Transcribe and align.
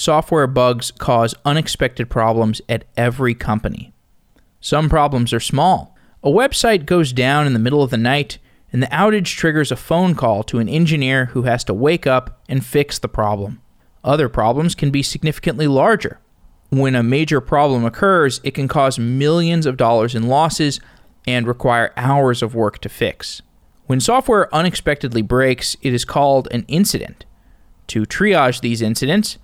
software 0.00 0.46
bugs 0.46 0.90
cause 0.92 1.34
unexpected 1.44 2.08
problems 2.08 2.62
at 2.70 2.84
every 2.96 3.34
company. 3.34 3.92
Some 4.58 4.88
problems 4.88 5.32
are 5.34 5.40
small. 5.40 5.94
A 6.22 6.30
website 6.30 6.86
goes 6.86 7.12
down 7.12 7.46
in 7.46 7.52
the 7.52 7.58
middle 7.58 7.82
of 7.82 7.90
the 7.90 7.98
night, 7.98 8.38
and 8.72 8.82
the 8.82 8.86
outage 8.86 9.36
triggers 9.36 9.70
a 9.70 9.76
phone 9.76 10.14
call 10.14 10.42
to 10.44 10.58
an 10.58 10.70
engineer 10.70 11.26
who 11.26 11.42
has 11.42 11.64
to 11.64 11.74
wake 11.74 12.06
up 12.06 12.42
and 12.48 12.64
fix 12.64 12.98
the 12.98 13.08
problem. 13.08 13.60
Other 14.02 14.30
problems 14.30 14.74
can 14.74 14.90
be 14.90 15.02
significantly 15.02 15.66
larger. 15.66 16.18
When 16.70 16.94
a 16.94 17.02
major 17.02 17.42
problem 17.42 17.84
occurs, 17.84 18.40
it 18.42 18.54
can 18.54 18.68
cause 18.68 18.98
millions 18.98 19.66
of 19.66 19.76
dollars 19.76 20.14
in 20.14 20.28
losses 20.28 20.80
and 21.26 21.46
require 21.46 21.92
hours 21.96 22.42
of 22.42 22.54
work 22.54 22.78
to 22.78 22.88
fix. 22.88 23.42
When 23.86 24.00
software 24.00 24.54
unexpectedly 24.54 25.20
breaks, 25.20 25.76
it 25.82 25.92
is 25.92 26.06
called 26.06 26.48
an 26.52 26.64
incident. 26.68 27.26
To 27.88 28.02
triage 28.02 28.60
these 28.60 28.80
incidents, 28.80 29.36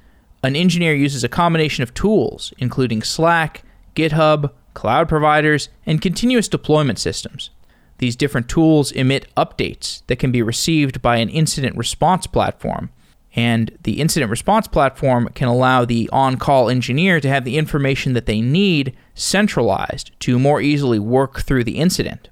an 0.46 0.56
engineer 0.56 0.94
uses 0.94 1.22
a 1.22 1.28
combination 1.28 1.82
of 1.82 1.92
tools, 1.92 2.52
including 2.58 3.02
Slack, 3.02 3.62
GitHub, 3.94 4.52
cloud 4.74 5.08
providers, 5.08 5.68
and 5.84 6.00
continuous 6.00 6.48
deployment 6.48 6.98
systems. 6.98 7.50
These 7.98 8.16
different 8.16 8.48
tools 8.48 8.92
emit 8.92 9.26
updates 9.36 10.02
that 10.06 10.18
can 10.18 10.30
be 10.30 10.42
received 10.42 11.00
by 11.00 11.16
an 11.16 11.28
incident 11.28 11.76
response 11.76 12.26
platform, 12.26 12.90
and 13.34 13.76
the 13.82 14.00
incident 14.00 14.30
response 14.30 14.66
platform 14.66 15.28
can 15.34 15.48
allow 15.48 15.84
the 15.84 16.08
on 16.12 16.36
call 16.36 16.70
engineer 16.70 17.20
to 17.20 17.28
have 17.28 17.44
the 17.44 17.58
information 17.58 18.12
that 18.14 18.26
they 18.26 18.40
need 18.40 18.96
centralized 19.14 20.10
to 20.20 20.38
more 20.38 20.60
easily 20.60 20.98
work 20.98 21.40
through 21.40 21.64
the 21.64 21.78
incident. 21.78 22.28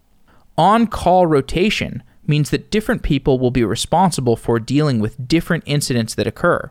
On 0.56 0.86
call 0.86 1.26
rotation 1.26 2.02
means 2.26 2.50
that 2.50 2.70
different 2.70 3.02
people 3.02 3.38
will 3.38 3.50
be 3.50 3.64
responsible 3.64 4.36
for 4.36 4.58
dealing 4.58 5.00
with 5.00 5.28
different 5.28 5.64
incidents 5.66 6.14
that 6.14 6.26
occur. 6.26 6.70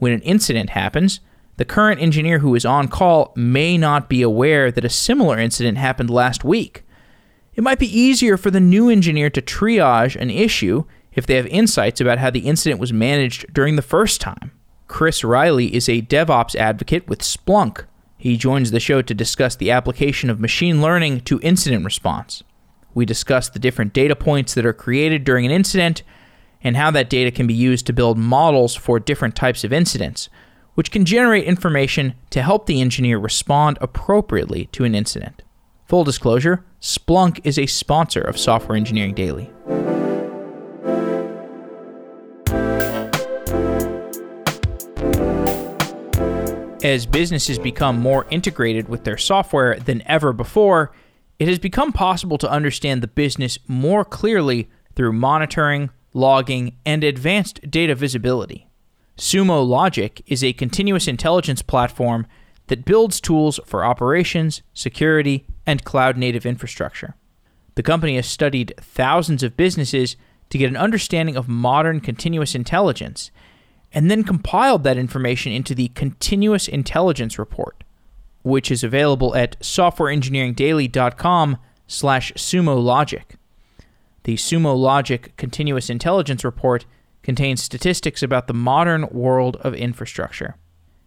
When 0.00 0.12
an 0.12 0.22
incident 0.22 0.70
happens, 0.70 1.20
the 1.58 1.64
current 1.66 2.00
engineer 2.00 2.38
who 2.38 2.54
is 2.54 2.64
on 2.64 2.88
call 2.88 3.34
may 3.36 3.76
not 3.76 4.08
be 4.08 4.22
aware 4.22 4.72
that 4.72 4.84
a 4.84 4.88
similar 4.88 5.38
incident 5.38 5.76
happened 5.76 6.08
last 6.08 6.42
week. 6.42 6.84
It 7.54 7.62
might 7.62 7.78
be 7.78 7.98
easier 7.98 8.38
for 8.38 8.50
the 8.50 8.60
new 8.60 8.88
engineer 8.88 9.28
to 9.28 9.42
triage 9.42 10.16
an 10.16 10.30
issue 10.30 10.84
if 11.12 11.26
they 11.26 11.34
have 11.34 11.46
insights 11.48 12.00
about 12.00 12.16
how 12.16 12.30
the 12.30 12.48
incident 12.48 12.80
was 12.80 12.94
managed 12.94 13.52
during 13.52 13.76
the 13.76 13.82
first 13.82 14.22
time. 14.22 14.52
Chris 14.88 15.22
Riley 15.22 15.74
is 15.74 15.86
a 15.86 16.00
DevOps 16.00 16.54
advocate 16.56 17.06
with 17.06 17.20
Splunk. 17.20 17.84
He 18.16 18.38
joins 18.38 18.70
the 18.70 18.80
show 18.80 19.02
to 19.02 19.14
discuss 19.14 19.54
the 19.54 19.70
application 19.70 20.30
of 20.30 20.40
machine 20.40 20.80
learning 20.80 21.20
to 21.22 21.40
incident 21.42 21.84
response. 21.84 22.42
We 22.94 23.04
discuss 23.04 23.50
the 23.50 23.58
different 23.58 23.92
data 23.92 24.16
points 24.16 24.54
that 24.54 24.64
are 24.64 24.72
created 24.72 25.24
during 25.24 25.44
an 25.44 25.52
incident 25.52 26.02
and 26.62 26.76
how 26.76 26.90
that 26.90 27.10
data 27.10 27.30
can 27.30 27.46
be 27.46 27.54
used 27.54 27.86
to 27.86 27.92
build 27.92 28.18
models 28.18 28.74
for 28.74 29.00
different 29.00 29.34
types 29.34 29.64
of 29.64 29.72
incidents, 29.72 30.28
which 30.74 30.90
can 30.90 31.04
generate 31.04 31.44
information 31.44 32.14
to 32.30 32.42
help 32.42 32.66
the 32.66 32.80
engineer 32.80 33.18
respond 33.18 33.78
appropriately 33.80 34.66
to 34.72 34.84
an 34.84 34.94
incident. 34.94 35.42
Full 35.86 36.04
disclosure 36.04 36.64
Splunk 36.80 37.40
is 37.44 37.58
a 37.58 37.66
sponsor 37.66 38.20
of 38.20 38.38
Software 38.38 38.76
Engineering 38.76 39.14
Daily. 39.14 39.50
As 46.82 47.04
businesses 47.04 47.58
become 47.58 48.00
more 48.00 48.26
integrated 48.30 48.88
with 48.88 49.04
their 49.04 49.18
software 49.18 49.78
than 49.78 50.02
ever 50.06 50.32
before, 50.32 50.92
it 51.38 51.46
has 51.46 51.58
become 51.58 51.92
possible 51.92 52.38
to 52.38 52.50
understand 52.50 53.02
the 53.02 53.06
business 53.06 53.58
more 53.66 54.02
clearly 54.02 54.70
through 54.94 55.12
monitoring, 55.12 55.90
logging, 56.12 56.76
and 56.84 57.04
advanced 57.04 57.70
data 57.70 57.94
visibility. 57.94 58.68
Sumo 59.16 59.66
Logic 59.66 60.22
is 60.26 60.42
a 60.42 60.52
continuous 60.54 61.06
intelligence 61.06 61.62
platform 61.62 62.26
that 62.68 62.84
builds 62.84 63.20
tools 63.20 63.60
for 63.66 63.84
operations, 63.84 64.62
security, 64.72 65.44
and 65.66 65.84
cloud 65.84 66.16
native 66.16 66.46
infrastructure. 66.46 67.14
The 67.74 67.82
company 67.82 68.16
has 68.16 68.26
studied 68.26 68.74
thousands 68.78 69.42
of 69.42 69.56
businesses 69.56 70.16
to 70.50 70.58
get 70.58 70.70
an 70.70 70.76
understanding 70.76 71.36
of 71.36 71.48
modern 71.48 72.00
continuous 72.00 72.54
intelligence 72.54 73.30
and 73.92 74.10
then 74.10 74.24
compiled 74.24 74.84
that 74.84 74.96
information 74.96 75.52
into 75.52 75.74
the 75.74 75.88
Continuous 75.88 76.68
Intelligence 76.68 77.38
Report, 77.38 77.82
which 78.42 78.70
is 78.70 78.84
available 78.84 79.34
at 79.34 79.58
softwareengineeringdaily.com 79.60 81.58
slash 81.86 82.32
sumo 82.34 82.82
logic. 82.82 83.36
The 84.24 84.36
Sumo 84.36 84.76
Logic 84.76 85.34
Continuous 85.36 85.88
Intelligence 85.88 86.44
Report 86.44 86.84
contains 87.22 87.62
statistics 87.62 88.22
about 88.22 88.46
the 88.46 88.54
modern 88.54 89.08
world 89.10 89.56
of 89.56 89.74
infrastructure. 89.74 90.56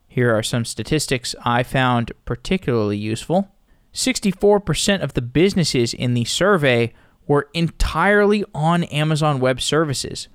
Here 0.08 0.36
are 0.36 0.44
some 0.44 0.66
statistics 0.66 1.36
I 1.44 1.64
found 1.64 2.12
particularly 2.26 2.98
useful. 2.98 3.50
64% 3.94 5.02
of 5.02 5.14
the 5.14 5.22
businesses 5.22 5.94
in 5.94 6.14
the 6.14 6.26
survey 6.26 6.94
were 7.28 7.50
entirely 7.54 8.44
on 8.54 8.84
Amazon 8.86 9.40
Web 9.40 9.62
Services, 9.62 10.28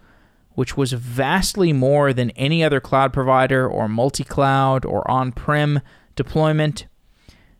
which 0.52 0.76
was 0.76 0.92
vastly 0.92 1.72
more 1.72 2.12
than 2.12 2.30
any 2.30 2.62
other 2.64 2.80
cloud 2.80 3.12
provider 3.12 3.68
or 3.68 3.88
multi 3.88 4.24
cloud 4.24 4.84
or 4.84 5.08
on 5.10 5.32
prem 5.32 5.80
deployment. 6.16 6.86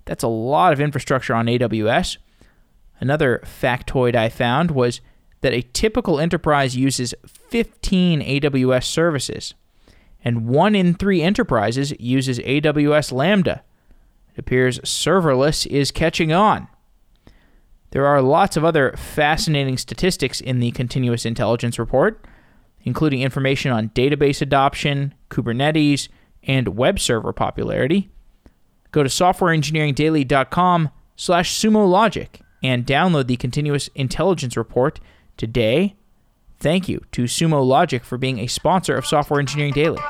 That's 0.05 0.25
a 0.25 0.29
lot 0.29 0.73
of 0.73 0.81
infrastructure 0.81 1.35
on 1.35 1.47
AWS. 1.47 2.19
Another 3.01 3.43
factoid 3.45 4.17
I 4.17 4.29
found 4.29 4.73
was 4.73 5.01
that 5.41 5.53
a 5.53 5.63
typical 5.63 6.19
enterprise 6.19 6.77
uses 6.77 7.15
15 7.27 8.21
AWS 8.21 8.85
services, 8.85 9.55
and 10.25 10.47
one 10.47 10.75
in 10.75 10.95
three 10.95 11.23
enterprises 11.23 11.93
uses 11.99 12.39
AWS 12.41 13.13
Lambda. 13.13 13.63
It 14.35 14.41
appears 14.41 14.79
serverless 14.81 15.67
is 15.67 15.91
catching 15.91 16.33
on. 16.33 16.69
There 17.91 18.07
are 18.07 18.21
lots 18.21 18.57
of 18.57 18.65
other 18.65 18.93
fascinating 18.97 19.79
statistics 19.79 20.41
in 20.41 20.61
the 20.61 20.73
Continuous 20.73 21.25
Intelligence 21.25 21.79
Report, 21.79 22.23
including 22.83 23.23
information 23.23 23.73
on 23.73 23.91
database 23.91 24.43
adoption, 24.43 25.15
Kubernetes, 25.31 26.09
and 26.43 26.77
web 26.77 27.01
server 27.01 27.33
popularity. 27.33 28.11
Go 28.91 29.03
to 29.03 29.09
softwareengineeringdaily.com 29.09 30.91
slash 31.17 31.59
sumologic 31.59 32.41
and 32.63 32.87
download 32.87 33.27
the 33.27 33.37
Continuous 33.37 33.89
Intelligence 33.95 34.57
Report 34.57 35.01
today. 35.39 35.97
Thank 36.59 36.89
you 36.89 37.01
to 37.13 37.25
Sumo 37.25 37.65
Logic 37.65 38.05
for 38.05 38.19
being 38.19 38.41
a 38.41 38.49
sponsor 38.49 38.97
of 38.97 39.07
Software 39.07 39.41
Engineering 39.41 39.73
Daily. 39.73 40.03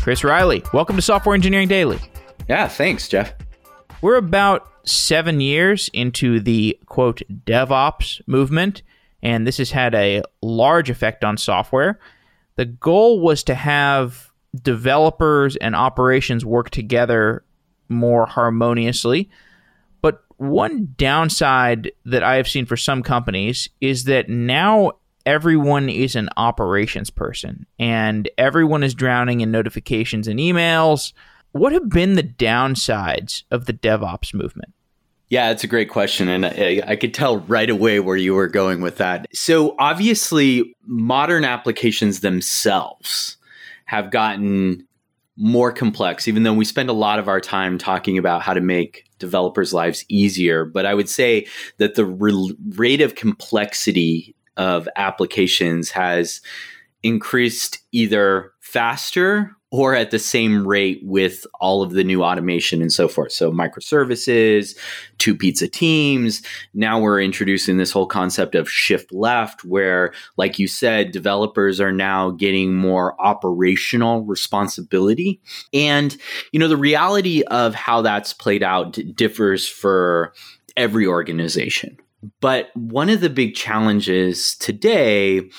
Chris 0.00 0.22
Riley, 0.22 0.62
welcome 0.72 0.94
to 0.94 1.02
Software 1.02 1.34
Engineering 1.34 1.66
Daily. 1.66 1.98
Yeah, 2.48 2.68
thanks, 2.68 3.08
Jeff. 3.08 3.34
We're 4.00 4.14
about 4.14 4.70
seven 4.84 5.40
years 5.40 5.90
into 5.92 6.38
the 6.38 6.78
quote 6.86 7.22
DevOps 7.44 8.20
movement, 8.28 8.82
and 9.20 9.44
this 9.44 9.58
has 9.58 9.72
had 9.72 9.96
a 9.96 10.22
large 10.40 10.90
effect 10.90 11.24
on 11.24 11.36
software. 11.36 11.98
The 12.54 12.66
goal 12.66 13.20
was 13.20 13.42
to 13.44 13.56
have 13.56 14.30
developers 14.62 15.56
and 15.56 15.74
operations 15.74 16.44
work 16.44 16.70
together 16.70 17.42
more 17.88 18.26
harmoniously. 18.26 19.30
But 20.02 20.22
one 20.36 20.94
downside 20.96 21.92
that 22.04 22.22
I 22.22 22.36
have 22.36 22.48
seen 22.48 22.66
for 22.66 22.76
some 22.76 23.02
companies 23.02 23.68
is 23.80 24.04
that 24.04 24.28
now 24.28 24.92
everyone 25.24 25.88
is 25.88 26.14
an 26.14 26.28
operations 26.36 27.10
person 27.10 27.66
and 27.78 28.30
everyone 28.38 28.82
is 28.82 28.94
drowning 28.94 29.40
in 29.40 29.50
notifications 29.50 30.28
and 30.28 30.38
emails. 30.38 31.12
What 31.52 31.72
have 31.72 31.88
been 31.88 32.14
the 32.14 32.22
downsides 32.22 33.42
of 33.50 33.66
the 33.66 33.72
DevOps 33.72 34.32
movement? 34.32 34.72
Yeah, 35.28 35.50
it's 35.50 35.64
a 35.64 35.68
great 35.68 35.90
question. 35.90 36.28
And 36.28 36.46
I, 36.46 36.82
I, 36.86 36.96
could 36.96 37.12
tell 37.12 37.38
right 37.40 37.68
away 37.68 37.98
where 37.98 38.16
you 38.16 38.34
were 38.34 38.46
going 38.46 38.80
with 38.80 38.98
that. 38.98 39.26
So, 39.34 39.74
obviously, 39.80 40.76
modern 40.84 41.44
applications 41.44 42.20
themselves 42.20 43.36
have 43.86 44.12
gotten 44.12 44.86
more 45.36 45.72
complex, 45.72 46.26
even 46.28 46.42
though 46.42 46.54
we 46.54 46.64
spend 46.64 46.88
a 46.88 46.94
lot 46.94 47.18
of 47.18 47.28
our 47.28 47.40
time 47.40 47.78
talking 47.78 48.16
about 48.18 48.42
how 48.42 48.54
to 48.54 48.60
make 48.60 49.04
developers' 49.18 49.74
lives 49.74 50.04
easier. 50.08 50.64
But 50.64 50.86
I 50.86 50.94
would 50.94 51.08
say 51.08 51.46
that 51.78 51.94
the 51.94 52.06
re- 52.06 52.56
rate 52.76 53.00
of 53.00 53.14
complexity 53.14 54.34
of 54.56 54.88
applications 54.96 55.90
has 55.90 56.40
increased 57.02 57.80
either 57.92 58.52
faster 58.60 59.52
or 59.76 59.94
at 59.94 60.10
the 60.10 60.18
same 60.18 60.66
rate 60.66 61.00
with 61.02 61.46
all 61.60 61.82
of 61.82 61.92
the 61.92 62.02
new 62.02 62.24
automation 62.24 62.80
and 62.80 62.90
so 62.90 63.08
forth. 63.08 63.30
So 63.30 63.52
microservices, 63.52 64.74
two 65.18 65.36
pizza 65.36 65.68
teams. 65.68 66.42
Now 66.72 66.98
we're 66.98 67.20
introducing 67.20 67.76
this 67.76 67.92
whole 67.92 68.06
concept 68.06 68.54
of 68.54 68.70
shift 68.70 69.12
left, 69.12 69.64
where, 69.64 70.14
like 70.38 70.58
you 70.58 70.66
said, 70.66 71.12
developers 71.12 71.78
are 71.78 71.92
now 71.92 72.30
getting 72.30 72.74
more 72.74 73.20
operational 73.20 74.22
responsibility. 74.24 75.40
And, 75.74 76.16
you 76.52 76.58
know, 76.58 76.68
the 76.68 76.76
reality 76.76 77.42
of 77.42 77.74
how 77.74 78.00
that's 78.00 78.32
played 78.32 78.62
out 78.62 78.98
differs 79.14 79.68
for 79.68 80.32
every 80.76 81.06
organization 81.06 81.98
But 82.40 82.70
one 82.74 83.08
of 83.08 83.20
the 83.20 83.30
big 83.30 83.54
challenges 83.54 84.56
today 84.56 85.50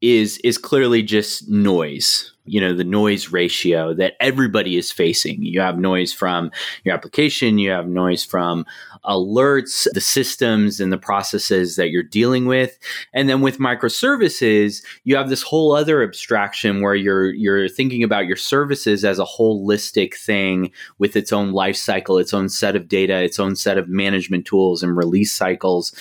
is 0.00 0.38
is 0.38 0.58
clearly 0.58 1.02
just 1.02 1.48
noise 1.48 2.32
you 2.48 2.60
know 2.60 2.74
the 2.74 2.84
noise 2.84 3.28
ratio 3.28 3.94
that 3.94 4.14
everybody 4.20 4.76
is 4.76 4.90
facing. 4.90 5.42
You 5.42 5.60
have 5.60 5.78
noise 5.78 6.12
from 6.12 6.50
your 6.84 6.94
application 6.94 7.58
you 7.58 7.70
have 7.70 7.88
noise 7.88 8.24
from 8.24 8.64
alerts 9.04 9.86
the 9.92 10.00
systems 10.00 10.80
and 10.80 10.92
the 10.92 10.98
processes 10.98 11.76
that 11.76 11.90
you're 11.90 12.02
dealing 12.02 12.46
with. 12.46 12.78
And 13.12 13.28
then 13.28 13.40
with 13.40 13.58
microservices 13.58 14.82
you 15.04 15.16
have 15.16 15.28
this 15.28 15.42
whole 15.42 15.72
other 15.74 16.02
abstraction 16.02 16.80
where 16.80 16.94
you're 16.94 17.30
you're 17.32 17.68
thinking 17.68 18.02
about 18.02 18.26
your 18.26 18.36
services 18.36 19.04
as 19.04 19.18
a 19.18 19.24
holistic 19.24 20.14
thing 20.14 20.72
with 20.98 21.16
its 21.16 21.32
own 21.32 21.52
life 21.52 21.76
cycle 21.76 22.18
its 22.18 22.34
own 22.34 22.48
set 22.48 22.76
of 22.76 22.88
data 22.88 23.22
its 23.22 23.38
own 23.38 23.54
set 23.54 23.78
of 23.78 23.88
management 23.88 24.46
tools 24.46 24.82
and 24.82 24.96
release 24.96 25.32
cycles 25.32 25.92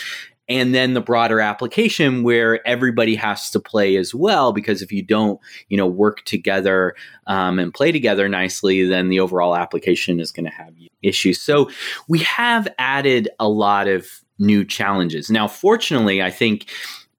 and 0.49 0.73
then 0.73 0.94
the 0.94 1.01
broader 1.01 1.39
application 1.39 2.23
where 2.23 2.65
everybody 2.67 3.15
has 3.15 3.49
to 3.51 3.59
play 3.59 3.95
as 3.97 4.15
well 4.15 4.53
because 4.53 4.81
if 4.81 4.91
you 4.91 5.03
don't 5.03 5.39
you 5.69 5.77
know 5.77 5.88
work 5.88 6.23
together 6.25 6.95
um, 7.27 7.59
and 7.59 7.73
play 7.73 7.91
together 7.91 8.27
nicely 8.29 8.85
then 8.85 9.09
the 9.09 9.19
overall 9.19 9.55
application 9.55 10.19
is 10.19 10.31
going 10.31 10.45
to 10.45 10.51
have 10.51 10.73
issues. 11.03 11.41
So 11.41 11.69
we 12.07 12.19
have 12.19 12.67
added 12.77 13.29
a 13.39 13.47
lot 13.47 13.88
of 13.88 14.07
new 14.39 14.63
challenges. 14.65 15.29
Now 15.29 15.47
fortunately 15.47 16.21
i 16.21 16.29
think 16.29 16.69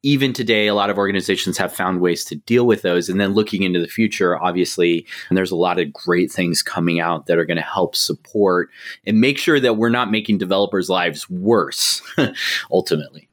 even 0.09 0.33
today, 0.33 0.69
a 0.69 0.75
lot 0.75 0.89
of 0.89 0.97
organizations 0.97 1.59
have 1.59 1.71
found 1.71 2.01
ways 2.01 2.25
to 2.25 2.35
deal 2.35 2.67
with 2.67 2.81
those. 2.81 3.11
And 3.11 3.21
then 3.21 3.35
looking 3.35 3.63
into 3.63 3.79
the 3.79 3.87
future, 3.87 4.43
obviously, 4.43 5.07
and 5.29 5.37
there's 5.37 5.51
a 5.51 5.57
lot 5.57 5.79
of 5.79 5.93
great 5.93 6.33
things 6.33 6.63
coming 6.63 6.99
out 6.99 7.27
that 7.27 7.37
are 7.37 7.45
going 7.45 7.59
to 7.59 7.63
help 7.63 7.95
support 7.95 8.71
and 9.07 9.21
make 9.21 9.37
sure 9.37 9.61
that 9.61 9.77
we're 9.77 9.91
not 9.91 10.11
making 10.11 10.39
developers' 10.39 10.89
lives 10.89 11.29
worse 11.29 12.01
ultimately. 12.73 13.29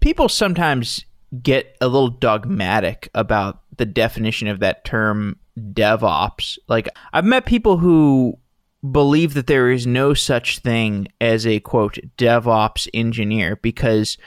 People 0.00 0.28
sometimes 0.28 1.02
get 1.42 1.74
a 1.80 1.88
little 1.88 2.10
dogmatic 2.10 3.08
about 3.14 3.62
the 3.78 3.86
definition 3.86 4.48
of 4.48 4.60
that 4.60 4.84
term 4.84 5.38
DevOps. 5.58 6.58
Like, 6.68 6.90
I've 7.14 7.24
met 7.24 7.46
people 7.46 7.78
who 7.78 8.38
believe 8.92 9.32
that 9.32 9.46
there 9.46 9.70
is 9.70 9.86
no 9.86 10.12
such 10.12 10.58
thing 10.58 11.08
as 11.22 11.46
a 11.46 11.60
quote 11.60 11.98
DevOps 12.18 12.86
engineer 12.92 13.56
because 13.56 14.18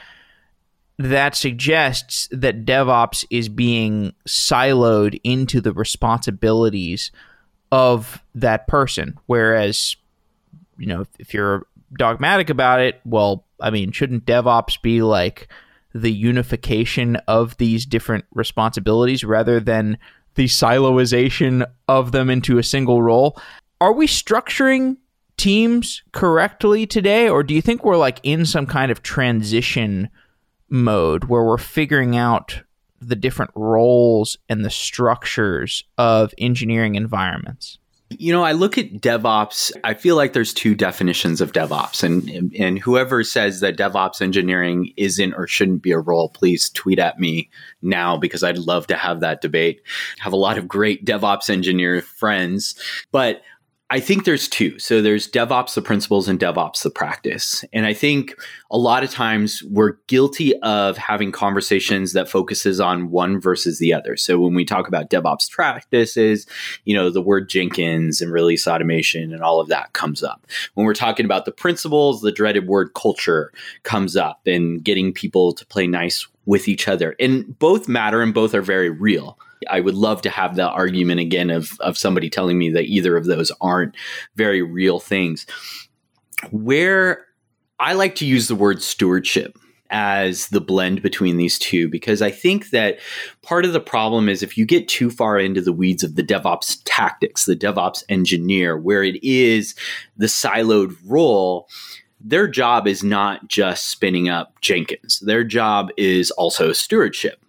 that 0.97 1.35
suggests 1.35 2.27
that 2.31 2.65
DevOps 2.65 3.25
is 3.29 3.49
being 3.49 4.13
siloed 4.27 5.19
into 5.23 5.61
the 5.61 5.73
responsibilities 5.73 7.11
of 7.71 8.21
that 8.35 8.67
person. 8.67 9.17
Whereas, 9.25 9.95
you 10.77 10.87
know, 10.87 11.05
if, 11.17 11.33
you're 11.33 11.65
dogmatic 11.97 12.49
about 12.49 12.81
it, 12.81 13.01
well, 13.05 13.45
I 13.59 13.69
mean, 13.69 13.91
shouldn't 13.91 14.25
DevOps 14.25 14.81
be 14.81 15.01
like 15.01 15.47
the 15.93 16.11
unification 16.11 17.15
of 17.27 17.57
these 17.57 17.85
different 17.85 18.25
responsibilities 18.33 19.23
rather 19.23 19.59
than 19.59 19.97
the 20.35 20.45
siloization 20.45 21.65
of 21.87 22.11
them 22.11 22.29
into 22.29 22.57
a 22.57 22.63
single 22.63 23.01
role? 23.01 23.39
Are 23.79 23.93
we 23.93 24.07
structuring 24.07 24.97
teams 25.37 26.03
correctly 26.11 26.85
today, 26.85 27.27
or 27.27 27.43
do 27.43 27.53
you 27.53 27.61
think 27.61 27.83
we're 27.83 27.97
like 27.97 28.19
in 28.23 28.45
some 28.45 28.65
kind 28.65 28.91
of 28.91 29.01
transition? 29.01 30.09
Mode 30.71 31.25
where 31.25 31.43
we're 31.43 31.57
figuring 31.57 32.15
out 32.15 32.63
the 32.99 33.15
different 33.15 33.51
roles 33.55 34.37
and 34.47 34.63
the 34.63 34.69
structures 34.69 35.83
of 35.97 36.33
engineering 36.37 36.95
environments? 36.95 37.77
You 38.19 38.33
know, 38.33 38.43
I 38.43 38.51
look 38.51 38.77
at 38.77 38.91
DevOps, 38.95 39.71
I 39.85 39.93
feel 39.93 40.17
like 40.17 40.33
there's 40.33 40.53
two 40.53 40.75
definitions 40.75 41.39
of 41.39 41.53
DevOps. 41.53 42.03
And 42.03 42.53
and 42.55 42.77
whoever 42.77 43.23
says 43.23 43.61
that 43.61 43.77
DevOps 43.77 44.21
engineering 44.21 44.91
isn't 44.97 45.33
or 45.33 45.47
shouldn't 45.47 45.81
be 45.81 45.91
a 45.91 45.99
role, 45.99 46.27
please 46.27 46.69
tweet 46.69 46.99
at 46.99 47.19
me 47.19 47.49
now 47.81 48.17
because 48.17 48.43
I'd 48.43 48.57
love 48.57 48.87
to 48.87 48.97
have 48.97 49.21
that 49.21 49.39
debate. 49.39 49.81
I 50.19 50.23
have 50.23 50.33
a 50.33 50.37
lot 50.37 50.57
of 50.57 50.67
great 50.67 51.05
DevOps 51.05 51.49
engineer 51.49 52.01
friends, 52.01 52.75
but 53.13 53.41
I 53.91 53.99
think 53.99 54.23
there's 54.23 54.47
two. 54.47 54.79
So 54.79 55.01
there's 55.01 55.29
DevOps 55.29 55.73
the 55.73 55.81
principles 55.81 56.29
and 56.29 56.39
DevOps 56.39 56.81
the 56.81 56.89
practice. 56.89 57.65
And 57.73 57.85
I 57.85 57.93
think 57.93 58.33
a 58.71 58.77
lot 58.77 59.03
of 59.03 59.11
times 59.11 59.61
we're 59.63 59.97
guilty 60.07 60.57
of 60.61 60.95
having 60.95 61.33
conversations 61.33 62.13
that 62.13 62.29
focuses 62.29 62.79
on 62.79 63.11
one 63.11 63.41
versus 63.41 63.79
the 63.79 63.93
other. 63.93 64.15
So 64.15 64.39
when 64.39 64.53
we 64.53 64.63
talk 64.63 64.87
about 64.87 65.09
DevOps 65.09 65.51
practices, 65.51 66.47
you 66.85 66.95
know, 66.95 67.09
the 67.09 67.21
word 67.21 67.49
Jenkins 67.49 68.21
and 68.21 68.31
release 68.31 68.65
automation 68.65 69.33
and 69.33 69.43
all 69.43 69.59
of 69.59 69.67
that 69.67 69.91
comes 69.91 70.23
up. 70.23 70.47
When 70.75 70.85
we're 70.85 70.93
talking 70.93 71.25
about 71.25 71.43
the 71.43 71.51
principles, 71.51 72.21
the 72.21 72.31
dreaded 72.31 72.67
word 72.67 72.93
culture 72.93 73.51
comes 73.83 74.15
up 74.15 74.39
and 74.47 74.81
getting 74.81 75.11
people 75.11 75.51
to 75.51 75.65
play 75.65 75.85
nice 75.85 76.25
with 76.45 76.69
each 76.69 76.87
other. 76.87 77.13
And 77.19 77.59
both 77.59 77.89
matter 77.89 78.21
and 78.21 78.33
both 78.33 78.55
are 78.55 78.61
very 78.61 78.89
real. 78.89 79.37
I 79.69 79.79
would 79.79 79.95
love 79.95 80.21
to 80.23 80.29
have 80.29 80.55
the 80.55 80.67
argument 80.67 81.19
again 81.19 81.49
of, 81.49 81.79
of 81.79 81.97
somebody 81.97 82.29
telling 82.29 82.57
me 82.57 82.69
that 82.71 82.85
either 82.85 83.15
of 83.17 83.25
those 83.25 83.51
aren't 83.61 83.95
very 84.35 84.61
real 84.61 84.99
things. 84.99 85.45
Where 86.51 87.25
I 87.79 87.93
like 87.93 88.15
to 88.15 88.25
use 88.25 88.47
the 88.47 88.55
word 88.55 88.81
stewardship 88.81 89.57
as 89.91 90.47
the 90.47 90.61
blend 90.61 91.01
between 91.01 91.37
these 91.37 91.59
two 91.59 91.89
because 91.89 92.21
I 92.21 92.31
think 92.31 92.69
that 92.69 92.99
part 93.41 93.65
of 93.65 93.73
the 93.73 93.81
problem 93.81 94.29
is 94.29 94.41
if 94.41 94.57
you 94.57 94.65
get 94.65 94.87
too 94.87 95.09
far 95.09 95.37
into 95.37 95.61
the 95.61 95.73
weeds 95.73 96.03
of 96.03 96.15
the 96.15 96.23
DevOps 96.23 96.79
tactics, 96.85 97.45
the 97.45 97.55
DevOps 97.55 98.03
engineer, 98.07 98.77
where 98.77 99.03
it 99.03 99.21
is 99.23 99.75
the 100.17 100.27
siloed 100.27 100.95
role, 101.05 101.67
their 102.21 102.47
job 102.47 102.87
is 102.87 103.03
not 103.03 103.47
just 103.49 103.89
spinning 103.89 104.29
up 104.29 104.59
Jenkins. 104.61 105.19
Their 105.19 105.43
job 105.43 105.89
is 105.97 106.31
also 106.31 106.71
stewardship 106.71 107.43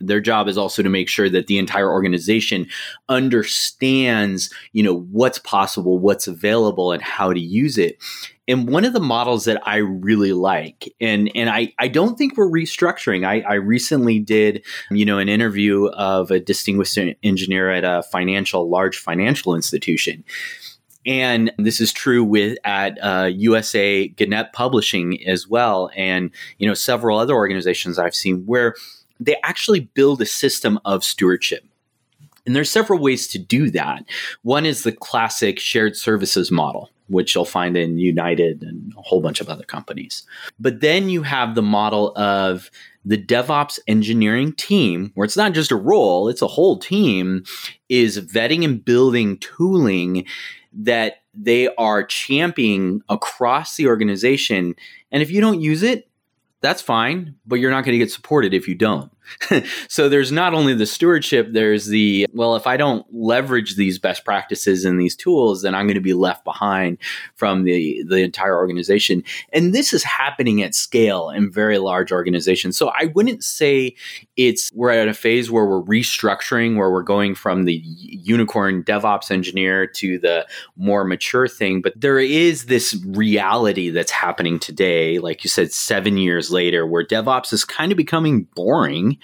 their 0.00 0.20
job 0.20 0.48
is 0.48 0.58
also 0.58 0.82
to 0.82 0.88
make 0.88 1.08
sure 1.08 1.28
that 1.28 1.46
the 1.46 1.58
entire 1.58 1.90
organization 1.90 2.68
understands 3.08 4.52
you 4.72 4.82
know 4.82 5.00
what's 5.10 5.38
possible 5.38 5.98
what's 5.98 6.26
available 6.26 6.92
and 6.92 7.02
how 7.02 7.32
to 7.32 7.40
use 7.40 7.78
it. 7.78 7.96
And 8.48 8.68
one 8.68 8.84
of 8.84 8.92
the 8.92 9.00
models 9.00 9.44
that 9.46 9.60
i 9.66 9.76
really 9.76 10.32
like 10.32 10.92
and 11.00 11.30
and 11.34 11.50
i 11.50 11.72
i 11.78 11.88
don't 11.88 12.16
think 12.16 12.36
we're 12.36 12.48
restructuring. 12.48 13.26
I 13.26 13.40
i 13.40 13.54
recently 13.54 14.18
did 14.18 14.64
you 14.90 15.04
know 15.04 15.18
an 15.18 15.28
interview 15.28 15.86
of 15.88 16.30
a 16.30 16.40
distinguished 16.40 16.98
engineer 17.22 17.70
at 17.70 17.84
a 17.84 18.02
financial 18.04 18.68
large 18.68 18.98
financial 18.98 19.54
institution. 19.54 20.24
And 21.06 21.52
this 21.56 21.80
is 21.80 21.92
true 21.92 22.24
with 22.24 22.58
at 22.64 22.98
uh, 23.00 23.30
USA 23.32 24.08
Gannett 24.08 24.52
Publishing 24.52 25.24
as 25.26 25.46
well, 25.46 25.90
and 25.94 26.30
you 26.58 26.66
know 26.66 26.74
several 26.74 27.18
other 27.18 27.34
organizations 27.34 27.98
I've 27.98 28.14
seen 28.14 28.44
where 28.44 28.74
they 29.20 29.36
actually 29.42 29.80
build 29.80 30.20
a 30.20 30.26
system 30.26 30.78
of 30.84 31.04
stewardship. 31.04 31.64
And 32.44 32.54
there's 32.54 32.70
several 32.70 33.00
ways 33.00 33.26
to 33.28 33.38
do 33.38 33.70
that. 33.70 34.04
One 34.42 34.66
is 34.66 34.82
the 34.82 34.92
classic 34.92 35.58
shared 35.58 35.96
services 35.96 36.50
model, 36.50 36.90
which 37.08 37.34
you'll 37.34 37.44
find 37.44 37.76
in 37.76 37.98
United 37.98 38.62
and 38.62 38.92
a 38.96 39.02
whole 39.02 39.20
bunch 39.20 39.40
of 39.40 39.48
other 39.48 39.64
companies. 39.64 40.22
But 40.60 40.80
then 40.80 41.08
you 41.08 41.22
have 41.22 41.54
the 41.54 41.62
model 41.62 42.16
of 42.16 42.70
the 43.04 43.18
DevOps 43.18 43.78
engineering 43.86 44.52
team, 44.52 45.10
where 45.14 45.24
it's 45.24 45.36
not 45.36 45.52
just 45.52 45.72
a 45.72 45.76
role, 45.76 46.28
it's 46.28 46.42
a 46.42 46.48
whole 46.48 46.78
team, 46.78 47.44
is 47.88 48.20
vetting 48.20 48.64
and 48.64 48.84
building 48.84 49.38
tooling 49.38 50.24
that 50.72 51.22
they 51.32 51.68
are 51.76 52.04
championing 52.04 53.02
across 53.08 53.76
the 53.76 53.86
organization. 53.86 54.74
And 55.10 55.22
if 55.22 55.30
you 55.30 55.40
don't 55.40 55.60
use 55.60 55.82
it, 55.82 56.08
that's 56.60 56.82
fine, 56.82 57.36
but 57.46 57.56
you're 57.56 57.70
not 57.70 57.84
going 57.84 57.92
to 57.92 58.04
get 58.04 58.10
supported 58.10 58.54
if 58.54 58.66
you 58.66 58.74
don't. 58.74 59.12
so 59.88 60.08
there's 60.08 60.32
not 60.32 60.54
only 60.54 60.74
the 60.74 60.86
stewardship, 60.86 61.48
there's 61.52 61.86
the, 61.86 62.26
well, 62.32 62.56
if 62.56 62.66
I 62.66 62.76
don't 62.76 63.06
leverage 63.12 63.76
these 63.76 63.98
best 63.98 64.24
practices 64.24 64.84
and 64.84 65.00
these 65.00 65.16
tools, 65.16 65.62
then 65.62 65.74
I'm 65.74 65.86
going 65.86 65.94
to 65.94 66.00
be 66.00 66.14
left 66.14 66.44
behind 66.44 66.98
from 67.34 67.64
the, 67.64 68.02
the 68.08 68.18
entire 68.18 68.56
organization. 68.56 69.22
And 69.52 69.74
this 69.74 69.92
is 69.92 70.02
happening 70.02 70.62
at 70.62 70.74
scale 70.74 71.30
in 71.30 71.50
very 71.50 71.78
large 71.78 72.12
organizations. 72.12 72.76
So 72.76 72.88
I 72.88 73.06
wouldn't 73.14 73.44
say 73.44 73.94
it's, 74.36 74.72
we're 74.72 74.90
at 74.90 75.08
a 75.08 75.14
phase 75.14 75.50
where 75.50 75.66
we're 75.66 75.82
restructuring, 75.82 76.76
where 76.76 76.90
we're 76.90 77.02
going 77.02 77.34
from 77.34 77.64
the 77.64 77.82
unicorn 77.84 78.82
DevOps 78.82 79.30
engineer 79.30 79.86
to 79.86 80.18
the 80.18 80.46
more 80.76 81.04
mature 81.04 81.48
thing. 81.48 81.82
But 81.82 81.94
there 81.96 82.18
is 82.18 82.66
this 82.66 82.96
reality 83.06 83.90
that's 83.90 84.10
happening 84.10 84.58
today, 84.58 85.18
like 85.18 85.44
you 85.44 85.50
said, 85.50 85.72
seven 85.72 86.16
years 86.16 86.50
later, 86.50 86.86
where 86.86 87.04
DevOps 87.04 87.52
is 87.52 87.64
kind 87.64 87.92
of 87.92 87.98
becoming 87.98 88.44
boring 88.54 89.15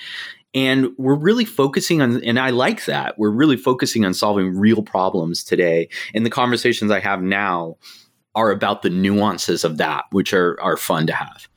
and 0.54 0.88
we're 0.98 1.14
really 1.14 1.44
focusing 1.44 2.02
on, 2.02 2.22
and 2.22 2.38
I 2.38 2.50
like 2.50 2.84
that. 2.84 3.18
We're 3.18 3.30
really 3.30 3.56
focusing 3.56 4.04
on 4.04 4.12
solving 4.12 4.58
real 4.58 4.82
problems 4.82 5.42
today. 5.42 5.88
And 6.14 6.26
the 6.26 6.30
conversations 6.30 6.90
I 6.90 7.00
have 7.00 7.22
now 7.22 7.76
are 8.34 8.50
about 8.50 8.82
the 8.82 8.90
nuances 8.90 9.64
of 9.64 9.78
that, 9.78 10.04
which 10.10 10.34
are, 10.34 10.60
are 10.60 10.76
fun 10.76 11.06
to 11.06 11.14
have. 11.14 11.48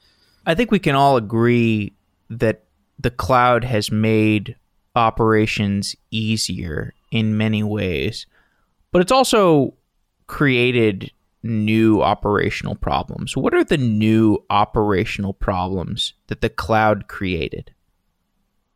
I 0.45 0.55
think 0.55 0.71
we 0.71 0.79
can 0.79 0.95
all 0.95 1.17
agree 1.17 1.93
that 2.29 2.63
the 2.97 3.11
cloud 3.11 3.63
has 3.63 3.91
made 3.91 4.55
operations 4.95 5.95
easier 6.11 6.93
in 7.11 7.37
many 7.37 7.63
ways, 7.63 8.25
but 8.91 9.01
it's 9.01 9.11
also 9.11 9.73
created 10.27 11.11
new 11.43 12.01
operational 12.01 12.75
problems. 12.75 13.35
What 13.35 13.53
are 13.53 13.63
the 13.63 13.77
new 13.77 14.43
operational 14.49 15.33
problems 15.33 16.13
that 16.27 16.41
the 16.41 16.49
cloud 16.49 17.07
created? 17.07 17.74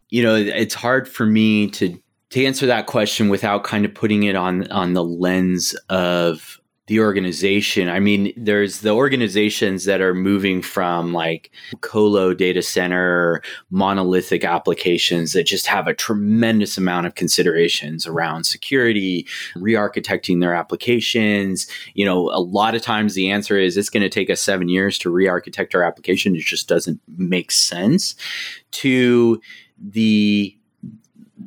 You 0.10 0.24
know, 0.24 0.36
it's 0.36 0.74
hard 0.74 1.08
for 1.08 1.26
me 1.26 1.70
to 1.72 2.00
to 2.32 2.46
answer 2.46 2.68
that 2.68 2.86
question 2.86 3.30
without 3.30 3.64
kind 3.64 3.86
of 3.86 3.94
putting 3.94 4.24
it 4.24 4.36
on 4.36 4.70
on 4.72 4.94
the 4.94 5.04
lens 5.04 5.74
of 5.90 6.60
the 6.90 7.00
organization. 7.00 7.88
I 7.88 8.00
mean, 8.00 8.34
there's 8.36 8.80
the 8.80 8.90
organizations 8.90 9.86
that 9.86 10.02
are 10.02 10.16
moving 10.16 10.64
from 10.64 11.14
like 11.14 11.52
colo 11.82 12.34
data 12.34 12.64
center, 12.64 13.44
monolithic 13.70 14.44
applications 14.44 15.34
that 15.34 15.46
just 15.46 15.68
have 15.68 15.86
a 15.86 15.94
tremendous 15.94 16.80
amount 16.80 17.06
of 17.06 17.14
considerations 17.14 18.08
around 18.08 18.46
security, 18.46 19.28
re-architecting 19.56 20.42
their 20.42 20.56
applications. 20.56 21.68
You 21.94 22.06
know, 22.06 22.32
a 22.32 22.42
lot 22.42 22.74
of 22.74 22.82
times 22.82 23.14
the 23.14 23.30
answer 23.30 23.60
is 23.60 23.78
it's 23.78 23.92
going 23.92 24.02
to 24.02 24.10
take 24.10 24.32
us 24.32 24.42
seven 24.42 24.68
years 24.68 24.98
to 24.98 25.12
re-architect 25.12 25.76
our 25.76 25.84
application. 25.84 26.36
It 26.36 26.42
just 26.42 26.68
doesn't 26.68 27.00
make 27.08 27.52
sense. 27.52 28.16
To 28.72 29.40
the 29.82 30.56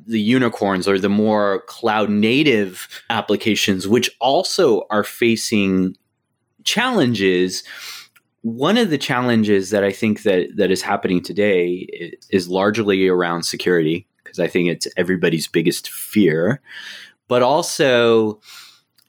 the 0.07 0.21
unicorns 0.21 0.89
or 0.89 0.99
the 0.99 1.09
more 1.09 1.63
cloud 1.67 2.11
native 2.11 2.89
applications, 3.11 3.87
which 3.87 4.11
also 4.21 4.87
are 4.91 5.05
facing 5.05 5.97
challenges. 6.65 7.63
One 8.43 8.77
of 8.79 8.91
the 8.91 8.99
challenges 8.99 9.71
that 9.71 9.85
I 9.85 9.93
think 9.93 10.23
that 10.23 10.57
that 10.57 10.71
is 10.71 10.83
happening 10.83 11.23
today 11.23 12.17
is 12.31 12.49
largely 12.49 13.07
around 13.07 13.45
security 13.45 14.07
because 14.25 14.39
I 14.39 14.49
think 14.49 14.69
it's 14.69 14.89
everybody's 14.97 15.47
biggest 15.47 15.91
fear, 15.91 16.61
but 17.29 17.43
also 17.43 18.41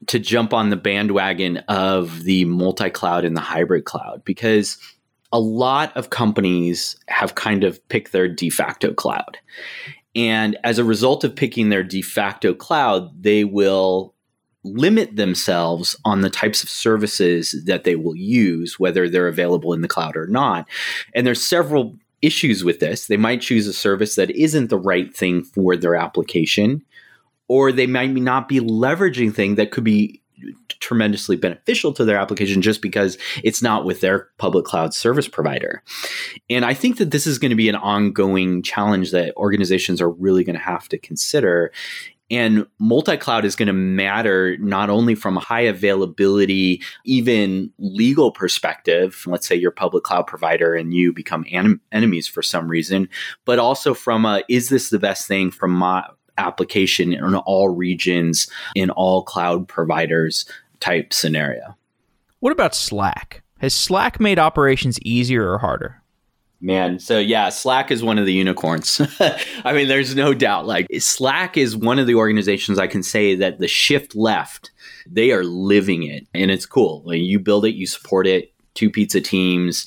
to 0.07 0.19
jump 0.19 0.53
on 0.53 0.69
the 0.69 0.75
bandwagon 0.75 1.57
of 1.69 2.23
the 2.23 2.45
multi-cloud 2.45 3.25
and 3.25 3.37
the 3.37 3.41
hybrid 3.41 3.85
cloud 3.85 4.23
because 4.25 4.77
a 5.33 5.39
lot 5.39 5.95
of 5.97 6.11
companies 6.11 6.95
have 7.07 7.35
kind 7.35 7.63
of 7.63 7.85
picked 7.89 8.11
their 8.11 8.29
de 8.29 8.49
facto 8.49 8.93
cloud. 8.93 9.39
And 10.15 10.57
as 10.63 10.77
a 10.77 10.83
result 10.83 11.23
of 11.23 11.35
picking 11.35 11.69
their 11.69 11.83
de 11.83 12.03
facto 12.03 12.53
cloud, 12.53 13.21
they 13.21 13.43
will 13.43 14.13
limit 14.63 15.15
themselves 15.15 15.95
on 16.05 16.21
the 16.21 16.29
types 16.29 16.63
of 16.63 16.69
services 16.69 17.63
that 17.65 17.83
they 17.83 17.95
will 17.95 18.15
use, 18.15 18.79
whether 18.79 19.09
they're 19.09 19.27
available 19.27 19.73
in 19.73 19.81
the 19.81 19.87
cloud 19.87 20.15
or 20.15 20.27
not. 20.27 20.69
And 21.13 21.27
there's 21.27 21.45
several 21.45 21.97
issues 22.21 22.63
with 22.63 22.79
this. 22.79 23.07
They 23.07 23.17
might 23.17 23.41
choose 23.41 23.67
a 23.67 23.73
service 23.73 24.15
that 24.15 24.31
isn't 24.31 24.69
the 24.69 24.77
right 24.77 25.13
thing 25.13 25.43
for 25.43 25.75
their 25.75 25.95
application, 25.95 26.83
or 27.49 27.71
they 27.71 27.87
might 27.87 28.13
not 28.13 28.47
be 28.47 28.59
leveraging 28.61 29.33
thing 29.33 29.55
that 29.55 29.71
could 29.71 29.83
be 29.83 30.21
tremendously 30.79 31.35
beneficial 31.35 31.93
to 31.93 32.05
their 32.05 32.17
application 32.17 32.61
just 32.61 32.81
because 32.81 33.17
it's 33.43 33.61
not 33.61 33.85
with 33.85 34.01
their 34.01 34.29
public 34.37 34.65
cloud 34.65 34.93
service 34.93 35.27
provider. 35.27 35.81
And 36.49 36.65
I 36.65 36.73
think 36.73 36.97
that 36.97 37.11
this 37.11 37.25
is 37.25 37.39
going 37.39 37.51
to 37.51 37.55
be 37.55 37.69
an 37.69 37.75
ongoing 37.75 38.61
challenge 38.61 39.11
that 39.11 39.35
organizations 39.37 40.01
are 40.01 40.09
really 40.09 40.43
going 40.43 40.57
to 40.57 40.61
have 40.61 40.89
to 40.89 40.97
consider. 40.97 41.71
And 42.31 42.65
multi 42.79 43.15
cloud 43.17 43.45
is 43.45 43.55
going 43.55 43.67
to 43.67 43.73
matter 43.73 44.57
not 44.57 44.89
only 44.89 45.13
from 45.13 45.37
a 45.37 45.41
high 45.41 45.61
availability, 45.61 46.81
even 47.05 47.71
legal 47.77 48.31
perspective. 48.31 49.23
Let's 49.27 49.47
say 49.47 49.55
you're 49.55 49.71
public 49.71 50.03
cloud 50.03 50.25
provider 50.25 50.73
and 50.73 50.93
you 50.93 51.13
become 51.13 51.45
anim- 51.51 51.81
enemies 51.91 52.27
for 52.27 52.41
some 52.41 52.67
reason, 52.67 53.09
but 53.45 53.59
also 53.59 53.93
from 53.93 54.25
a 54.25 54.41
is 54.49 54.69
this 54.69 54.89
the 54.89 54.99
best 54.99 55.27
thing 55.27 55.51
from 55.51 55.71
my 55.71 56.07
application 56.37 57.13
in 57.13 57.35
all 57.35 57.69
regions, 57.69 58.49
in 58.75 58.89
all 58.91 59.23
cloud 59.23 59.67
providers 59.67 60.45
type 60.79 61.13
scenario. 61.13 61.77
What 62.39 62.51
about 62.51 62.75
Slack? 62.75 63.43
Has 63.59 63.73
Slack 63.73 64.19
made 64.19 64.39
operations 64.39 64.99
easier 64.99 65.49
or 65.49 65.57
harder? 65.57 66.01
Man, 66.59 66.97
so 66.97 67.19
yeah, 67.19 67.49
Slack 67.49 67.91
is 67.91 68.03
one 68.03 68.17
of 68.17 68.25
the 68.25 68.33
unicorns. 68.33 69.01
I 69.65 69.73
mean, 69.73 69.89
there's 69.89 70.15
no 70.15 70.33
doubt. 70.33 70.65
Like, 70.65 70.87
Slack 70.99 71.57
is 71.57 71.75
one 71.75 71.99
of 71.99 72.07
the 72.07 72.15
organizations 72.15 72.79
I 72.79 72.87
can 72.87 73.03
say 73.03 73.35
that 73.35 73.59
the 73.59 73.67
shift 73.67 74.15
left, 74.15 74.71
they 75.05 75.31
are 75.31 75.43
living 75.43 76.03
it, 76.03 76.25
and 76.33 76.51
it's 76.51 76.65
cool. 76.65 77.03
Like, 77.05 77.19
you 77.19 77.37
build 77.37 77.65
it, 77.65 77.75
you 77.75 77.85
support 77.85 78.27
it, 78.27 78.53
two 78.75 78.89
pizza 78.89 79.19
teams, 79.19 79.85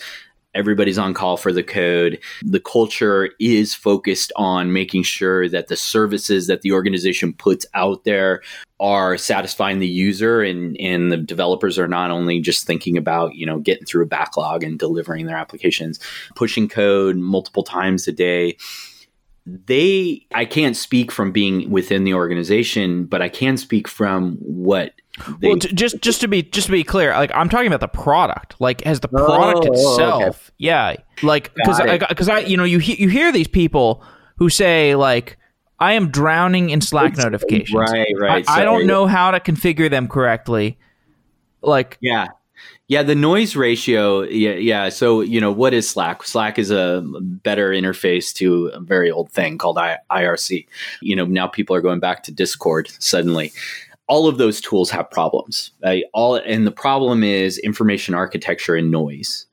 everybody's 0.57 0.99
on 0.99 1.15
call 1.15 1.37
for 1.37 1.53
the 1.53 1.63
code. 1.63 2.19
The 2.43 2.61
culture 2.61 3.31
is 3.39 3.75
focused 3.75 4.33
on 4.37 4.73
making 4.73 5.05
sure 5.05 5.49
that 5.49 5.69
the 5.69 5.77
services 5.77 6.47
that 6.49 6.63
the 6.63 6.73
organization 6.73 7.33
puts 7.33 7.67
out 7.75 8.05
there 8.05 8.43
are 8.79 9.17
satisfying 9.17 9.79
the 9.79 9.87
user 9.87 10.43
and 10.43 10.77
and 10.79 11.11
the 11.11 11.17
developers 11.17 11.79
are 11.79 11.89
not 11.89 12.11
only 12.11 12.41
just 12.41 12.67
thinking 12.67 12.97
about 12.99 13.35
you 13.35 13.47
know 13.47 13.59
getting 13.59 13.87
through 13.87 14.05
a 14.05 14.09
backlog 14.09 14.63
and 14.63 14.79
delivering 14.79 15.25
their 15.25 15.37
applications 15.37 15.99
pushing 16.35 16.69
code 16.69 17.17
multiple 17.17 17.63
times 17.63 18.07
a 18.07 18.13
day 18.13 18.55
they 19.47 20.27
i 20.35 20.45
can't 20.45 20.77
speak 20.77 21.11
from 21.11 21.33
being 21.33 21.71
within 21.71 22.05
the 22.05 22.13
organization 22.13 23.07
but 23.07 23.23
i 23.23 23.31
can 23.31 23.57
speak 23.57 23.89
from 23.89 24.37
what 24.41 24.93
they, 25.41 25.49
well, 25.49 25.57
just 25.57 26.01
just 26.01 26.21
to 26.21 26.29
be 26.29 26.43
just 26.43 26.67
to 26.67 26.73
be 26.73 26.85
clear, 26.85 27.13
like 27.13 27.31
I'm 27.35 27.49
talking 27.49 27.69
about 27.69 27.81
the 27.81 27.89
product. 27.89 28.55
Like, 28.59 28.85
has 28.85 29.01
the 29.01 29.09
product 29.09 29.67
oh, 29.69 29.73
itself? 29.73 30.49
Okay. 30.49 30.55
Yeah, 30.59 30.97
like 31.23 31.55
because 31.55 31.81
because 32.09 32.29
I, 32.29 32.37
I, 32.37 32.39
you 32.41 32.57
know 32.57 32.65
you 32.65 32.79
he, 32.79 33.01
you 33.01 33.09
hear 33.09 33.33
these 33.33 33.49
people 33.49 34.03
who 34.37 34.49
say 34.49 34.95
like 34.95 35.39
I 35.79 35.95
am 35.95 36.11
drowning 36.11 36.71
in 36.71 36.81
Slack 36.81 37.13
it's, 37.13 37.23
notifications. 37.23 37.75
Right, 37.75 38.13
right. 38.19 38.49
I, 38.49 38.63
I 38.63 38.65
don't 38.65 38.87
know 38.87 39.07
how 39.07 39.31
to 39.31 39.41
configure 39.41 39.91
them 39.91 40.09
correctly. 40.09 40.79
Like, 41.63 41.99
yeah, 42.01 42.29
yeah, 42.89 43.03
the 43.03 43.15
noise 43.15 43.57
ratio. 43.57 44.23
Yeah, 44.23 44.53
yeah. 44.53 44.89
So 44.91 45.21
you 45.21 45.41
know 45.41 45.51
what 45.51 45.75
is 45.75 45.89
Slack? 45.89 46.23
Slack 46.23 46.59
is 46.59 46.71
a 46.71 47.03
better 47.05 47.71
interface 47.71 48.33
to 48.35 48.67
a 48.69 48.81
very 48.81 49.11
old 49.11 49.33
thing 49.33 49.59
called 49.59 49.79
I- 49.79 49.99
IRC. 50.11 50.67
You 51.03 51.17
know 51.17 51.25
now 51.25 51.47
people 51.47 51.75
are 51.75 51.81
going 51.81 52.01
back 52.01 52.23
to 52.25 52.33
Discord 52.33 52.91
suddenly 52.99 53.53
all 54.09 54.29
of 54.29 54.39
those 54.39 54.61
tools 54.61 54.91
have 54.91 55.11
problems. 55.11 55.73
Right? 55.83 56.05
All 56.13 56.37
and 56.37 56.67
the 56.67 56.73
problem 56.73 57.23
is 57.23 57.59
information 57.59 58.15
architecture 58.15 58.77
and 58.77 58.91
noise. 58.91 59.47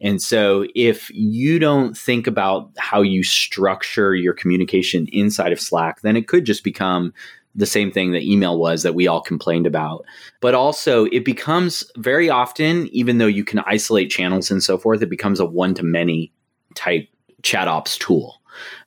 And 0.00 0.20
so 0.20 0.66
if 0.74 1.08
you 1.10 1.58
don't 1.58 1.96
think 1.96 2.26
about 2.26 2.70
how 2.76 3.00
you 3.00 3.22
structure 3.22 4.14
your 4.14 4.34
communication 4.34 5.06
inside 5.12 5.52
of 5.52 5.60
Slack, 5.60 6.02
then 6.02 6.16
it 6.16 6.28
could 6.28 6.44
just 6.44 6.64
become 6.64 7.14
the 7.54 7.66
same 7.66 7.90
thing 7.90 8.12
that 8.12 8.22
email 8.22 8.58
was 8.58 8.82
that 8.82 8.94
we 8.94 9.06
all 9.06 9.20
complained 9.20 9.66
about. 9.66 10.04
But 10.40 10.54
also, 10.54 11.06
it 11.06 11.24
becomes 11.24 11.90
very 11.96 12.28
often, 12.28 12.88
even 12.88 13.18
though 13.18 13.26
you 13.28 13.44
can 13.44 13.60
isolate 13.60 14.10
channels 14.10 14.50
and 14.50 14.62
so 14.62 14.76
forth, 14.76 15.00
it 15.02 15.08
becomes 15.08 15.40
a 15.40 15.46
one 15.46 15.74
to 15.74 15.84
many 15.84 16.32
type 16.74 17.08
chat 17.42 17.68
ops 17.68 17.96
tool. 17.96 18.40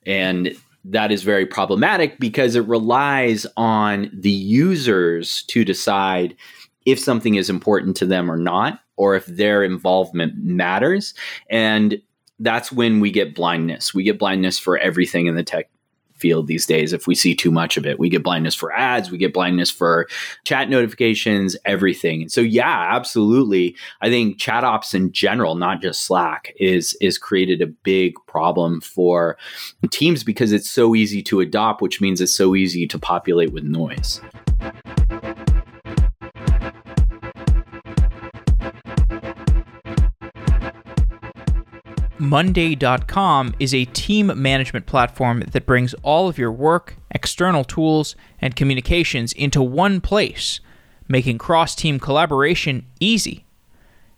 And 0.04 0.54
that 0.90 1.12
is 1.12 1.22
very 1.22 1.46
problematic 1.46 2.18
because 2.18 2.54
it 2.54 2.66
relies 2.66 3.46
on 3.56 4.10
the 4.12 4.30
users 4.30 5.42
to 5.44 5.64
decide 5.64 6.34
if 6.86 6.98
something 6.98 7.34
is 7.34 7.50
important 7.50 7.96
to 7.98 8.06
them 8.06 8.30
or 8.30 8.36
not, 8.36 8.80
or 8.96 9.14
if 9.14 9.26
their 9.26 9.62
involvement 9.62 10.34
matters. 10.38 11.14
And 11.50 12.00
that's 12.40 12.72
when 12.72 13.00
we 13.00 13.10
get 13.10 13.34
blindness. 13.34 13.92
We 13.92 14.04
get 14.04 14.18
blindness 14.18 14.58
for 14.58 14.78
everything 14.78 15.26
in 15.26 15.34
the 15.34 15.42
tech 15.42 15.68
field 16.18 16.46
these 16.46 16.66
days 16.66 16.92
if 16.92 17.06
we 17.06 17.14
see 17.14 17.34
too 17.34 17.50
much 17.50 17.76
of 17.76 17.86
it. 17.86 17.98
We 17.98 18.08
get 18.08 18.22
blindness 18.22 18.54
for 18.54 18.72
ads, 18.72 19.10
we 19.10 19.18
get 19.18 19.34
blindness 19.34 19.70
for 19.70 20.08
chat 20.44 20.68
notifications, 20.68 21.56
everything. 21.64 22.28
so 22.28 22.40
yeah, 22.40 22.88
absolutely. 22.94 23.76
I 24.00 24.08
think 24.08 24.38
chat 24.38 24.64
ops 24.64 24.94
in 24.94 25.12
general, 25.12 25.54
not 25.54 25.82
just 25.82 26.02
Slack, 26.02 26.54
is 26.56 26.96
is 27.00 27.18
created 27.18 27.60
a 27.62 27.66
big 27.66 28.14
problem 28.26 28.80
for 28.80 29.36
teams 29.90 30.24
because 30.24 30.52
it's 30.52 30.70
so 30.70 30.94
easy 30.94 31.22
to 31.22 31.40
adopt, 31.40 31.82
which 31.82 32.00
means 32.00 32.20
it's 32.20 32.34
so 32.34 32.54
easy 32.54 32.86
to 32.86 32.98
populate 32.98 33.52
with 33.52 33.64
noise. 33.64 34.20
Monday.com 42.20 43.54
is 43.60 43.74
a 43.74 43.84
team 43.86 44.32
management 44.34 44.86
platform 44.86 45.40
that 45.52 45.66
brings 45.66 45.94
all 46.02 46.28
of 46.28 46.38
your 46.38 46.50
work, 46.50 46.96
external 47.10 47.64
tools, 47.64 48.16
and 48.40 48.56
communications 48.56 49.32
into 49.32 49.62
one 49.62 50.00
place, 50.00 50.60
making 51.06 51.38
cross 51.38 51.74
team 51.74 52.00
collaboration 52.00 52.86
easy. 53.00 53.44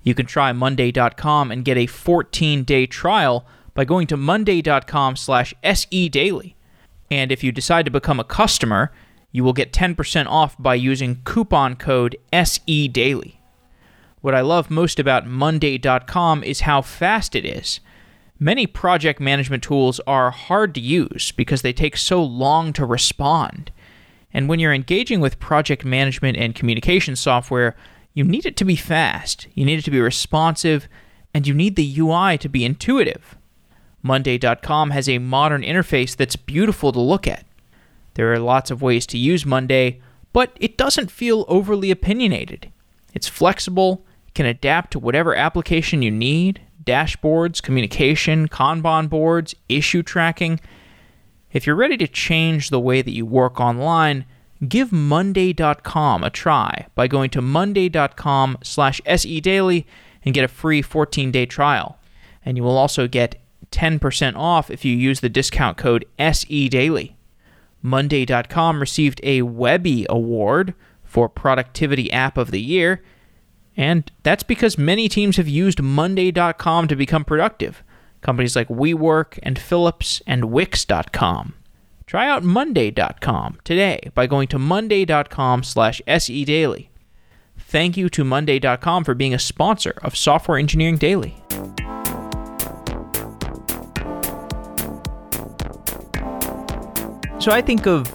You 0.02 0.14
can 0.14 0.26
try 0.26 0.52
Monday.com 0.52 1.50
and 1.50 1.64
get 1.64 1.76
a 1.76 1.86
14 1.86 2.64
day 2.64 2.86
trial 2.86 3.46
by 3.74 3.84
going 3.84 4.06
to 4.08 4.16
Monday.com 4.16 5.16
slash 5.16 5.54
SE 5.62 6.08
Daily. 6.08 6.56
And 7.10 7.30
if 7.30 7.44
you 7.44 7.52
decide 7.52 7.84
to 7.84 7.90
become 7.90 8.18
a 8.18 8.24
customer, 8.24 8.92
you 9.32 9.44
will 9.44 9.52
get 9.52 9.72
10% 9.72 10.26
off 10.26 10.56
by 10.58 10.74
using 10.74 11.22
coupon 11.24 11.76
code 11.76 12.16
SE 12.32 12.88
Daily. 12.88 13.40
What 14.20 14.34
I 14.34 14.40
love 14.40 14.70
most 14.70 14.98
about 14.98 15.26
Monday.com 15.26 16.44
is 16.44 16.60
how 16.60 16.82
fast 16.82 17.34
it 17.34 17.44
is. 17.44 17.80
Many 18.42 18.66
project 18.66 19.20
management 19.20 19.62
tools 19.62 20.00
are 20.06 20.30
hard 20.30 20.74
to 20.74 20.80
use 20.80 21.30
because 21.30 21.60
they 21.60 21.74
take 21.74 21.94
so 21.98 22.24
long 22.24 22.72
to 22.72 22.86
respond. 22.86 23.70
And 24.32 24.48
when 24.48 24.58
you're 24.58 24.72
engaging 24.72 25.20
with 25.20 25.38
project 25.38 25.84
management 25.84 26.38
and 26.38 26.54
communication 26.54 27.16
software, 27.16 27.76
you 28.14 28.24
need 28.24 28.46
it 28.46 28.56
to 28.56 28.64
be 28.64 28.76
fast, 28.76 29.46
you 29.52 29.66
need 29.66 29.78
it 29.78 29.84
to 29.84 29.90
be 29.90 30.00
responsive, 30.00 30.88
and 31.34 31.46
you 31.46 31.52
need 31.52 31.76
the 31.76 31.98
UI 31.98 32.38
to 32.38 32.48
be 32.48 32.64
intuitive. 32.64 33.36
Monday.com 34.02 34.88
has 34.88 35.06
a 35.06 35.18
modern 35.18 35.60
interface 35.60 36.16
that's 36.16 36.36
beautiful 36.36 36.92
to 36.92 37.00
look 37.00 37.28
at. 37.28 37.44
There 38.14 38.32
are 38.32 38.38
lots 38.38 38.70
of 38.70 38.80
ways 38.80 39.06
to 39.08 39.18
use 39.18 39.44
Monday, 39.44 40.00
but 40.32 40.56
it 40.58 40.78
doesn't 40.78 41.10
feel 41.10 41.44
overly 41.46 41.90
opinionated. 41.90 42.72
It's 43.12 43.28
flexible, 43.28 44.06
can 44.34 44.46
adapt 44.46 44.92
to 44.92 44.98
whatever 44.98 45.34
application 45.34 46.00
you 46.00 46.10
need 46.10 46.62
dashboards, 46.84 47.62
communication, 47.62 48.48
Kanban 48.48 49.08
boards, 49.08 49.54
issue 49.68 50.02
tracking. 50.02 50.60
If 51.52 51.66
you're 51.66 51.76
ready 51.76 51.96
to 51.98 52.06
change 52.06 52.70
the 52.70 52.80
way 52.80 53.02
that 53.02 53.12
you 53.12 53.26
work 53.26 53.60
online, 53.60 54.24
give 54.66 54.92
monday.com 54.92 56.22
a 56.22 56.30
try 56.30 56.86
by 56.94 57.06
going 57.06 57.30
to 57.30 57.42
monday.com 57.42 58.58
slash 58.62 59.00
sedaily 59.02 59.84
and 60.24 60.34
get 60.34 60.44
a 60.44 60.48
free 60.48 60.82
14-day 60.82 61.46
trial. 61.46 61.98
And 62.44 62.56
you 62.56 62.62
will 62.62 62.76
also 62.76 63.08
get 63.08 63.40
10% 63.70 64.36
off 64.36 64.70
if 64.70 64.84
you 64.84 64.94
use 64.96 65.20
the 65.20 65.28
discount 65.28 65.76
code 65.76 66.04
SEDaily. 66.18 67.14
Monday.com 67.82 68.80
received 68.80 69.20
a 69.22 69.42
Webby 69.42 70.06
Award 70.08 70.74
for 71.02 71.28
Productivity 71.28 72.12
App 72.12 72.36
of 72.36 72.50
the 72.50 72.60
Year, 72.60 73.02
and 73.80 74.12
that's 74.24 74.42
because 74.42 74.76
many 74.76 75.08
teams 75.08 75.38
have 75.38 75.48
used 75.48 75.80
Monday.com 75.80 76.86
to 76.86 76.94
become 76.94 77.24
productive. 77.24 77.82
Companies 78.20 78.54
like 78.54 78.68
WeWork 78.68 79.38
and 79.42 79.58
Philips 79.58 80.20
and 80.26 80.50
Wix.com. 80.50 81.54
Try 82.04 82.28
out 82.28 82.44
Monday.com 82.44 83.58
today 83.64 84.10
by 84.14 84.26
going 84.26 84.48
to 84.48 84.58
Monday.com 84.58 85.62
slash 85.62 86.02
SEDaily. 86.06 86.88
Thank 87.56 87.96
you 87.96 88.10
to 88.10 88.22
Monday.com 88.22 89.02
for 89.02 89.14
being 89.14 89.32
a 89.32 89.38
sponsor 89.38 89.98
of 90.02 90.14
Software 90.14 90.58
Engineering 90.58 90.98
Daily. 90.98 91.42
So 97.38 97.50
I 97.50 97.62
think 97.64 97.86
of 97.86 98.12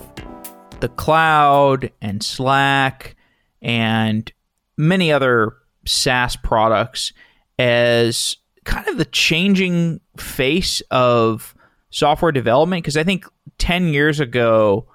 the 0.80 0.90
cloud 0.96 1.92
and 2.04 2.22
Slack 2.22 3.16
and 3.64 4.32
many 4.78 5.12
other 5.12 5.54
SaaS 5.86 6.36
products 6.36 7.14
as 7.60 8.38
kind 8.64 8.88
of 8.88 8.98
the 8.98 9.06
changing 9.06 10.00
face 10.18 10.82
of 10.92 11.56
software 11.92 12.32
development 12.32 12.84
because 12.84 12.98
I 12.98 13.04
think 13.04 13.26
10 13.58 13.88
years 13.90 14.20
ago 14.20 14.88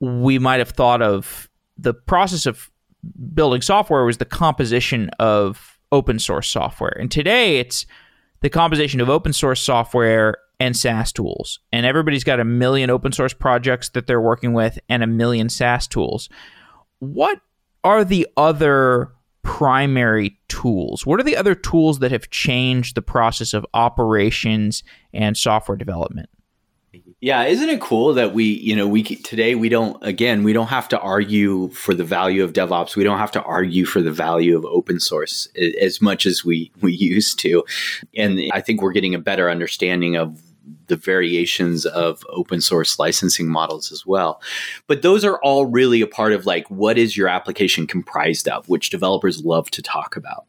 we 0.00 0.38
might 0.38 0.58
have 0.58 0.70
thought 0.70 1.00
of 1.00 1.48
the 1.78 1.94
process 1.94 2.46
of 2.46 2.70
building 3.34 3.62
software 3.62 4.04
was 4.04 4.18
the 4.18 4.24
composition 4.24 5.10
of 5.18 5.78
open 5.92 6.18
source 6.18 6.48
software. 6.48 6.96
And 6.98 7.10
today 7.10 7.58
it's 7.58 7.86
the 8.40 8.50
composition 8.50 9.00
of 9.00 9.08
open 9.08 9.32
source 9.32 9.60
software 9.60 10.36
and 10.58 10.76
SaaS 10.76 11.12
tools. 11.12 11.60
And 11.72 11.86
everybody's 11.86 12.24
got 12.24 12.40
a 12.40 12.44
million 12.44 12.90
open 12.90 13.12
source 13.12 13.32
projects 13.32 13.90
that 13.90 14.06
they're 14.06 14.20
working 14.20 14.52
with 14.52 14.78
and 14.88 15.02
a 15.02 15.06
million 15.06 15.48
SaaS 15.48 15.86
tools. 15.86 16.28
What 16.98 17.40
are 17.86 18.04
the 18.04 18.26
other 18.36 19.12
primary 19.42 20.38
tools? 20.48 21.06
What 21.06 21.20
are 21.20 21.22
the 21.22 21.36
other 21.36 21.54
tools 21.54 22.00
that 22.00 22.10
have 22.10 22.30
changed 22.30 22.96
the 22.96 23.02
process 23.02 23.54
of 23.54 23.64
operations 23.74 24.82
and 25.14 25.36
software 25.36 25.76
development? 25.76 26.28
Yeah, 27.20 27.44
isn't 27.44 27.68
it 27.68 27.80
cool 27.80 28.12
that 28.14 28.34
we, 28.34 28.44
you 28.44 28.76
know, 28.76 28.86
we 28.86 29.02
today 29.02 29.54
we 29.54 29.68
don't 29.68 29.96
again, 30.04 30.42
we 30.42 30.52
don't 30.52 30.66
have 30.66 30.88
to 30.88 31.00
argue 31.00 31.68
for 31.68 31.94
the 31.94 32.04
value 32.04 32.44
of 32.44 32.52
DevOps. 32.52 32.96
We 32.96 33.04
don't 33.04 33.18
have 33.18 33.32
to 33.32 33.42
argue 33.42 33.86
for 33.86 34.02
the 34.02 34.12
value 34.12 34.56
of 34.56 34.64
open 34.64 35.00
source 35.00 35.48
as 35.80 36.02
much 36.02 36.26
as 36.26 36.44
we 36.44 36.72
we 36.82 36.92
used 36.92 37.38
to. 37.40 37.64
And 38.16 38.40
I 38.52 38.60
think 38.60 38.82
we're 38.82 38.92
getting 38.92 39.14
a 39.14 39.18
better 39.18 39.48
understanding 39.48 40.16
of 40.16 40.42
the 40.86 40.96
variations 40.96 41.86
of 41.86 42.24
open 42.28 42.60
source 42.60 42.98
licensing 42.98 43.48
models 43.48 43.92
as 43.92 44.06
well. 44.06 44.40
But 44.86 45.02
those 45.02 45.24
are 45.24 45.38
all 45.42 45.66
really 45.66 46.00
a 46.00 46.06
part 46.06 46.32
of 46.32 46.46
like 46.46 46.68
what 46.70 46.98
is 46.98 47.16
your 47.16 47.28
application 47.28 47.86
comprised 47.86 48.48
of, 48.48 48.68
which 48.68 48.90
developers 48.90 49.44
love 49.44 49.70
to 49.72 49.82
talk 49.82 50.16
about. 50.16 50.46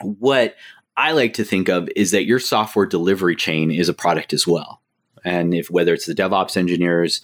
What 0.00 0.56
I 0.96 1.12
like 1.12 1.34
to 1.34 1.44
think 1.44 1.68
of 1.68 1.88
is 1.96 2.10
that 2.12 2.26
your 2.26 2.38
software 2.38 2.86
delivery 2.86 3.36
chain 3.36 3.70
is 3.70 3.88
a 3.88 3.94
product 3.94 4.32
as 4.32 4.46
well 4.46 4.80
and 5.24 5.54
if 5.54 5.70
whether 5.70 5.94
it's 5.94 6.06
the 6.06 6.14
DevOps 6.14 6.56
engineers 6.56 7.22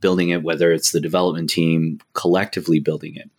building 0.00 0.30
it, 0.30 0.42
whether 0.42 0.72
it's 0.72 0.90
the 0.90 1.00
development 1.00 1.50
team 1.50 2.00
collectively 2.14 2.80
building 2.80 3.14
it. 3.14 3.30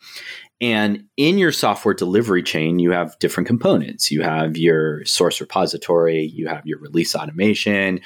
And 0.63 1.09
in 1.17 1.37
your 1.37 1.51
software 1.51 1.93
delivery 1.93 2.41
chain, 2.41 2.79
you 2.79 2.91
have 2.91 3.19
different 3.19 3.47
components. 3.47 4.09
You 4.09 4.21
have 4.21 4.55
your 4.55 5.03
source 5.03 5.41
repository, 5.41 6.23
you 6.23 6.47
have 6.47 6.65
your 6.65 6.79
release 6.79 7.13
automation 7.15 7.99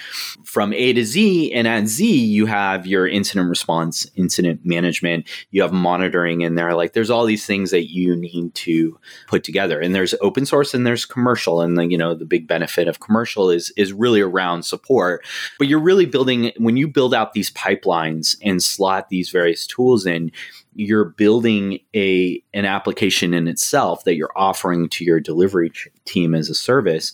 from 0.43 0.73
A 0.73 0.91
to 0.93 1.05
Z. 1.05 1.53
And 1.53 1.67
at 1.67 1.85
Z, 1.85 2.11
you 2.11 2.47
have 2.47 2.87
your 2.87 3.07
incident 3.07 3.47
response, 3.47 4.09
incident 4.15 4.61
management, 4.65 5.27
you 5.51 5.61
have 5.61 5.71
monitoring 5.71 6.41
in 6.41 6.55
there. 6.55 6.73
Like 6.73 6.93
there's 6.93 7.11
all 7.11 7.25
these 7.25 7.45
things 7.45 7.69
that 7.69 7.91
you 7.91 8.15
need 8.15 8.55
to 8.55 8.99
put 9.27 9.43
together. 9.43 9.79
And 9.79 9.93
there's 9.93 10.15
open 10.19 10.47
source 10.47 10.73
and 10.73 10.83
there's 10.83 11.05
commercial. 11.05 11.61
And 11.61 11.77
the, 11.77 11.85
you 11.85 11.97
know, 11.97 12.15
the 12.15 12.25
big 12.25 12.47
benefit 12.47 12.87
of 12.87 12.99
commercial 12.99 13.51
is 13.51 13.71
is 13.77 13.93
really 13.93 14.21
around 14.21 14.63
support. 14.63 15.23
But 15.59 15.67
you're 15.67 15.77
really 15.79 16.07
building 16.07 16.51
when 16.57 16.75
you 16.75 16.87
build 16.87 17.13
out 17.13 17.33
these 17.33 17.51
pipelines 17.51 18.35
and 18.41 18.63
slot 18.63 19.09
these 19.09 19.29
various 19.29 19.67
tools 19.67 20.07
in, 20.07 20.31
you're 20.77 21.05
building 21.05 21.79
a 21.95 22.41
an 22.53 22.63
application 22.63 23.33
in 23.33 23.47
itself 23.47 24.03
that 24.03 24.15
you're 24.15 24.31
offering 24.35 24.87
to 24.87 25.03
your 25.03 25.19
delivery 25.19 25.71
team 26.05 26.35
as 26.35 26.49
a 26.49 26.55
service 26.55 27.13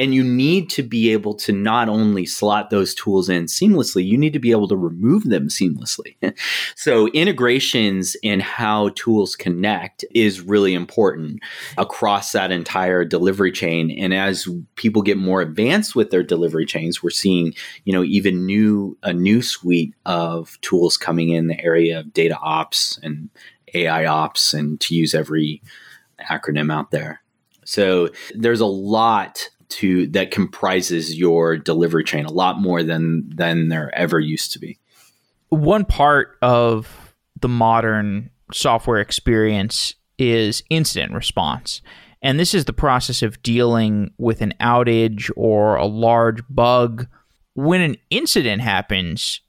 and 0.00 0.14
you 0.14 0.24
need 0.24 0.70
to 0.70 0.82
be 0.82 1.12
able 1.12 1.34
to 1.34 1.52
not 1.52 1.90
only 1.90 2.24
slot 2.24 2.70
those 2.70 2.94
tools 2.94 3.28
in 3.28 3.44
seamlessly, 3.44 4.02
you 4.02 4.16
need 4.16 4.32
to 4.32 4.38
be 4.38 4.50
able 4.50 4.66
to 4.66 4.76
remove 4.76 5.24
them 5.24 5.48
seamlessly. 5.48 6.16
so, 6.74 7.08
integrations 7.08 8.16
and 8.24 8.40
how 8.40 8.88
tools 8.94 9.36
connect 9.36 10.02
is 10.14 10.40
really 10.40 10.72
important 10.72 11.40
across 11.76 12.32
that 12.32 12.50
entire 12.50 13.04
delivery 13.04 13.52
chain. 13.52 13.90
And 13.90 14.14
as 14.14 14.48
people 14.74 15.02
get 15.02 15.18
more 15.18 15.42
advanced 15.42 15.94
with 15.94 16.10
their 16.10 16.22
delivery 16.22 16.64
chains, 16.64 17.02
we're 17.02 17.10
seeing, 17.10 17.52
you 17.84 17.92
know, 17.92 18.02
even 18.02 18.46
new 18.46 18.96
a 19.02 19.12
new 19.12 19.42
suite 19.42 19.94
of 20.06 20.58
tools 20.62 20.96
coming 20.96 21.28
in 21.28 21.48
the 21.48 21.62
area 21.62 22.00
of 22.00 22.14
data 22.14 22.38
ops 22.38 22.98
and 23.02 23.28
AI 23.74 24.06
ops, 24.06 24.54
and 24.54 24.80
to 24.80 24.94
use 24.94 25.14
every 25.14 25.60
acronym 26.30 26.72
out 26.72 26.90
there. 26.90 27.20
So 27.66 28.08
there's 28.34 28.60
a 28.60 28.66
lot 28.66 29.50
to 29.70 30.06
that 30.08 30.30
comprises 30.30 31.16
your 31.16 31.56
delivery 31.56 32.04
chain 32.04 32.24
a 32.24 32.32
lot 32.32 32.60
more 32.60 32.82
than 32.82 33.30
than 33.34 33.68
there 33.68 33.94
ever 33.94 34.20
used 34.20 34.52
to 34.52 34.58
be. 34.58 34.78
One 35.48 35.84
part 35.84 36.36
of 36.42 37.14
the 37.40 37.48
modern 37.48 38.30
software 38.52 39.00
experience 39.00 39.94
is 40.18 40.62
incident 40.70 41.12
response. 41.12 41.80
And 42.22 42.38
this 42.38 42.52
is 42.54 42.66
the 42.66 42.72
process 42.72 43.22
of 43.22 43.42
dealing 43.42 44.10
with 44.18 44.42
an 44.42 44.52
outage 44.60 45.30
or 45.36 45.76
a 45.76 45.86
large 45.86 46.42
bug. 46.50 47.06
When 47.54 47.80
an 47.80 47.96
incident 48.10 48.60
happens, 48.60 49.40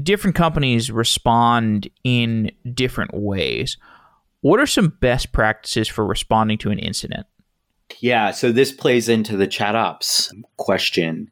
different 0.00 0.36
companies 0.36 0.90
respond 0.90 1.88
in 2.04 2.52
different 2.72 3.12
ways. 3.14 3.76
What 4.42 4.60
are 4.60 4.66
some 4.66 4.96
best 5.00 5.32
practices 5.32 5.88
for 5.88 6.06
responding 6.06 6.58
to 6.58 6.70
an 6.70 6.78
incident? 6.78 7.26
Yeah, 7.98 8.30
so 8.30 8.52
this 8.52 8.72
plays 8.72 9.08
into 9.08 9.36
the 9.36 9.46
chat 9.46 9.74
ops 9.74 10.32
question. 10.56 11.30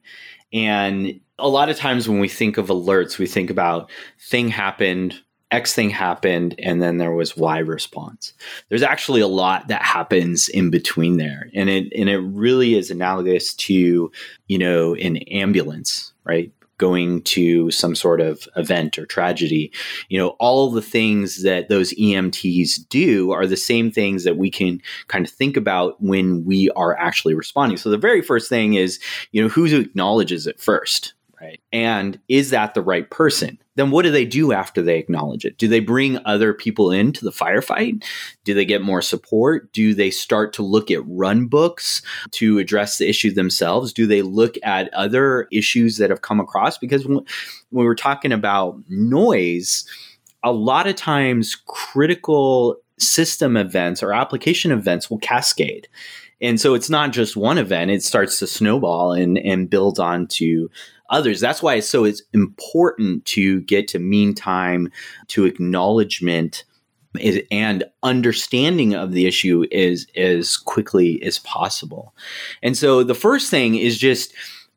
And 0.53 1.21
a 1.38 1.49
lot 1.49 1.68
of 1.68 1.77
times 1.77 2.09
when 2.09 2.18
we 2.18 2.29
think 2.29 2.59
of 2.59 2.66
alerts, 2.66 3.18
we 3.18 3.27
think 3.27 3.51
about 3.51 3.90
thing 4.21 4.49
happened, 4.49 5.21
X 5.51 5.75
thing 5.75 5.90
happened, 5.90 6.55
and 6.59 6.83
then 6.83 6.99
there 6.99 7.12
was 7.12 7.37
Y 7.37 7.59
response. 7.59 8.35
There's 8.68 8.83
actually 8.83 9.21
a 9.21 9.29
lot 9.29 9.68
that 9.68 9.83
happens 9.83 10.49
in 10.49 10.71
between 10.71 11.16
there. 11.16 11.49
And 11.55 11.71
it 11.71 11.92
and 11.97 12.09
it 12.09 12.18
really 12.18 12.75
is 12.75 12.90
analogous 12.90 13.55
to, 13.55 14.11
you 14.47 14.59
know, 14.59 14.94
an 14.94 15.18
ambulance, 15.29 16.12
right? 16.25 16.53
Going 16.79 17.23
to 17.23 17.71
some 17.71 17.95
sort 17.95 18.21
of 18.21 18.49
event 18.57 18.99
or 18.99 19.07
tragedy. 19.07 19.73
You 20.09 20.19
know, 20.19 20.29
all 20.41 20.71
the 20.71 20.83
things 20.83 21.43
that 21.43 21.69
those 21.69 21.93
EMTs 21.95 22.88
do 22.88 23.33
are 23.33 23.47
the 23.47 23.57
same 23.57 23.91
things 23.91 24.25
that 24.25 24.37
we 24.37 24.51
can 24.51 24.81
kind 25.09 25.27
of 25.27 25.31
think 25.31 25.57
about 25.57 26.01
when 26.03 26.45
we 26.45 26.71
are 26.71 26.97
actually 26.97 27.35
responding. 27.35 27.79
So 27.79 27.91
the 27.91 27.99
very 27.99 28.23
first 28.23 28.49
thing 28.49 28.75
is, 28.75 29.01
you 29.33 29.43
know, 29.43 29.49
who 29.49 29.67
acknowledges 29.67 30.47
it 30.47 30.61
first? 30.61 31.14
Right. 31.40 31.61
And 31.72 32.18
is 32.29 32.51
that 32.51 32.74
the 32.74 32.83
right 32.83 33.09
person? 33.09 33.59
Then 33.77 33.92
what 33.92 34.03
do 34.03 34.11
they 34.11 34.24
do 34.24 34.53
after 34.53 34.83
they 34.83 34.98
acknowledge 34.98 35.44
it? 35.44 35.57
Do 35.57 35.68
they 35.68 35.79
bring 35.79 36.18
other 36.24 36.53
people 36.53 36.90
into 36.90 37.24
the 37.24 37.31
firefight? 37.31 38.05
Do 38.42 38.55
they 38.55 38.64
get 38.64 38.83
more 38.83 39.01
support? 39.01 39.72
Do 39.72 39.94
they 39.94 40.11
start 40.11 40.53
to 40.55 40.64
look 40.64 40.90
at 40.90 41.07
run 41.07 41.46
books 41.46 42.03
to 42.33 42.59
address 42.59 42.98
the 42.98 43.09
issue 43.09 43.31
themselves? 43.31 43.92
Do 43.92 44.07
they 44.07 44.22
look 44.22 44.57
at 44.64 44.92
other 44.94 45.46
issues 45.53 45.98
that 45.98 46.11
have 46.11 46.22
come 46.22 46.40
across? 46.40 46.77
Because 46.77 47.07
when 47.07 47.24
we're 47.70 47.94
talking 47.94 48.33
about 48.33 48.77
noise, 48.88 49.85
a 50.42 50.51
lot 50.51 50.88
of 50.88 50.96
times 50.96 51.55
critical 51.55 52.79
system 52.98 53.57
events 53.57 54.03
or 54.03 54.12
application 54.12 54.72
events 54.72 55.09
will 55.09 55.18
cascade. 55.18 55.87
And 56.40 56.61
so 56.61 56.74
it's 56.74 56.90
not 56.90 57.12
just 57.12 57.37
one 57.37 57.59
event, 57.59 57.90
it 57.90 58.03
starts 58.03 58.38
to 58.38 58.46
snowball 58.46 59.12
and, 59.12 59.38
and 59.38 59.68
build 59.68 59.98
on 59.98 60.27
to 60.29 60.70
others. 61.11 61.40
That's 61.40 61.62
why 61.62 61.75
it's 61.75 61.88
so 61.88 62.05
it's 62.05 62.23
important 62.33 63.25
to 63.27 63.61
get 63.62 63.88
to 63.88 63.99
mean 63.99 64.35
time 64.35 64.90
to 65.29 65.44
acknowledgement 65.44 66.64
and 67.51 67.85
understanding 68.03 68.94
of 68.94 69.12
the 69.12 69.27
issue 69.27 69.64
is 69.71 70.07
as 70.16 70.57
quickly 70.57 71.23
as 71.23 71.38
possible. 71.38 72.14
And 72.62 72.77
so 72.77 73.03
the 73.03 73.14
first 73.14 73.51
thing 73.51 73.77
is 73.77 73.99
just 73.99 74.35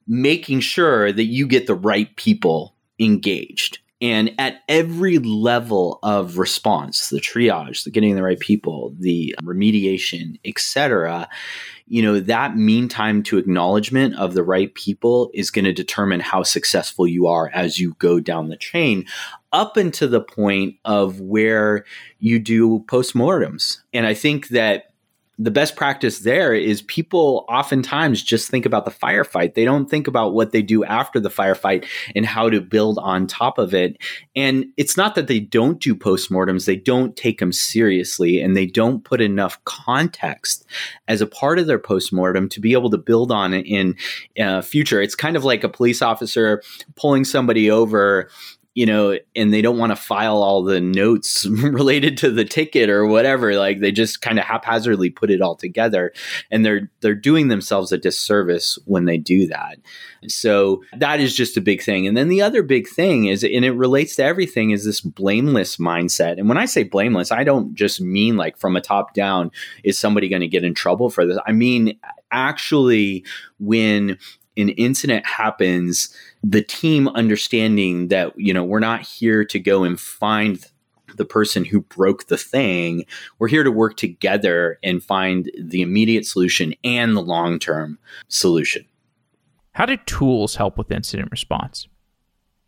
making 0.07 0.61
sure 0.61 1.11
that 1.11 1.25
you 1.25 1.47
get 1.47 1.67
the 1.67 1.75
right 1.75 2.15
people 2.15 2.75
engaged. 2.99 3.79
And 4.01 4.31
at 4.39 4.61
every 4.67 5.19
level 5.19 5.99
of 6.01 6.39
response, 6.39 7.09
the 7.09 7.19
triage, 7.19 7.83
the 7.83 7.91
getting 7.91 8.15
the 8.15 8.23
right 8.23 8.39
people, 8.39 8.95
the 8.97 9.35
remediation, 9.43 10.39
etc., 10.43 11.29
you 11.91 12.01
know, 12.01 12.21
that 12.21 12.55
mean 12.55 12.87
time 12.87 13.21
to 13.21 13.37
acknowledgement 13.37 14.15
of 14.15 14.33
the 14.33 14.43
right 14.43 14.73
people 14.75 15.29
is 15.33 15.51
going 15.51 15.65
to 15.65 15.73
determine 15.73 16.21
how 16.21 16.41
successful 16.41 17.05
you 17.05 17.27
are 17.27 17.49
as 17.53 17.79
you 17.79 17.97
go 17.99 18.21
down 18.21 18.47
the 18.47 18.55
chain 18.55 19.05
up 19.51 19.75
into 19.75 20.07
the 20.07 20.21
point 20.21 20.77
of 20.85 21.19
where 21.19 21.83
you 22.19 22.39
do 22.39 22.79
postmortems. 22.87 23.79
And 23.93 24.07
I 24.07 24.13
think 24.13 24.47
that 24.49 24.90
the 25.43 25.51
best 25.51 25.75
practice 25.75 26.19
there 26.19 26.53
is 26.53 26.83
people 26.83 27.45
oftentimes 27.49 28.21
just 28.21 28.51
think 28.51 28.63
about 28.63 28.85
the 28.85 28.91
firefight. 28.91 29.55
They 29.55 29.65
don't 29.65 29.89
think 29.89 30.07
about 30.07 30.33
what 30.33 30.51
they 30.51 30.61
do 30.61 30.83
after 30.83 31.19
the 31.19 31.29
firefight 31.29 31.87
and 32.15 32.27
how 32.27 32.47
to 32.49 32.61
build 32.61 32.99
on 32.99 33.25
top 33.25 33.57
of 33.57 33.73
it. 33.73 33.97
And 34.35 34.65
it's 34.77 34.95
not 34.95 35.15
that 35.15 35.27
they 35.27 35.39
don't 35.39 35.79
do 35.79 35.95
postmortems, 35.95 36.65
they 36.65 36.75
don't 36.75 37.15
take 37.15 37.39
them 37.39 37.51
seriously 37.51 38.39
and 38.39 38.55
they 38.55 38.67
don't 38.67 39.03
put 39.03 39.19
enough 39.19 39.63
context 39.65 40.63
as 41.07 41.21
a 41.21 41.27
part 41.27 41.57
of 41.57 41.65
their 41.65 41.79
postmortem 41.79 42.47
to 42.49 42.59
be 42.59 42.73
able 42.73 42.91
to 42.91 42.97
build 42.97 43.31
on 43.31 43.55
it 43.55 43.65
in 43.65 43.95
uh, 44.39 44.61
future. 44.61 45.01
It's 45.01 45.15
kind 45.15 45.35
of 45.35 45.43
like 45.43 45.63
a 45.63 45.69
police 45.69 46.03
officer 46.03 46.61
pulling 46.95 47.25
somebody 47.25 47.71
over 47.71 48.29
you 48.73 48.85
know, 48.85 49.17
and 49.35 49.53
they 49.53 49.61
don't 49.61 49.77
want 49.77 49.91
to 49.91 49.97
file 49.97 50.37
all 50.37 50.63
the 50.63 50.79
notes 50.79 51.45
related 51.49 52.17
to 52.17 52.31
the 52.31 52.45
ticket 52.45 52.89
or 52.89 53.05
whatever. 53.05 53.55
Like 53.55 53.81
they 53.81 53.91
just 53.91 54.21
kind 54.21 54.39
of 54.39 54.45
haphazardly 54.45 55.09
put 55.09 55.29
it 55.29 55.41
all 55.41 55.55
together, 55.55 56.13
and 56.49 56.65
they're 56.65 56.89
they're 57.01 57.13
doing 57.15 57.49
themselves 57.49 57.91
a 57.91 57.97
disservice 57.97 58.79
when 58.85 59.05
they 59.05 59.17
do 59.17 59.47
that. 59.47 59.77
So 60.27 60.83
that 60.97 61.19
is 61.19 61.35
just 61.35 61.57
a 61.57 61.61
big 61.61 61.81
thing. 61.81 62.07
And 62.07 62.15
then 62.15 62.29
the 62.29 62.41
other 62.41 62.63
big 62.63 62.87
thing 62.87 63.25
is, 63.25 63.43
and 63.43 63.65
it 63.65 63.71
relates 63.71 64.15
to 64.17 64.23
everything, 64.23 64.71
is 64.71 64.85
this 64.85 65.01
blameless 65.01 65.77
mindset. 65.77 66.37
And 66.37 66.47
when 66.47 66.57
I 66.57 66.65
say 66.65 66.83
blameless, 66.83 67.31
I 67.31 67.43
don't 67.43 67.73
just 67.73 67.99
mean 67.99 68.37
like 68.37 68.57
from 68.57 68.75
a 68.75 68.81
top 68.81 69.13
down, 69.13 69.51
is 69.83 69.99
somebody 69.99 70.29
going 70.29 70.41
to 70.41 70.47
get 70.47 70.63
in 70.63 70.73
trouble 70.73 71.09
for 71.09 71.25
this? 71.25 71.37
I 71.45 71.51
mean 71.51 71.99
actually 72.31 73.25
when 73.59 74.17
an 74.57 74.69
incident 74.69 75.25
happens, 75.25 76.15
the 76.43 76.61
team 76.61 77.07
understanding 77.09 78.07
that, 78.07 78.33
you 78.37 78.53
know, 78.53 78.63
we're 78.63 78.79
not 78.79 79.01
here 79.01 79.45
to 79.45 79.59
go 79.59 79.83
and 79.83 79.99
find 79.99 80.65
the 81.17 81.25
person 81.25 81.65
who 81.65 81.81
broke 81.81 82.27
the 82.27 82.37
thing. 82.37 83.05
We're 83.39 83.47
here 83.47 83.63
to 83.63 83.71
work 83.71 83.97
together 83.97 84.79
and 84.83 85.03
find 85.03 85.51
the 85.59 85.81
immediate 85.81 86.25
solution 86.25 86.73
and 86.83 87.15
the 87.15 87.21
long 87.21 87.59
term 87.59 87.99
solution. 88.27 88.85
How 89.73 89.85
do 89.85 89.97
tools 90.05 90.55
help 90.55 90.77
with 90.77 90.91
incident 90.91 91.31
response? 91.31 91.87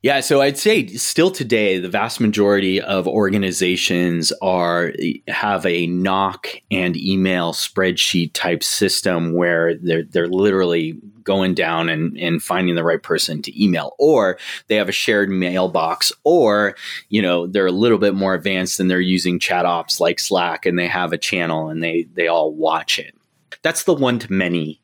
Yeah, 0.04 0.20
so 0.20 0.42
I'd 0.42 0.58
say 0.58 0.86
still 0.88 1.32
today, 1.32 1.80
the 1.80 1.88
vast 1.88 2.20
majority 2.20 2.82
of 2.82 3.08
organizations 3.08 4.34
are 4.42 4.92
have 5.30 5.66
a 5.66 5.88
NOC 5.88 6.62
and 6.70 6.98
email 6.98 7.54
spreadsheet 7.54 8.34
type 8.34 8.66
system 8.66 9.32
where 9.34 9.76
they're 9.76 10.04
they're 10.04 10.28
literally 10.28 11.00
going 11.24 11.54
down 11.54 11.88
and, 11.88 12.18
and 12.18 12.44
finding 12.44 12.76
the 12.76 12.84
right 12.84 13.02
person 13.02 13.42
to 13.44 13.64
email, 13.64 13.96
or 13.98 14.38
they 14.68 14.76
have 14.76 14.90
a 14.90 14.92
shared 14.92 15.30
mailbox, 15.30 16.12
or 16.26 16.76
you 17.08 17.22
know 17.22 17.48
they're 17.48 17.66
a 17.66 17.72
little 17.72 17.98
bit 17.98 18.14
more 18.14 18.34
advanced 18.34 18.82
and 18.82 18.92
they're 18.92 19.00
using 19.00 19.40
chat 19.40 19.66
ops 19.66 20.02
like 20.02 20.20
Slack 20.20 20.66
and 20.66 20.78
they 20.78 20.88
have 20.88 21.14
a 21.14 21.18
channel 21.18 21.70
and 21.70 21.82
they 21.82 22.08
they 22.14 22.28
all 22.28 22.54
watch 22.54 23.00
it. 23.00 23.16
That's 23.62 23.84
the 23.84 23.94
one 23.94 24.20
to 24.20 24.34
many 24.34 24.82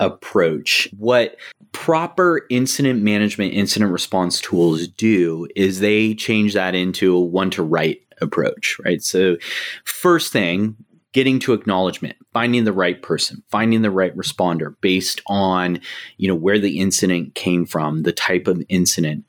approach. 0.00 0.86
What 0.98 1.36
proper 1.72 2.46
incident 2.50 3.02
management, 3.02 3.54
incident 3.54 3.92
response 3.92 4.40
tools 4.40 4.88
do 4.88 5.48
is 5.56 5.80
they 5.80 6.14
change 6.14 6.54
that 6.54 6.74
into 6.74 7.14
a 7.14 7.20
one 7.20 7.50
to 7.50 7.62
right 7.62 8.00
approach, 8.20 8.78
right? 8.84 9.02
So, 9.02 9.36
first 9.84 10.32
thing, 10.32 10.76
getting 11.12 11.38
to 11.40 11.52
acknowledgement 11.52 12.16
finding 12.32 12.64
the 12.64 12.72
right 12.72 13.02
person 13.02 13.42
finding 13.48 13.82
the 13.82 13.90
right 13.90 14.16
responder 14.16 14.74
based 14.80 15.20
on 15.26 15.80
you 16.18 16.28
know 16.28 16.34
where 16.34 16.58
the 16.58 16.78
incident 16.78 17.34
came 17.34 17.66
from 17.66 18.02
the 18.02 18.12
type 18.12 18.46
of 18.46 18.62
incident 18.68 19.24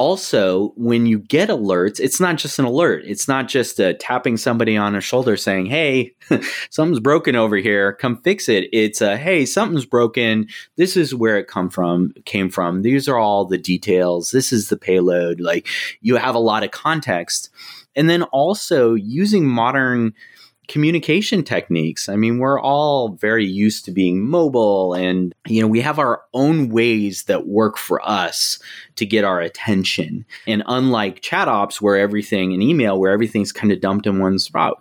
also 0.00 0.72
when 0.76 1.04
you 1.04 1.18
get 1.18 1.50
alerts 1.50 2.00
it's 2.00 2.18
not 2.18 2.38
just 2.38 2.58
an 2.58 2.64
alert. 2.64 3.02
It's 3.04 3.28
not 3.28 3.48
just 3.48 3.78
a 3.78 3.92
tapping 3.92 4.38
somebody 4.38 4.74
on 4.74 4.96
a 4.96 5.00
shoulder 5.02 5.36
saying 5.36 5.66
hey 5.66 6.14
something's 6.70 7.00
broken 7.00 7.36
over 7.36 7.56
here. 7.56 7.92
Come 7.92 8.16
fix 8.16 8.48
it. 8.48 8.70
It's 8.72 9.02
a 9.02 9.18
hey 9.18 9.44
something's 9.44 9.84
broken. 9.84 10.48
This 10.76 10.96
is 10.96 11.14
where 11.14 11.36
it 11.36 11.48
come 11.48 11.68
from 11.68 12.14
came 12.24 12.48
from. 12.48 12.80
These 12.80 13.08
are 13.08 13.18
all 13.18 13.44
the 13.44 13.58
details. 13.58 14.30
This 14.30 14.54
is 14.54 14.70
the 14.70 14.78
payload. 14.78 15.38
Like 15.38 15.68
you 16.00 16.16
have 16.16 16.34
a 16.34 16.38
lot 16.38 16.64
of 16.64 16.70
context. 16.70 17.50
And 17.94 18.08
then 18.08 18.22
also 18.22 18.94
using 18.94 19.46
modern 19.46 20.14
communication 20.70 21.42
techniques. 21.42 22.08
I 22.08 22.14
mean, 22.14 22.38
we're 22.38 22.60
all 22.60 23.08
very 23.08 23.44
used 23.44 23.84
to 23.86 23.90
being 23.90 24.24
mobile 24.24 24.94
and, 24.94 25.34
you 25.48 25.60
know, 25.60 25.66
we 25.66 25.80
have 25.80 25.98
our 25.98 26.22
own 26.32 26.68
ways 26.68 27.24
that 27.24 27.48
work 27.48 27.76
for 27.76 28.00
us 28.08 28.60
to 28.94 29.04
get 29.04 29.24
our 29.24 29.40
attention. 29.40 30.24
And 30.46 30.62
unlike 30.68 31.22
chat 31.22 31.48
ops, 31.48 31.82
where 31.82 31.96
everything, 31.96 32.52
in 32.52 32.62
email, 32.62 33.00
where 33.00 33.10
everything's 33.10 33.50
kind 33.50 33.72
of 33.72 33.80
dumped 33.80 34.06
in 34.06 34.20
one 34.20 34.38
spot, 34.38 34.80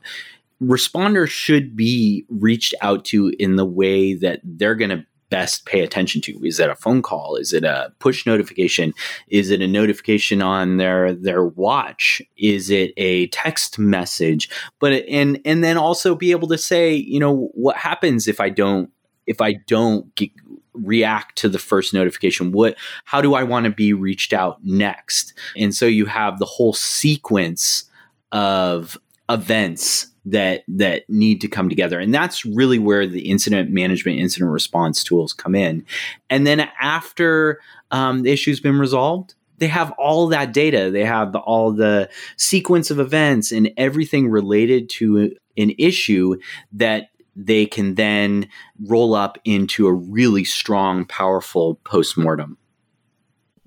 responders 0.61 1.29
should 1.29 1.75
be 1.75 2.23
reached 2.29 2.75
out 2.81 3.03
to 3.05 3.33
in 3.39 3.55
the 3.55 3.65
way 3.65 4.13
that 4.13 4.41
they're 4.43 4.75
going 4.75 4.91
to 4.91 5.03
best 5.29 5.65
pay 5.65 5.81
attention 5.81 6.21
to? 6.21 6.39
Is 6.45 6.59
it 6.59 6.69
a 6.69 6.75
phone 6.75 7.01
call? 7.01 7.35
Is 7.35 7.53
it 7.53 7.63
a 7.63 7.91
push 7.99 8.25
notification? 8.25 8.93
Is 9.27 9.49
it 9.51 9.61
a 9.61 9.67
notification 9.67 10.41
on 10.41 10.77
their 10.77 11.13
their 11.13 11.45
watch? 11.45 12.21
Is 12.37 12.69
it 12.69 12.93
a 12.97 13.27
text 13.27 13.79
message? 13.79 14.49
But 14.79 14.93
and 15.07 15.39
and 15.45 15.63
then 15.63 15.77
also 15.77 16.15
be 16.15 16.31
able 16.31 16.47
to 16.49 16.57
say, 16.57 16.93
you 16.93 17.19
know, 17.19 17.49
what 17.53 17.77
happens 17.77 18.27
if 18.27 18.39
I 18.39 18.49
don't 18.49 18.89
if 19.27 19.41
I 19.41 19.53
don't 19.67 20.13
get, 20.15 20.31
react 20.73 21.37
to 21.37 21.49
the 21.49 21.59
first 21.59 21.93
notification 21.93 22.51
what 22.51 22.75
how 23.03 23.21
do 23.21 23.33
i 23.33 23.43
want 23.43 23.65
to 23.65 23.71
be 23.71 23.91
reached 23.91 24.33
out 24.33 24.63
next 24.63 25.33
and 25.57 25.75
so 25.75 25.85
you 25.85 26.05
have 26.05 26.39
the 26.39 26.45
whole 26.45 26.73
sequence 26.73 27.89
of 28.31 28.97
events 29.29 30.07
that 30.31 30.63
that 30.67 31.09
need 31.09 31.41
to 31.41 31.47
come 31.47 31.69
together. 31.69 31.99
And 31.99 32.13
that's 32.13 32.45
really 32.45 32.79
where 32.79 33.07
the 33.07 33.29
incident 33.29 33.71
management 33.71 34.19
incident 34.19 34.51
response 34.51 35.03
tools 35.03 35.33
come 35.33 35.55
in. 35.55 35.85
And 36.29 36.45
then 36.45 36.69
after 36.81 37.59
um, 37.91 38.23
the 38.23 38.31
issue's 38.31 38.59
been 38.59 38.79
resolved 38.79 39.35
they 39.59 39.67
have 39.67 39.91
all 39.97 40.27
that 40.27 40.53
data. 40.53 40.89
They 40.89 41.03
have 41.03 41.33
the, 41.33 41.39
all 41.39 41.71
the 41.71 42.09
sequence 42.37 42.89
of 42.89 42.99
events 42.99 43.51
and 43.51 43.71
everything 43.77 44.29
related 44.29 44.89
to 44.91 45.35
an 45.57 45.73
issue 45.77 46.37
that 46.71 47.09
they 47.35 47.65
can 47.65 47.95
then 47.95 48.49
roll 48.85 49.13
up 49.13 49.37
into 49.45 49.87
a 49.87 49.93
really 49.93 50.43
strong 50.43 51.05
powerful 51.05 51.75
postmortem 51.83 52.57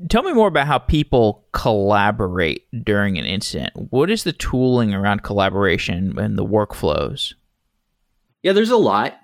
Tell 0.09 0.23
me 0.23 0.33
more 0.33 0.49
about 0.49 0.67
how 0.67 0.79
people 0.79 1.47
collaborate 1.53 2.67
during 2.85 3.19
an 3.19 3.25
incident. 3.25 3.71
What 3.91 4.11
is 4.11 4.25
the 4.25 4.33
tooling 4.33 4.95
around 4.95 5.23
collaboration 5.23 6.19
and 6.19 6.37
the 6.37 6.45
workflows? 6.45 7.35
Yeah, 8.43 8.53
there's 8.53 8.71
a 8.71 8.77
lot. 8.77 9.15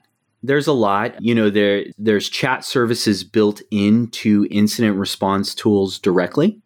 There's 0.42 0.66
a 0.68 0.72
lot. 0.72 1.20
You 1.20 1.34
know, 1.34 1.50
there 1.50 1.86
there's 1.98 2.28
chat 2.28 2.64
services 2.64 3.24
built 3.24 3.60
into 3.70 4.46
incident 4.50 4.96
response 4.96 5.54
tools 5.54 5.98
directly. 5.98 6.60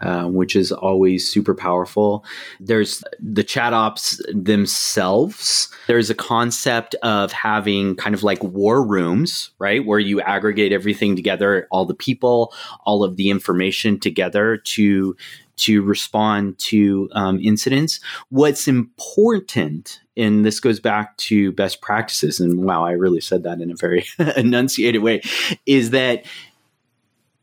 Uh, 0.00 0.26
which 0.26 0.54
is 0.54 0.70
always 0.70 1.28
super 1.28 1.56
powerful. 1.56 2.24
There's 2.60 3.02
the 3.18 3.42
chat 3.42 3.72
ops 3.72 4.22
themselves. 4.32 5.68
There's 5.88 6.08
a 6.08 6.14
concept 6.14 6.94
of 7.02 7.32
having 7.32 7.96
kind 7.96 8.14
of 8.14 8.22
like 8.22 8.40
war 8.44 8.80
rooms, 8.80 9.50
right? 9.58 9.84
Where 9.84 9.98
you 9.98 10.20
aggregate 10.20 10.72
everything 10.72 11.16
together, 11.16 11.66
all 11.72 11.84
the 11.84 11.96
people, 11.96 12.54
all 12.86 13.02
of 13.02 13.16
the 13.16 13.28
information 13.28 13.98
together 13.98 14.56
to 14.56 15.16
to 15.56 15.82
respond 15.82 16.58
to 16.58 17.08
um, 17.12 17.40
incidents. 17.42 17.98
What's 18.28 18.68
important, 18.68 20.00
and 20.16 20.44
this 20.44 20.60
goes 20.60 20.78
back 20.78 21.16
to 21.16 21.50
best 21.50 21.80
practices, 21.80 22.38
and 22.38 22.64
wow, 22.64 22.84
I 22.84 22.92
really 22.92 23.20
said 23.20 23.42
that 23.42 23.60
in 23.60 23.72
a 23.72 23.76
very 23.76 24.06
enunciated 24.36 25.02
way, 25.02 25.22
is 25.66 25.90
that 25.90 26.24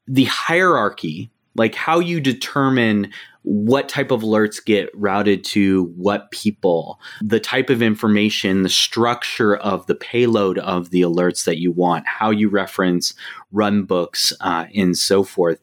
the 0.07 0.23
hierarchy 0.25 1.31
like 1.55 1.75
how 1.75 1.99
you 1.99 2.19
determine 2.19 3.11
what 3.45 3.87
type 3.87 4.09
of 4.09 4.21
alerts 4.21 4.63
get 4.63 4.89
routed 4.95 5.43
to 5.43 5.85
what 5.95 6.31
people, 6.31 6.99
the 7.21 7.39
type 7.39 7.69
of 7.69 7.81
information, 7.81 8.63
the 8.63 8.69
structure 8.69 9.55
of 9.57 9.85
the 9.85 9.93
payload 9.93 10.57
of 10.59 10.89
the 10.89 11.01
alerts 11.01 11.45
that 11.45 11.59
you 11.59 11.71
want, 11.71 12.07
how 12.07 12.31
you 12.31 12.49
reference 12.49 13.13
run 13.51 13.83
books, 13.83 14.33
uh, 14.41 14.65
and 14.75 14.97
so 14.97 15.23
forth. 15.23 15.59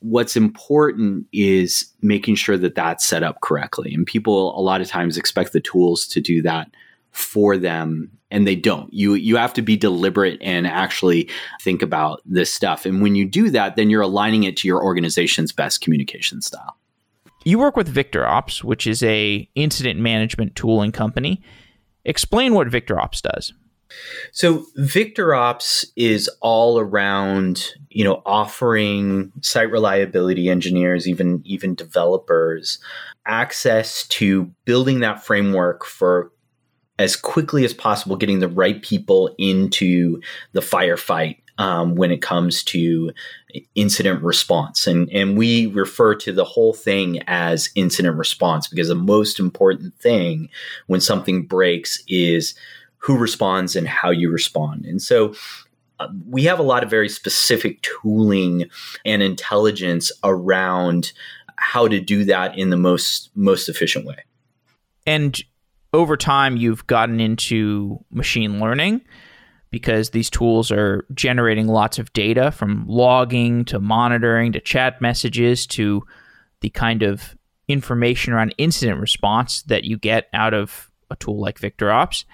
What's 0.00 0.36
important 0.36 1.26
is 1.32 1.86
making 2.02 2.34
sure 2.34 2.58
that 2.58 2.74
that's 2.74 3.06
set 3.06 3.22
up 3.22 3.40
correctly. 3.40 3.94
And 3.94 4.04
people 4.04 4.58
a 4.58 4.60
lot 4.60 4.80
of 4.80 4.88
times 4.88 5.16
expect 5.16 5.52
the 5.52 5.60
tools 5.60 6.08
to 6.08 6.20
do 6.20 6.42
that 6.42 6.68
for 7.12 7.56
them 7.56 8.10
and 8.34 8.46
they 8.46 8.56
don't 8.56 8.92
you 8.92 9.14
you 9.14 9.36
have 9.36 9.54
to 9.54 9.62
be 9.62 9.76
deliberate 9.76 10.38
and 10.42 10.66
actually 10.66 11.28
think 11.62 11.80
about 11.80 12.20
this 12.26 12.52
stuff 12.52 12.84
and 12.84 13.00
when 13.00 13.14
you 13.14 13.24
do 13.24 13.48
that 13.48 13.76
then 13.76 13.88
you're 13.88 14.02
aligning 14.02 14.44
it 14.44 14.56
to 14.56 14.68
your 14.68 14.82
organization's 14.82 15.52
best 15.52 15.80
communication 15.80 16.42
style 16.42 16.76
you 17.44 17.58
work 17.58 17.76
with 17.76 17.94
VictorOps, 17.94 18.64
which 18.64 18.86
is 18.86 19.02
a 19.02 19.48
incident 19.54 20.00
management 20.00 20.56
tooling 20.56 20.92
company. 20.92 21.42
Explain 22.04 22.54
what 22.54 22.68
VictorOps 22.68 23.22
does. 23.22 23.52
So 24.32 24.66
VictorOps 24.78 25.84
is 25.94 26.28
all 26.40 26.80
around, 26.80 27.70
you 27.90 28.02
know, 28.02 28.22
offering 28.26 29.30
site 29.42 29.70
reliability 29.70 30.48
engineers, 30.48 31.06
even 31.06 31.42
even 31.44 31.74
developers, 31.74 32.78
access 33.26 34.06
to 34.08 34.50
building 34.64 35.00
that 35.00 35.22
framework 35.22 35.84
for 35.84 36.32
as 36.98 37.16
quickly 37.16 37.64
as 37.64 37.74
possible 37.74 38.16
getting 38.16 38.38
the 38.38 38.48
right 38.48 38.82
people 38.82 39.34
into 39.38 40.20
the 40.52 40.60
firefight 40.60 41.38
um, 41.58 41.94
when 41.94 42.10
it 42.10 42.22
comes 42.22 42.64
to 42.64 43.12
incident 43.74 44.22
response. 44.22 44.86
And, 44.86 45.08
and 45.10 45.36
we 45.36 45.66
refer 45.66 46.14
to 46.16 46.32
the 46.32 46.44
whole 46.44 46.74
thing 46.74 47.20
as 47.26 47.70
incident 47.74 48.16
response 48.16 48.66
because 48.66 48.88
the 48.88 48.94
most 48.94 49.38
important 49.38 49.94
thing 49.98 50.48
when 50.86 51.00
something 51.00 51.46
breaks 51.46 52.02
is 52.08 52.54
who 52.98 53.16
responds 53.16 53.76
and 53.76 53.86
how 53.86 54.10
you 54.10 54.30
respond. 54.30 54.86
And 54.86 55.00
so 55.00 55.34
uh, 56.00 56.08
we 56.28 56.44
have 56.44 56.58
a 56.58 56.64
lot 56.64 56.82
of 56.82 56.90
very 56.90 57.08
specific 57.08 57.82
tooling 57.82 58.68
and 59.04 59.22
intelligence 59.22 60.10
around 60.24 61.12
how 61.56 61.86
to 61.86 62.00
do 62.00 62.24
that 62.24 62.58
in 62.58 62.70
the 62.70 62.76
most 62.76 63.30
most 63.36 63.68
efficient 63.68 64.04
way. 64.04 64.24
And 65.06 65.40
over 65.94 66.16
time 66.16 66.56
you've 66.56 66.86
gotten 66.88 67.20
into 67.20 68.04
machine 68.10 68.58
learning 68.58 69.00
because 69.70 70.10
these 70.10 70.28
tools 70.28 70.72
are 70.72 71.06
generating 71.14 71.68
lots 71.68 72.00
of 72.00 72.12
data 72.12 72.50
from 72.50 72.84
logging 72.88 73.64
to 73.64 73.78
monitoring 73.78 74.52
to 74.52 74.60
chat 74.60 75.00
messages 75.00 75.66
to 75.68 76.02
the 76.62 76.70
kind 76.70 77.04
of 77.04 77.36
information 77.68 78.32
around 78.32 78.54
incident 78.58 79.00
response 79.00 79.62
that 79.62 79.84
you 79.84 79.96
get 79.96 80.26
out 80.32 80.52
of 80.52 80.90
a 81.10 81.16
tool 81.16 81.40
like 81.40 81.60
VictorOps. 81.60 82.24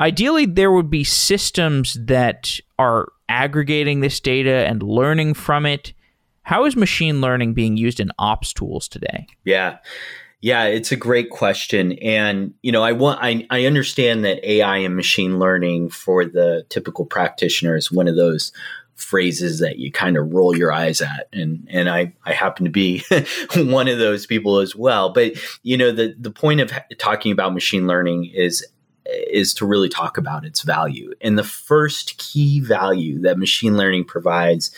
Ideally, 0.00 0.46
there 0.46 0.72
would 0.72 0.90
be 0.90 1.04
systems 1.04 1.98
that 2.06 2.58
are 2.78 3.08
aggregating 3.28 4.00
this 4.00 4.18
data 4.18 4.66
and 4.66 4.82
learning 4.82 5.34
from 5.34 5.66
it. 5.66 5.92
How 6.42 6.64
is 6.64 6.74
machine 6.74 7.20
learning 7.20 7.52
being 7.52 7.76
used 7.76 8.00
in 8.00 8.12
ops 8.18 8.54
tools 8.54 8.88
today? 8.88 9.26
Yeah. 9.44 9.78
Yeah, 10.42 10.64
it's 10.64 10.92
a 10.92 10.96
great 10.96 11.30
question. 11.30 11.92
And, 11.94 12.54
you 12.62 12.70
know, 12.70 12.82
I 12.82 12.92
want 12.92 13.20
I, 13.22 13.46
I 13.50 13.64
understand 13.64 14.24
that 14.24 14.44
AI 14.48 14.78
and 14.78 14.94
machine 14.94 15.38
learning 15.38 15.90
for 15.90 16.24
the 16.24 16.64
typical 16.68 17.06
practitioner 17.06 17.76
is 17.76 17.90
one 17.90 18.06
of 18.06 18.16
those 18.16 18.52
phrases 18.96 19.58
that 19.60 19.78
you 19.78 19.92
kind 19.92 20.16
of 20.16 20.32
roll 20.32 20.56
your 20.56 20.72
eyes 20.72 21.02
at 21.02 21.28
and 21.30 21.66
and 21.70 21.90
I 21.90 22.14
I 22.24 22.32
happen 22.32 22.64
to 22.64 22.70
be 22.70 23.04
one 23.56 23.88
of 23.88 23.98
those 23.98 24.24
people 24.24 24.58
as 24.58 24.74
well 24.74 25.10
but 25.10 25.34
you 25.62 25.76
know 25.76 25.92
the 25.92 26.14
the 26.18 26.30
point 26.30 26.60
of 26.60 26.72
talking 26.96 27.30
about 27.30 27.52
machine 27.52 27.86
learning 27.86 28.30
is 28.34 28.66
is 29.04 29.52
to 29.54 29.66
really 29.66 29.90
talk 29.90 30.16
about 30.16 30.46
its 30.46 30.62
value 30.62 31.12
and 31.20 31.38
the 31.38 31.44
first 31.44 32.16
key 32.16 32.58
value 32.58 33.20
that 33.20 33.38
machine 33.38 33.76
learning 33.76 34.04
provides 34.04 34.70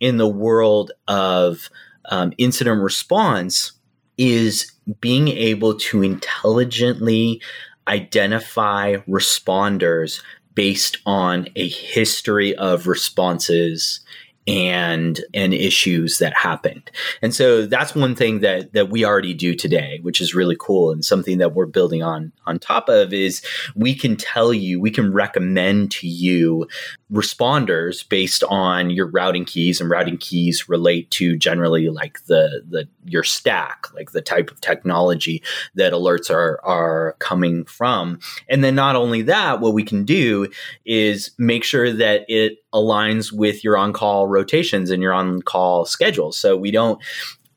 in 0.00 0.18
the 0.18 0.28
world 0.28 0.92
of 1.08 1.70
um, 2.10 2.34
incident 2.36 2.82
response 2.82 3.72
is 4.18 4.72
being 5.00 5.28
able 5.28 5.74
to 5.74 6.02
intelligently 6.02 7.40
identify 7.88 8.96
responders 9.08 10.22
based 10.54 10.98
on 11.06 11.48
a 11.54 11.68
history 11.68 12.54
of 12.56 12.86
responses 12.86 14.00
and 14.48 15.20
and 15.34 15.52
issues 15.52 16.18
that 16.18 16.36
happened. 16.36 16.90
And 17.20 17.34
so 17.34 17.66
that's 17.66 17.94
one 17.94 18.14
thing 18.14 18.40
that 18.40 18.72
that 18.74 18.90
we 18.90 19.04
already 19.04 19.34
do 19.34 19.54
today, 19.54 19.98
which 20.02 20.20
is 20.20 20.34
really 20.34 20.56
cool 20.58 20.92
and 20.92 21.04
something 21.04 21.38
that 21.38 21.54
we're 21.54 21.66
building 21.66 22.02
on 22.02 22.32
on 22.46 22.58
top 22.58 22.88
of 22.88 23.12
is 23.12 23.42
we 23.74 23.94
can 23.94 24.16
tell 24.16 24.54
you, 24.54 24.80
we 24.80 24.90
can 24.90 25.12
recommend 25.12 25.90
to 25.92 26.06
you 26.06 26.68
responders 27.12 28.06
based 28.08 28.42
on 28.48 28.90
your 28.90 29.06
routing 29.06 29.44
keys 29.44 29.80
and 29.80 29.88
routing 29.88 30.18
keys 30.18 30.68
relate 30.68 31.08
to 31.12 31.36
generally 31.36 31.88
like 31.88 32.24
the 32.26 32.62
the 32.68 32.88
your 33.04 33.22
stack, 33.22 33.86
like 33.94 34.10
the 34.10 34.20
type 34.20 34.50
of 34.50 34.60
technology 34.60 35.42
that 35.76 35.92
alerts 35.92 36.30
are 36.30 36.60
are 36.64 37.14
coming 37.20 37.64
from. 37.64 38.18
And 38.48 38.64
then 38.64 38.74
not 38.74 38.96
only 38.96 39.22
that, 39.22 39.60
what 39.60 39.72
we 39.72 39.84
can 39.84 40.04
do 40.04 40.48
is 40.84 41.30
make 41.38 41.62
sure 41.62 41.92
that 41.92 42.24
it 42.28 42.58
aligns 42.72 43.32
with 43.32 43.62
your 43.62 43.78
on-call 43.78 44.26
rotations 44.26 44.90
and 44.90 45.00
your 45.00 45.12
on-call 45.12 45.84
schedules. 45.84 46.36
So 46.36 46.56
we 46.56 46.72
don't 46.72 47.00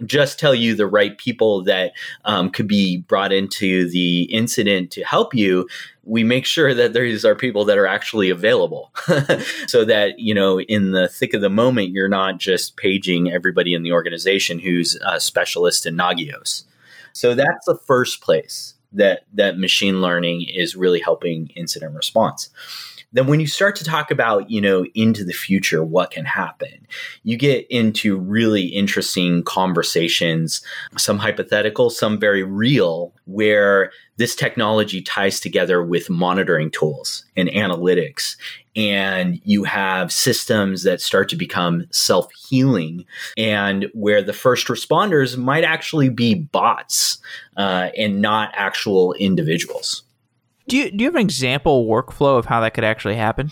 just 0.05 0.39
tell 0.39 0.55
you 0.55 0.75
the 0.75 0.87
right 0.87 1.17
people 1.17 1.63
that 1.63 1.91
um, 2.23 2.49
could 2.49 2.67
be 2.67 2.99
brought 2.99 3.33
into 3.33 3.89
the 3.89 4.23
incident 4.23 4.91
to 4.91 5.03
help 5.03 5.35
you 5.35 5.67
we 6.09 6.23
make 6.23 6.45
sure 6.45 6.73
that 6.73 6.93
these 6.93 7.23
are 7.23 7.35
people 7.35 7.65
that 7.65 7.77
are 7.77 7.87
actually 7.87 8.29
available. 8.29 8.91
So 9.67 9.85
that 9.85 10.19
you 10.19 10.33
know 10.33 10.59
in 10.61 10.91
the 10.91 11.07
thick 11.07 11.33
of 11.33 11.41
the 11.41 11.49
moment 11.49 11.89
you're 11.89 12.09
not 12.09 12.39
just 12.39 12.75
paging 12.75 13.31
everybody 13.31 13.73
in 13.73 13.83
the 13.83 13.91
organization 13.91 14.59
who's 14.59 14.97
a 15.05 15.19
specialist 15.19 15.85
in 15.85 15.95
nagios. 15.95 16.63
So 17.13 17.35
that's 17.35 17.65
the 17.65 17.77
first 17.85 18.21
place 18.21 18.73
that 18.93 19.25
that 19.33 19.59
machine 19.59 20.01
learning 20.01 20.47
is 20.49 20.75
really 20.75 20.99
helping 20.99 21.47
incident 21.55 21.95
response 21.95 22.49
then 23.11 23.27
when 23.27 23.39
you 23.39 23.47
start 23.47 23.75
to 23.77 23.83
talk 23.83 24.11
about, 24.11 24.49
you 24.51 24.61
know, 24.61 24.85
into 24.93 25.23
the 25.23 25.33
future, 25.33 25.83
what 25.83 26.11
can 26.11 26.25
happen, 26.25 26.87
you 27.23 27.37
get 27.37 27.65
into 27.69 28.17
really 28.17 28.65
interesting 28.65 29.43
conversations, 29.43 30.61
some 30.97 31.17
hypothetical, 31.17 31.89
some 31.89 32.19
very 32.19 32.43
real, 32.43 33.13
where 33.25 33.91
this 34.17 34.35
technology 34.35 35.01
ties 35.01 35.39
together 35.39 35.83
with 35.83 36.09
monitoring 36.09 36.69
tools 36.69 37.25
and 37.35 37.49
analytics. 37.49 38.35
And 38.75 39.41
you 39.43 39.63
have 39.63 40.11
systems 40.11 40.83
that 40.83 41.01
start 41.01 41.29
to 41.29 41.35
become 41.35 41.87
self 41.89 42.31
healing, 42.33 43.05
and 43.35 43.87
where 43.93 44.21
the 44.21 44.33
first 44.33 44.67
responders 44.67 45.35
might 45.35 45.63
actually 45.63 46.09
be 46.09 46.35
bots 46.35 47.17
uh, 47.57 47.89
and 47.97 48.21
not 48.21 48.51
actual 48.53 49.13
individuals. 49.13 50.03
Do 50.69 50.77
you, 50.77 50.91
do 50.91 51.03
you 51.03 51.05
have 51.05 51.15
an 51.15 51.21
example 51.21 51.85
workflow 51.85 52.37
of 52.37 52.45
how 52.45 52.61
that 52.61 52.73
could 52.73 52.83
actually 52.83 53.15
happen? 53.15 53.51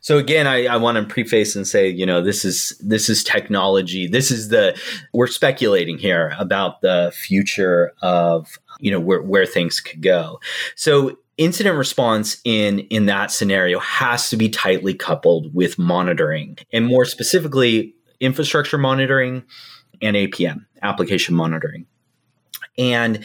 So 0.00 0.18
again, 0.18 0.46
I, 0.46 0.66
I 0.66 0.76
want 0.76 0.96
to 0.98 1.04
preface 1.04 1.56
and 1.56 1.66
say, 1.66 1.88
you 1.88 2.06
know, 2.06 2.22
this 2.22 2.44
is 2.44 2.80
this 2.80 3.08
is 3.08 3.24
technology. 3.24 4.06
This 4.06 4.30
is 4.30 4.50
the 4.50 4.80
we're 5.12 5.26
speculating 5.26 5.98
here 5.98 6.34
about 6.38 6.80
the 6.80 7.12
future 7.12 7.92
of 8.02 8.58
you 8.78 8.92
know 8.92 9.00
where 9.00 9.20
where 9.20 9.46
things 9.46 9.80
could 9.80 10.02
go. 10.02 10.38
So 10.76 11.18
incident 11.38 11.76
response 11.76 12.40
in 12.44 12.80
in 12.80 13.06
that 13.06 13.32
scenario 13.32 13.80
has 13.80 14.30
to 14.30 14.36
be 14.36 14.48
tightly 14.48 14.94
coupled 14.94 15.52
with 15.52 15.76
monitoring, 15.76 16.58
and 16.72 16.86
more 16.86 17.04
specifically, 17.04 17.92
infrastructure 18.20 18.78
monitoring 18.78 19.42
and 20.00 20.14
APM 20.14 20.66
application 20.82 21.34
monitoring. 21.34 21.86
And 22.78 23.24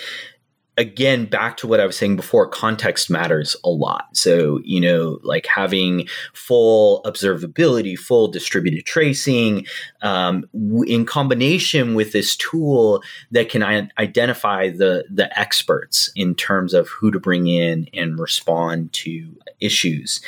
again 0.82 1.26
back 1.26 1.58
to 1.58 1.68
what 1.68 1.80
i 1.80 1.86
was 1.86 1.96
saying 1.96 2.16
before 2.16 2.48
context 2.48 3.10
matters 3.10 3.56
a 3.64 3.70
lot. 3.70 4.10
So 4.18 4.60
you 4.64 4.82
know 4.82 5.20
like 5.24 5.46
having 5.46 6.08
full 6.34 7.04
observability 7.04 7.98
full 7.98 8.28
distributed 8.28 8.86
tracing 8.86 9.68
um, 10.02 10.46
in 10.88 11.06
combination 11.06 11.94
with 11.94 12.12
this 12.12 12.36
tool 12.36 13.04
that 13.30 13.50
can 13.50 13.92
identify 14.00 14.70
the 14.70 15.06
the 15.10 15.40
experts 15.40 16.12
in 16.16 16.34
terms 16.34 16.74
of 16.74 16.90
who 16.90 17.12
to 17.12 17.20
bring 17.20 17.48
in 17.48 17.88
and 17.94 18.20
respond 18.20 18.92
to 18.94 19.38
issues. 19.60 20.20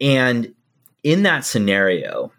And 0.00 0.54
in 1.04 1.22
that 1.22 1.44
scenario 1.44 2.32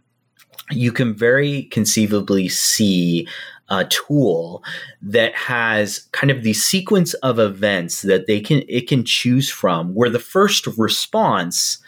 you 0.72 0.92
can 0.92 1.16
very 1.16 1.64
conceivably 1.64 2.48
see 2.50 3.28
uh, 3.70 3.86
tool 3.90 4.64
that 5.02 5.34
has 5.36 6.08
kind 6.12 6.32
of 6.32 6.44
the 6.44 6.54
sequence 6.54 7.14
of 7.16 7.40
events 7.40 8.02
that 8.02 8.28
they 8.28 8.40
can 8.40 8.64
it 8.68 8.88
can 8.88 9.04
choose 9.04 9.50
from 9.50 9.94
where 9.94 10.10
the 10.10 10.20
first 10.20 10.68
response 10.78 11.80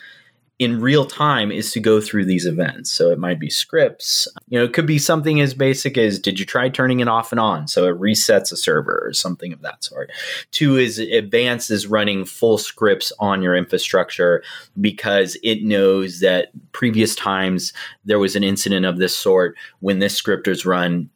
in 0.62 0.80
real 0.80 1.04
time 1.04 1.50
is 1.50 1.72
to 1.72 1.80
go 1.80 2.00
through 2.00 2.24
these 2.24 2.46
events. 2.46 2.92
So 2.92 3.10
it 3.10 3.18
might 3.18 3.40
be 3.40 3.50
scripts. 3.50 4.28
You 4.48 4.60
know, 4.60 4.64
it 4.64 4.72
could 4.72 4.86
be 4.86 4.98
something 4.98 5.40
as 5.40 5.54
basic 5.54 5.98
as 5.98 6.20
did 6.20 6.38
you 6.38 6.46
try 6.46 6.68
turning 6.68 7.00
it 7.00 7.08
off 7.08 7.32
and 7.32 7.40
on? 7.40 7.66
So 7.66 7.88
it 7.88 7.98
resets 7.98 8.52
a 8.52 8.56
server 8.56 9.02
or 9.04 9.12
something 9.12 9.52
of 9.52 9.62
that 9.62 9.82
sort. 9.82 10.12
Two 10.52 10.76
is 10.76 11.00
advanced 11.00 11.72
is 11.72 11.88
running 11.88 12.24
full 12.24 12.58
scripts 12.58 13.12
on 13.18 13.42
your 13.42 13.56
infrastructure 13.56 14.44
because 14.80 15.36
it 15.42 15.64
knows 15.64 16.20
that 16.20 16.50
previous 16.70 17.16
times 17.16 17.72
there 18.04 18.20
was 18.20 18.36
an 18.36 18.44
incident 18.44 18.86
of 18.86 18.98
this 18.98 19.16
sort 19.16 19.56
when 19.80 19.98
this 19.98 20.14
script 20.14 20.46
was 20.46 20.64
run, 20.64 21.10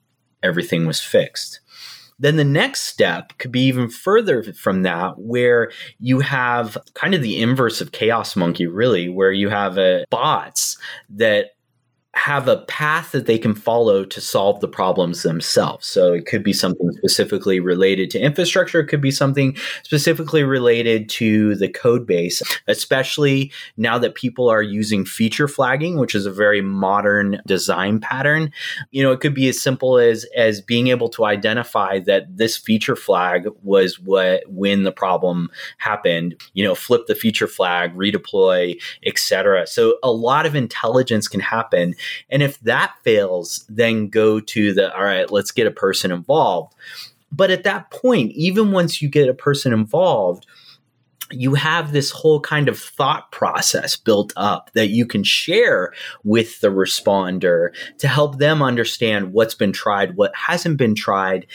everything 0.46 0.86
was 0.86 1.00
fixed. 1.00 1.60
Then 2.18 2.36
the 2.36 2.44
next 2.44 2.82
step 2.82 3.36
could 3.38 3.52
be 3.52 3.66
even 3.66 3.90
further 3.90 4.42
from 4.54 4.82
that, 4.82 5.18
where 5.18 5.70
you 5.98 6.20
have 6.20 6.78
kind 6.94 7.14
of 7.14 7.22
the 7.22 7.42
inverse 7.42 7.82
of 7.82 7.92
Chaos 7.92 8.36
Monkey, 8.36 8.66
really, 8.66 9.08
where 9.08 9.32
you 9.32 9.50
have 9.50 9.76
a 9.76 10.02
uh, 10.02 10.04
bots 10.08 10.78
that 11.10 11.55
have 12.16 12.48
a 12.48 12.56
path 12.62 13.12
that 13.12 13.26
they 13.26 13.38
can 13.38 13.54
follow 13.54 14.02
to 14.02 14.22
solve 14.22 14.60
the 14.60 14.66
problems 14.66 15.22
themselves. 15.22 15.86
So 15.86 16.14
it 16.14 16.24
could 16.24 16.42
be 16.42 16.54
something 16.54 16.90
specifically 16.92 17.60
related 17.60 18.10
to 18.12 18.18
infrastructure, 18.18 18.80
it 18.80 18.86
could 18.86 19.02
be 19.02 19.10
something 19.10 19.54
specifically 19.82 20.42
related 20.42 21.10
to 21.10 21.54
the 21.56 21.68
code 21.68 22.06
base, 22.06 22.42
especially 22.68 23.52
now 23.76 23.98
that 23.98 24.14
people 24.14 24.48
are 24.48 24.62
using 24.62 25.04
feature 25.04 25.46
flagging, 25.46 25.98
which 25.98 26.14
is 26.14 26.24
a 26.24 26.32
very 26.32 26.62
modern 26.62 27.38
design 27.46 28.00
pattern. 28.00 28.50
You 28.92 29.02
know, 29.02 29.12
it 29.12 29.20
could 29.20 29.34
be 29.34 29.48
as 29.48 29.60
simple 29.60 29.98
as 29.98 30.24
as 30.34 30.62
being 30.62 30.88
able 30.88 31.10
to 31.10 31.26
identify 31.26 32.00
that 32.00 32.34
this 32.34 32.56
feature 32.56 32.96
flag 32.96 33.46
was 33.62 34.00
what 34.00 34.42
when 34.48 34.84
the 34.84 34.92
problem 34.92 35.50
happened, 35.76 36.40
you 36.54 36.64
know, 36.64 36.74
flip 36.74 37.08
the 37.08 37.14
feature 37.14 37.46
flag, 37.46 37.94
redeploy, 37.94 38.80
etc. 39.04 39.66
So 39.66 39.98
a 40.02 40.10
lot 40.10 40.46
of 40.46 40.54
intelligence 40.54 41.28
can 41.28 41.40
happen 41.40 41.94
and 42.30 42.42
if 42.42 42.58
that 42.60 42.94
fails, 43.02 43.64
then 43.68 44.08
go 44.08 44.40
to 44.40 44.72
the, 44.72 44.94
all 44.96 45.04
right, 45.04 45.30
let's 45.30 45.50
get 45.50 45.66
a 45.66 45.72
person 45.72 46.10
involved. 46.10 46.74
But 47.32 47.50
at 47.50 47.64
that 47.64 47.90
point, 47.90 48.32
even 48.32 48.72
once 48.72 49.02
you 49.02 49.08
get 49.08 49.28
a 49.28 49.34
person 49.34 49.72
involved, 49.72 50.46
you 51.32 51.54
have 51.54 51.92
this 51.92 52.10
whole 52.10 52.40
kind 52.40 52.68
of 52.68 52.78
thought 52.78 53.32
process 53.32 53.96
built 53.96 54.32
up 54.36 54.70
that 54.74 54.88
you 54.88 55.04
can 55.04 55.24
share 55.24 55.92
with 56.22 56.60
the 56.60 56.68
responder 56.68 57.70
to 57.98 58.06
help 58.06 58.38
them 58.38 58.62
understand 58.62 59.32
what's 59.32 59.54
been 59.54 59.72
tried, 59.72 60.16
what 60.16 60.34
hasn't 60.36 60.76
been 60.76 60.94
tried, 60.94 61.46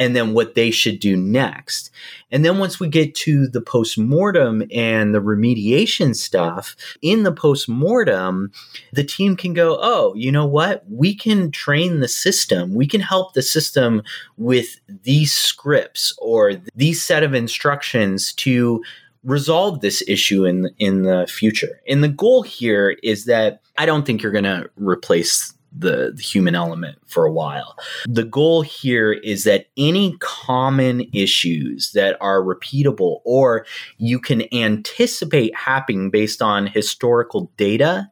and 0.00 0.16
then 0.16 0.32
what 0.32 0.54
they 0.54 0.70
should 0.70 0.98
do 0.98 1.14
next. 1.14 1.90
And 2.32 2.42
then 2.42 2.58
once 2.58 2.80
we 2.80 2.88
get 2.88 3.14
to 3.16 3.46
the 3.46 3.60
postmortem 3.60 4.64
and 4.72 5.14
the 5.14 5.20
remediation 5.20 6.16
stuff, 6.16 6.74
in 7.02 7.22
the 7.22 7.32
postmortem, 7.32 8.50
the 8.94 9.04
team 9.04 9.36
can 9.36 9.52
go, 9.52 9.78
oh, 9.80 10.14
you 10.14 10.32
know 10.32 10.46
what? 10.46 10.84
We 10.88 11.14
can 11.14 11.50
train 11.50 12.00
the 12.00 12.08
system. 12.08 12.74
We 12.74 12.86
can 12.86 13.02
help 13.02 13.34
the 13.34 13.42
system 13.42 14.02
with 14.38 14.80
these 15.02 15.34
scripts 15.34 16.14
or 16.18 16.54
these 16.74 17.04
set 17.04 17.22
of 17.22 17.34
instructions 17.34 18.32
to 18.34 18.82
resolve 19.22 19.80
this 19.80 20.02
issue 20.08 20.46
in 20.46 20.70
in 20.78 21.02
the 21.02 21.26
future. 21.26 21.78
And 21.86 22.02
the 22.02 22.08
goal 22.08 22.42
here 22.42 22.96
is 23.02 23.26
that 23.26 23.60
I 23.76 23.84
don't 23.84 24.06
think 24.06 24.22
you're 24.22 24.32
going 24.32 24.44
to 24.44 24.70
replace 24.76 25.52
the, 25.72 26.12
the, 26.14 26.22
human 26.22 26.54
element 26.54 26.98
for 27.06 27.24
a 27.24 27.32
while. 27.32 27.76
The 28.06 28.24
goal 28.24 28.62
here 28.62 29.12
is 29.12 29.44
that 29.44 29.66
any 29.76 30.16
common 30.18 31.08
issues 31.12 31.92
that 31.92 32.16
are 32.20 32.40
repeatable 32.40 33.20
or 33.24 33.66
you 33.98 34.18
can 34.18 34.52
anticipate 34.54 35.54
happening 35.54 36.10
based 36.10 36.42
on 36.42 36.66
historical 36.66 37.52
data 37.56 38.10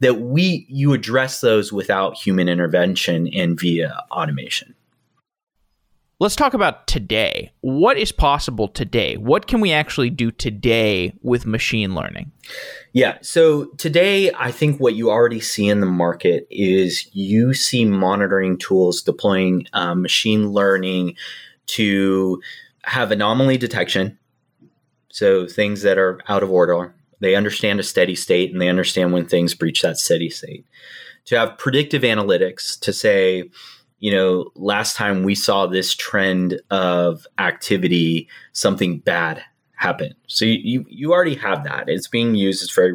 that 0.00 0.20
we 0.20 0.66
you 0.68 0.92
address 0.92 1.40
those 1.40 1.72
without 1.72 2.16
human 2.16 2.48
intervention 2.48 3.28
and 3.28 3.58
via 3.58 4.04
automation. 4.10 4.74
Let's 6.18 6.34
talk 6.34 6.54
about 6.54 6.86
today. 6.86 7.52
What 7.60 7.98
is 7.98 8.10
possible 8.10 8.68
today? 8.68 9.18
What 9.18 9.46
can 9.46 9.60
we 9.60 9.70
actually 9.70 10.08
do 10.08 10.30
today 10.30 11.12
with 11.20 11.44
machine 11.44 11.94
learning? 11.94 12.32
Yeah. 12.94 13.18
So 13.20 13.66
today, 13.76 14.32
I 14.32 14.50
think 14.50 14.80
what 14.80 14.94
you 14.94 15.10
already 15.10 15.40
see 15.40 15.68
in 15.68 15.80
the 15.80 15.86
market 15.86 16.46
is 16.50 17.06
you 17.12 17.52
see 17.52 17.84
monitoring 17.84 18.56
tools 18.56 19.02
deploying 19.02 19.66
uh, 19.74 19.94
machine 19.94 20.52
learning 20.52 21.16
to 21.66 22.40
have 22.84 23.10
anomaly 23.10 23.58
detection. 23.58 24.18
So 25.10 25.46
things 25.46 25.82
that 25.82 25.98
are 25.98 26.22
out 26.28 26.42
of 26.42 26.50
order. 26.50 26.94
They 27.20 27.34
understand 27.34 27.78
a 27.78 27.82
steady 27.82 28.14
state 28.14 28.52
and 28.52 28.60
they 28.60 28.70
understand 28.70 29.12
when 29.12 29.26
things 29.26 29.52
breach 29.52 29.82
that 29.82 29.98
steady 29.98 30.30
state. 30.30 30.64
To 31.26 31.38
have 31.38 31.58
predictive 31.58 32.02
analytics 32.02 32.80
to 32.80 32.92
say, 32.94 33.50
you 33.98 34.12
know, 34.12 34.50
last 34.54 34.96
time 34.96 35.22
we 35.22 35.34
saw 35.34 35.66
this 35.66 35.94
trend 35.94 36.60
of 36.70 37.26
activity, 37.38 38.28
something 38.52 38.98
bad 38.98 39.42
happened. 39.74 40.14
So 40.26 40.44
you, 40.44 40.84
you, 40.88 41.12
already 41.12 41.34
have 41.36 41.64
that. 41.64 41.88
It's 41.88 42.08
being 42.08 42.34
used. 42.34 42.62
It's 42.62 42.74
very 42.74 42.92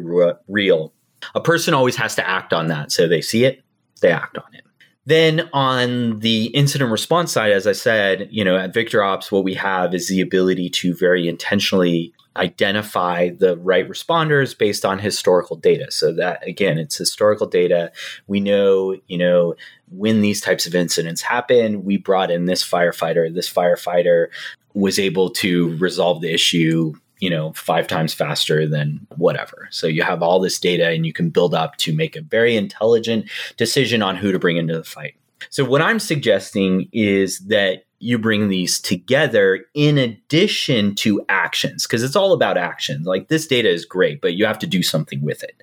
real. 0.48 0.92
A 1.34 1.40
person 1.40 1.74
always 1.74 1.96
has 1.96 2.14
to 2.16 2.28
act 2.28 2.52
on 2.52 2.68
that. 2.68 2.92
So 2.92 3.06
they 3.08 3.20
see 3.20 3.44
it, 3.44 3.62
they 4.00 4.10
act 4.10 4.36
on 4.36 4.54
it. 4.54 4.64
Then 5.04 5.48
on 5.52 6.20
the 6.20 6.46
incident 6.46 6.90
response 6.90 7.32
side, 7.32 7.50
as 7.50 7.66
I 7.66 7.72
said, 7.72 8.28
you 8.30 8.44
know, 8.44 8.56
at 8.56 8.72
VictorOps, 8.72 9.32
what 9.32 9.42
we 9.42 9.54
have 9.54 9.94
is 9.94 10.08
the 10.08 10.20
ability 10.20 10.70
to 10.70 10.94
very 10.94 11.26
intentionally 11.26 12.12
identify 12.36 13.30
the 13.30 13.56
right 13.58 13.88
responders 13.88 14.56
based 14.56 14.84
on 14.84 14.98
historical 14.98 15.56
data. 15.56 15.90
So 15.90 16.12
that 16.14 16.46
again, 16.46 16.78
it's 16.78 16.96
historical 16.96 17.46
data. 17.46 17.92
We 18.26 18.40
know, 18.40 18.96
you 19.06 19.18
know, 19.18 19.54
when 19.90 20.20
these 20.20 20.40
types 20.40 20.66
of 20.66 20.74
incidents 20.74 21.22
happen, 21.22 21.84
we 21.84 21.98
brought 21.98 22.30
in 22.30 22.46
this 22.46 22.64
firefighter. 22.64 23.32
This 23.32 23.52
firefighter 23.52 24.28
was 24.74 24.98
able 24.98 25.30
to 25.30 25.76
resolve 25.76 26.20
the 26.20 26.32
issue 26.32 26.94
you 27.22 27.30
know 27.30 27.52
five 27.52 27.86
times 27.86 28.12
faster 28.12 28.66
than 28.66 29.06
whatever 29.16 29.68
so 29.70 29.86
you 29.86 30.02
have 30.02 30.22
all 30.22 30.40
this 30.40 30.58
data 30.58 30.88
and 30.88 31.06
you 31.06 31.12
can 31.12 31.30
build 31.30 31.54
up 31.54 31.76
to 31.76 31.94
make 31.94 32.16
a 32.16 32.22
very 32.22 32.56
intelligent 32.56 33.30
decision 33.56 34.02
on 34.02 34.16
who 34.16 34.32
to 34.32 34.38
bring 34.38 34.56
into 34.56 34.76
the 34.76 34.82
fight 34.82 35.14
so 35.48 35.64
what 35.64 35.80
i'm 35.80 36.00
suggesting 36.00 36.88
is 36.92 37.38
that 37.40 37.84
you 38.02 38.18
bring 38.18 38.48
these 38.48 38.80
together 38.80 39.64
in 39.74 39.96
addition 39.96 40.94
to 40.94 41.24
actions 41.28 41.86
because 41.86 42.02
it's 42.02 42.16
all 42.16 42.32
about 42.32 42.56
actions 42.56 43.06
like 43.06 43.28
this 43.28 43.46
data 43.46 43.68
is 43.68 43.84
great 43.84 44.20
but 44.20 44.34
you 44.34 44.44
have 44.44 44.58
to 44.58 44.66
do 44.66 44.82
something 44.82 45.22
with 45.22 45.42
it 45.42 45.62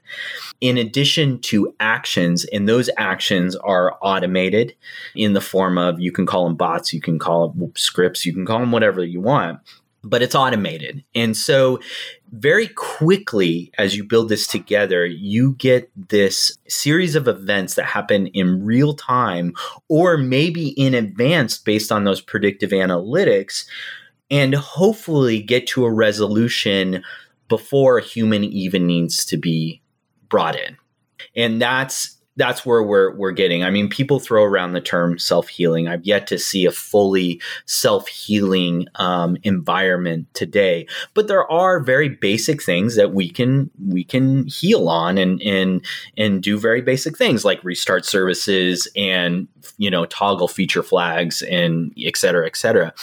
in 0.61 0.77
addition 0.77 1.39
to 1.39 1.73
actions 1.79 2.45
and 2.45 2.67
those 2.67 2.89
actions 2.97 3.55
are 3.57 3.97
automated 4.01 4.73
in 5.15 5.33
the 5.33 5.41
form 5.41 5.77
of 5.77 5.99
you 5.99 6.11
can 6.11 6.25
call 6.25 6.45
them 6.45 6.55
bots 6.55 6.93
you 6.93 7.01
can 7.01 7.19
call 7.19 7.49
them 7.49 7.71
scripts 7.75 8.25
you 8.25 8.33
can 8.33 8.45
call 8.45 8.59
them 8.59 8.71
whatever 8.71 9.03
you 9.03 9.19
want 9.19 9.59
but 10.03 10.21
it's 10.21 10.35
automated. 10.35 11.03
And 11.13 11.35
so, 11.35 11.79
very 12.31 12.67
quickly, 12.67 13.71
as 13.77 13.95
you 13.95 14.03
build 14.03 14.29
this 14.29 14.45
together, 14.45 15.05
you 15.05 15.53
get 15.53 15.89
this 16.09 16.57
series 16.67 17.15
of 17.15 17.27
events 17.27 17.75
that 17.75 17.85
happen 17.85 18.27
in 18.27 18.63
real 18.63 18.93
time 18.93 19.53
or 19.87 20.17
maybe 20.17 20.69
in 20.69 20.93
advance 20.93 21.57
based 21.57 21.91
on 21.91 22.03
those 22.03 22.21
predictive 22.21 22.69
analytics, 22.71 23.65
and 24.29 24.53
hopefully 24.53 25.41
get 25.41 25.65
to 25.67 25.85
a 25.85 25.91
resolution 25.91 27.03
before 27.47 27.97
a 27.97 28.03
human 28.03 28.43
even 28.43 28.85
needs 28.85 29.25
to 29.25 29.37
be 29.37 29.81
brought 30.29 30.55
in. 30.55 30.77
And 31.35 31.61
that's 31.61 32.18
that's 32.39 32.65
where 32.65 32.81
we're 32.81 33.13
we're 33.15 33.33
getting. 33.33 33.63
I 33.65 33.69
mean, 33.69 33.89
people 33.89 34.19
throw 34.19 34.43
around 34.45 34.71
the 34.71 34.81
term 34.81 35.19
self 35.19 35.49
healing. 35.49 35.89
I've 35.89 36.05
yet 36.05 36.25
to 36.27 36.39
see 36.39 36.65
a 36.65 36.71
fully 36.71 37.41
self 37.65 38.07
healing 38.07 38.87
um, 38.95 39.37
environment 39.43 40.33
today, 40.33 40.87
but 41.13 41.27
there 41.27 41.49
are 41.51 41.81
very 41.81 42.07
basic 42.07 42.63
things 42.63 42.95
that 42.95 43.13
we 43.13 43.29
can 43.29 43.69
we 43.87 44.05
can 44.05 44.47
heal 44.47 44.87
on 44.87 45.17
and 45.17 45.41
and 45.41 45.85
and 46.17 46.41
do 46.41 46.57
very 46.57 46.81
basic 46.81 47.17
things 47.17 47.43
like 47.43 47.61
restart 47.63 48.05
services 48.05 48.87
and 48.95 49.49
you 49.77 49.91
know 49.91 50.05
toggle 50.05 50.47
feature 50.47 50.81
flags 50.81 51.41
and 51.41 51.93
et 52.01 52.15
cetera, 52.15 52.47
et 52.47 52.55
cetera 52.55 52.93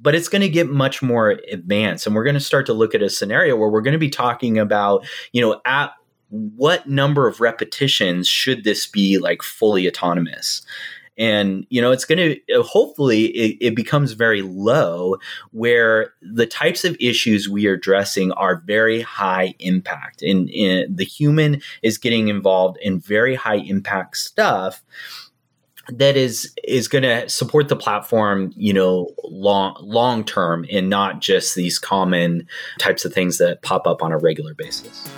but 0.00 0.14
it's 0.14 0.28
going 0.28 0.42
to 0.42 0.48
get 0.48 0.68
much 0.68 1.02
more 1.02 1.40
advanced 1.50 2.06
and 2.06 2.14
we're 2.14 2.22
going 2.22 2.34
to 2.34 2.40
start 2.40 2.66
to 2.66 2.72
look 2.72 2.94
at 2.94 3.02
a 3.02 3.10
scenario 3.10 3.56
where 3.56 3.68
we're 3.68 3.80
going 3.80 3.92
to 3.92 3.98
be 3.98 4.08
talking 4.08 4.58
about 4.58 5.04
you 5.32 5.40
know 5.40 5.60
at 5.64 5.92
what 6.30 6.88
number 6.88 7.26
of 7.26 7.40
repetitions 7.40 8.28
should 8.28 8.64
this 8.64 8.86
be 8.86 9.18
like 9.18 9.42
fully 9.42 9.88
autonomous? 9.88 10.62
and 11.18 11.66
you 11.68 11.82
know 11.82 11.90
it's 11.90 12.04
going 12.04 12.18
to 12.18 12.54
uh, 12.54 12.62
hopefully 12.62 13.24
it, 13.26 13.58
it, 13.60 13.74
becomes 13.74 14.12
very 14.12 14.40
low 14.40 15.16
where 15.50 16.14
the 16.22 16.46
types 16.46 16.84
of 16.84 16.96
issues 17.00 17.48
we 17.48 17.66
are 17.66 17.74
addressing 17.74 18.32
are 18.32 18.62
very 18.64 19.00
high 19.00 19.54
impact 19.58 20.22
and, 20.22 20.48
and 20.50 20.96
the 20.96 21.04
human 21.04 21.60
is 21.82 21.98
getting 21.98 22.28
involved 22.28 22.78
in 22.80 23.00
very 23.00 23.34
high 23.34 23.56
impact 23.56 24.16
stuff 24.16 24.82
that 25.90 26.16
is 26.16 26.54
is 26.64 26.86
going 26.86 27.02
to 27.02 27.28
support 27.28 27.68
the 27.68 27.76
platform 27.76 28.52
you 28.56 28.72
know 28.72 29.08
long 29.24 29.76
long 29.80 30.24
term 30.24 30.64
and 30.70 30.88
not 30.88 31.20
just 31.20 31.54
these 31.54 31.78
common 31.78 32.46
types 32.78 33.04
of 33.04 33.12
things 33.12 33.38
that 33.38 33.62
pop 33.62 33.86
up 33.86 34.02
on 34.02 34.12
a 34.12 34.18
regular 34.18 34.54
basis 34.54 35.10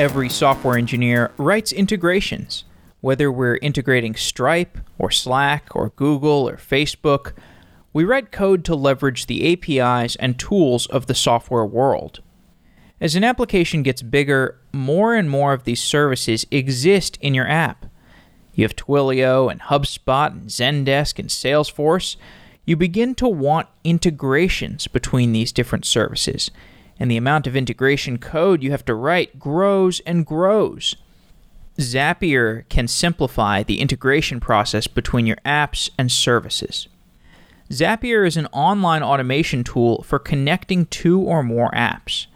Every 0.00 0.30
software 0.30 0.78
engineer 0.78 1.30
writes 1.36 1.72
integrations. 1.72 2.64
Whether 3.02 3.30
we're 3.30 3.58
integrating 3.60 4.14
Stripe 4.14 4.78
or 4.96 5.10
Slack 5.10 5.76
or 5.76 5.90
Google 5.90 6.48
or 6.48 6.56
Facebook, 6.56 7.34
we 7.92 8.04
write 8.04 8.32
code 8.32 8.64
to 8.64 8.74
leverage 8.74 9.26
the 9.26 9.52
APIs 9.52 10.16
and 10.16 10.38
tools 10.38 10.86
of 10.86 11.04
the 11.04 11.14
software 11.14 11.66
world. 11.66 12.22
As 12.98 13.14
an 13.14 13.24
application 13.24 13.82
gets 13.82 14.00
bigger, 14.00 14.58
more 14.72 15.14
and 15.14 15.28
more 15.28 15.52
of 15.52 15.64
these 15.64 15.82
services 15.82 16.46
exist 16.50 17.18
in 17.20 17.34
your 17.34 17.46
app. 17.46 17.84
You 18.54 18.64
have 18.64 18.76
Twilio 18.76 19.52
and 19.52 19.60
HubSpot 19.60 20.28
and 20.28 20.48
Zendesk 20.48 21.18
and 21.18 21.28
Salesforce. 21.28 22.16
You 22.64 22.74
begin 22.74 23.14
to 23.16 23.28
want 23.28 23.68
integrations 23.84 24.86
between 24.86 25.32
these 25.32 25.52
different 25.52 25.84
services, 25.84 26.50
and 27.00 27.10
the 27.10 27.16
amount 27.16 27.46
of 27.46 27.56
integration 27.56 28.18
code 28.18 28.62
you 28.62 28.70
have 28.70 28.84
to 28.84 28.94
write 28.94 29.40
grows 29.40 30.00
and 30.00 30.26
grows. 30.26 30.94
Zapier 31.78 32.68
can 32.68 32.86
simplify 32.86 33.62
the 33.62 33.80
integration 33.80 34.38
process 34.38 34.86
between 34.86 35.26
your 35.26 35.38
apps 35.46 35.88
and 35.96 36.12
services. 36.12 36.88
Zapier 37.70 38.26
is 38.26 38.36
an 38.36 38.46
online 38.46 39.02
automation 39.02 39.64
tool 39.64 40.02
for 40.02 40.18
connecting 40.18 40.86
two 40.86 41.20
or 41.20 41.42
more 41.42 41.70
apps. 41.70 42.26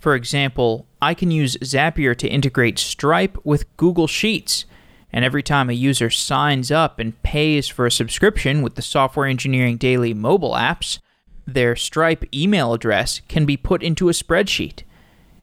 For 0.00 0.16
example, 0.16 0.86
I 1.00 1.14
can 1.14 1.30
use 1.30 1.56
Zapier 1.58 2.16
to 2.16 2.28
integrate 2.28 2.78
Stripe 2.78 3.38
with 3.44 3.76
Google 3.76 4.08
Sheets, 4.08 4.64
and 5.12 5.24
every 5.24 5.42
time 5.42 5.70
a 5.70 5.74
user 5.74 6.10
signs 6.10 6.72
up 6.72 6.98
and 6.98 7.22
pays 7.22 7.68
for 7.68 7.86
a 7.86 7.92
subscription 7.92 8.62
with 8.62 8.74
the 8.74 8.82
Software 8.82 9.26
Engineering 9.26 9.76
Daily 9.76 10.14
mobile 10.14 10.54
apps, 10.54 10.98
their 11.46 11.76
Stripe 11.76 12.24
email 12.34 12.72
address 12.72 13.20
can 13.28 13.44
be 13.46 13.56
put 13.56 13.82
into 13.82 14.08
a 14.08 14.12
spreadsheet. 14.12 14.82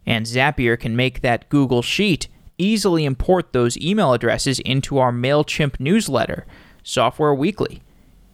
And 0.06 0.26
Zapier 0.26 0.80
can 0.80 0.96
make 0.96 1.22
that 1.22 1.50
Google 1.50 1.82
Sheet 1.82 2.28
easily 2.58 3.06
import 3.06 3.54
those 3.54 3.78
email 3.78 4.14
addresses 4.14 4.60
into 4.60 4.98
our 4.98 5.12
MailChimp 5.12 5.80
newsletter, 5.80 6.46
Software 6.84 7.34
Weekly. 7.34 7.82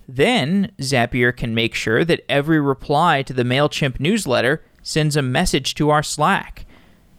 Then 0.08 0.72
Zapier 0.80 1.36
can 1.36 1.56
make 1.56 1.74
sure 1.74 2.06
that 2.06 2.24
every 2.30 2.60
reply 2.60 3.24
to 3.24 3.34
the 3.34 3.44
MailChimp 3.44 4.00
newsletter 4.00 4.64
sends 4.84 5.16
a 5.16 5.22
message 5.22 5.74
to 5.76 5.90
our 5.90 6.04
Slack. 6.04 6.66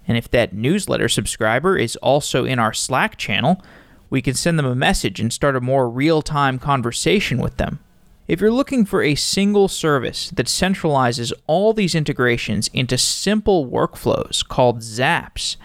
And 0.06 0.16
if 0.16 0.30
that 0.30 0.52
newsletter 0.52 1.08
subscriber 1.08 1.76
is 1.76 1.96
also 1.96 2.44
in 2.44 2.58
our 2.58 2.72
Slack 2.72 3.16
channel, 3.16 3.62
we 4.08 4.22
can 4.22 4.34
send 4.34 4.58
them 4.58 4.66
a 4.66 4.74
message 4.76 5.18
and 5.18 5.32
start 5.32 5.56
a 5.56 5.60
more 5.60 5.88
real 5.88 6.22
time 6.22 6.58
conversation 6.60 7.38
with 7.38 7.56
them. 7.56 7.80
If 8.28 8.40
you're 8.40 8.50
looking 8.50 8.84
for 8.84 9.02
a 9.02 9.14
single 9.14 9.68
service 9.68 10.30
that 10.30 10.46
centralizes 10.46 11.32
all 11.46 11.72
these 11.72 11.94
integrations 11.94 12.68
into 12.72 12.98
simple 12.98 13.68
workflows 13.68 14.46
called 14.46 14.80
Zaps, 14.80 15.56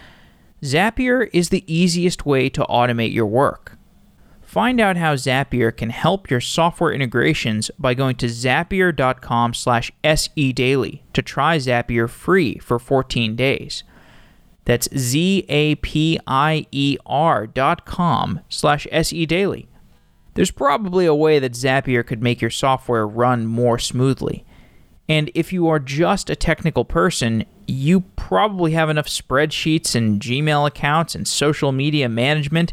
Zapier 0.62 1.28
is 1.32 1.48
the 1.48 1.64
easiest 1.66 2.24
way 2.24 2.48
to 2.50 2.64
automate 2.64 3.12
your 3.12 3.26
work. 3.26 3.76
Find 4.42 4.80
out 4.80 4.96
how 4.96 5.16
Zapier 5.16 5.76
can 5.76 5.90
help 5.90 6.30
your 6.30 6.40
software 6.40 6.92
integrations 6.92 7.70
by 7.78 7.94
going 7.94 8.14
to 8.16 8.26
zapier.com 8.26 9.54
slash 9.54 9.90
sedaily 10.04 11.00
to 11.14 11.22
try 11.22 11.56
Zapier 11.56 12.08
free 12.08 12.58
for 12.58 12.78
14 12.78 13.34
days. 13.34 13.82
That's 14.64 14.88
Z-A-P-I-E-R 14.96 15.46
dot 17.48 17.84
com 17.86 18.40
slash 18.48 18.86
sedaily. 18.92 19.66
There's 20.34 20.50
probably 20.50 21.06
a 21.06 21.14
way 21.14 21.38
that 21.38 21.52
Zapier 21.52 22.06
could 22.06 22.22
make 22.22 22.40
your 22.40 22.50
software 22.50 23.06
run 23.06 23.46
more 23.46 23.78
smoothly. 23.78 24.44
And 25.08 25.30
if 25.34 25.52
you 25.52 25.68
are 25.68 25.78
just 25.78 26.30
a 26.30 26.36
technical 26.36 26.84
person, 26.84 27.44
you 27.66 28.00
probably 28.16 28.72
have 28.72 28.88
enough 28.88 29.06
spreadsheets 29.06 29.94
and 29.94 30.20
Gmail 30.20 30.66
accounts 30.66 31.14
and 31.14 31.28
social 31.28 31.72
media 31.72 32.08
management 32.08 32.72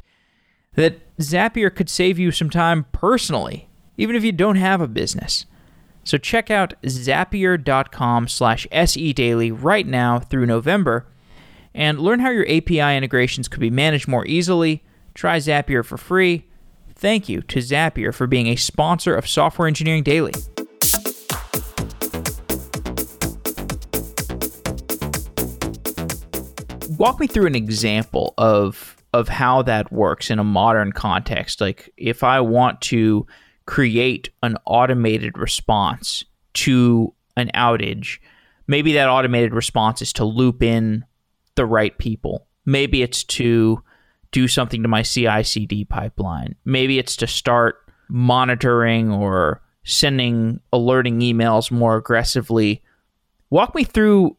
that 0.76 1.18
Zapier 1.18 1.74
could 1.74 1.90
save 1.90 2.18
you 2.18 2.32
some 2.32 2.50
time 2.50 2.86
personally, 2.92 3.68
even 3.98 4.16
if 4.16 4.24
you 4.24 4.32
don't 4.32 4.56
have 4.56 4.80
a 4.80 4.88
business. 4.88 5.46
So 6.04 6.18
check 6.18 6.50
out 6.50 6.74
zapier.com 6.84 8.28
slash 8.30 8.68
sedaily 8.72 9.56
right 9.62 9.86
now 9.86 10.20
through 10.20 10.46
November 10.46 11.06
and 11.74 12.00
learn 12.00 12.20
how 12.20 12.30
your 12.30 12.50
API 12.50 12.96
integrations 12.98 13.48
could 13.48 13.60
be 13.60 13.70
managed 13.70 14.08
more 14.08 14.26
easily. 14.26 14.84
Try 15.14 15.38
Zapier 15.38 15.86
for 15.86 15.98
free. 15.98 16.49
Thank 17.00 17.30
you 17.30 17.42
to 17.44 17.60
Zapier 17.60 18.14
for 18.14 18.28
being 18.28 18.48
a 18.48 18.58
sponsor 18.58 19.16
of 19.16 19.26
Software 19.26 19.70
Engineering 19.70 20.04
Daily. 20.04 20.34
Walk 26.98 27.22
me 27.22 27.28
through 27.28 27.46
an 27.48 27.56
example 27.56 28.34
of 28.38 28.98
of 29.14 29.30
how 29.30 29.62
that 29.62 29.94
works 29.94 30.30
in 30.30 30.40
a 30.40 30.44
modern 30.44 30.92
context. 30.92 31.62
Like 31.62 31.90
if 31.96 32.22
I 32.22 32.42
want 32.42 32.82
to 32.82 33.26
create 33.66 34.30
an 34.44 34.58
automated 34.66 35.38
response 35.38 36.26
to 36.56 37.14
an 37.38 37.50
outage, 37.56 38.20
maybe 38.68 38.92
that 38.94 39.08
automated 39.08 39.54
response 39.54 40.02
is 40.02 40.12
to 40.14 40.26
loop 40.26 40.62
in 40.62 41.06
the 41.56 41.66
right 41.66 41.98
people. 41.98 42.46
Maybe 42.66 43.02
it's 43.02 43.24
to 43.24 43.82
do 44.32 44.48
something 44.48 44.84
to 44.84 44.88
my 44.88 45.04
CI 45.04 45.44
CD 45.44 45.86
pipeline. 45.86 46.56
Maybe 46.66 47.00
it's 47.00 47.16
to 47.18 47.28
start 47.28 47.78
monitoring 48.10 49.12
or 49.12 49.62
sending 49.84 50.60
alerting 50.72 51.20
emails 51.20 51.72
more 51.72 51.98
aggressively. 51.98 52.84
Walk 53.50 53.74
me 53.76 53.84
through 53.84 54.38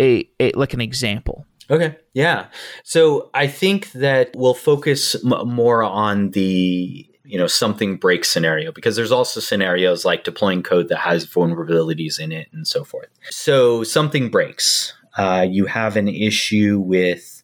a, 0.00 0.28
a 0.40 0.52
like 0.52 0.74
an 0.74 0.80
example. 0.80 1.46
Okay. 1.70 1.96
Yeah. 2.12 2.46
So 2.82 3.30
I 3.34 3.46
think 3.46 3.92
that 3.92 4.30
we'll 4.34 4.54
focus 4.54 5.14
m- 5.24 5.48
more 5.48 5.82
on 5.82 6.30
the 6.30 7.08
you 7.24 7.38
know 7.38 7.46
something 7.46 7.96
breaks 7.96 8.28
scenario 8.30 8.72
because 8.72 8.96
there's 8.96 9.12
also 9.12 9.40
scenarios 9.40 10.04
like 10.04 10.24
deploying 10.24 10.62
code 10.62 10.88
that 10.88 10.98
has 10.98 11.26
vulnerabilities 11.26 12.18
in 12.18 12.32
it 12.32 12.48
and 12.52 12.66
so 12.66 12.84
forth. 12.84 13.08
So 13.30 13.84
something 13.84 14.28
breaks. 14.28 14.92
Uh, 15.16 15.46
you 15.48 15.66
have 15.66 15.96
an 15.96 16.08
issue 16.08 16.80
with 16.80 17.42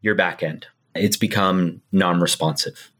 your 0.00 0.14
backend. 0.14 0.64
It's 0.98 1.16
become 1.16 1.80
non-responsive, 1.92 2.90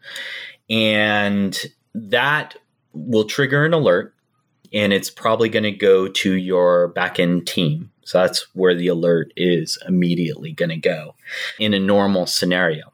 and 0.71 1.59
that 1.95 2.57
will 2.93 3.25
trigger 3.25 3.65
an 3.65 3.75
alert, 3.75 4.15
and 4.73 4.93
it's 4.93 5.11
probably 5.11 5.49
going 5.49 5.65
to 5.65 5.73
go 5.73 6.09
to 6.09 6.35
your 6.35 6.93
backend 6.95 7.47
team 7.47 7.91
so 8.09 8.17
that's 8.23 8.47
where 8.55 8.75
the 8.75 8.89
alert 8.89 9.35
is 9.37 9.77
immediately 9.87 10.53
going 10.53 10.71
to 10.71 10.79
go 10.79 11.15
in 11.59 11.75
a 11.75 11.79
normal 11.79 12.25
scenario. 12.25 12.91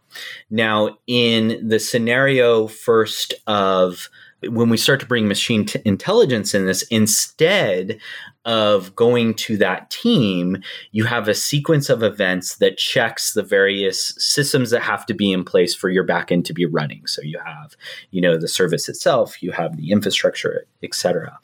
Now, 0.50 0.98
in 1.06 1.68
the 1.68 1.78
scenario 1.78 2.66
first 2.66 3.32
of 3.46 4.08
when 4.48 4.68
we 4.68 4.76
start 4.76 5.00
to 5.00 5.06
bring 5.06 5.28
machine 5.28 5.66
t- 5.66 5.80
intelligence 5.84 6.54
in 6.54 6.66
this, 6.66 6.82
instead 6.84 7.98
of 8.44 8.94
going 8.94 9.34
to 9.34 9.56
that 9.56 9.90
team, 9.90 10.62
you 10.92 11.04
have 11.04 11.28
a 11.28 11.34
sequence 11.34 11.88
of 11.88 12.02
events 12.02 12.56
that 12.56 12.76
checks 12.76 13.32
the 13.32 13.42
various 13.42 14.14
systems 14.18 14.70
that 14.70 14.82
have 14.82 15.06
to 15.06 15.14
be 15.14 15.32
in 15.32 15.44
place 15.44 15.74
for 15.74 15.88
your 15.88 16.06
backend 16.06 16.44
to 16.44 16.52
be 16.52 16.66
running. 16.66 17.06
So 17.06 17.22
you 17.22 17.38
have, 17.44 17.74
you 18.10 18.20
know, 18.20 18.36
the 18.36 18.48
service 18.48 18.88
itself, 18.88 19.42
you 19.42 19.52
have 19.52 19.76
the 19.76 19.90
infrastructure, 19.90 20.66
etc. 20.82 21.38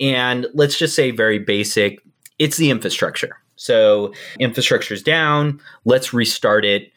And 0.00 0.46
let's 0.52 0.78
just 0.78 0.94
say 0.94 1.10
very 1.10 1.38
basic, 1.38 2.00
it's 2.38 2.56
the 2.56 2.70
infrastructure. 2.70 3.38
So 3.56 4.12
infrastructure 4.38 4.94
is 4.94 5.02
down, 5.02 5.60
let's 5.84 6.12
restart 6.12 6.64
it. 6.64 6.92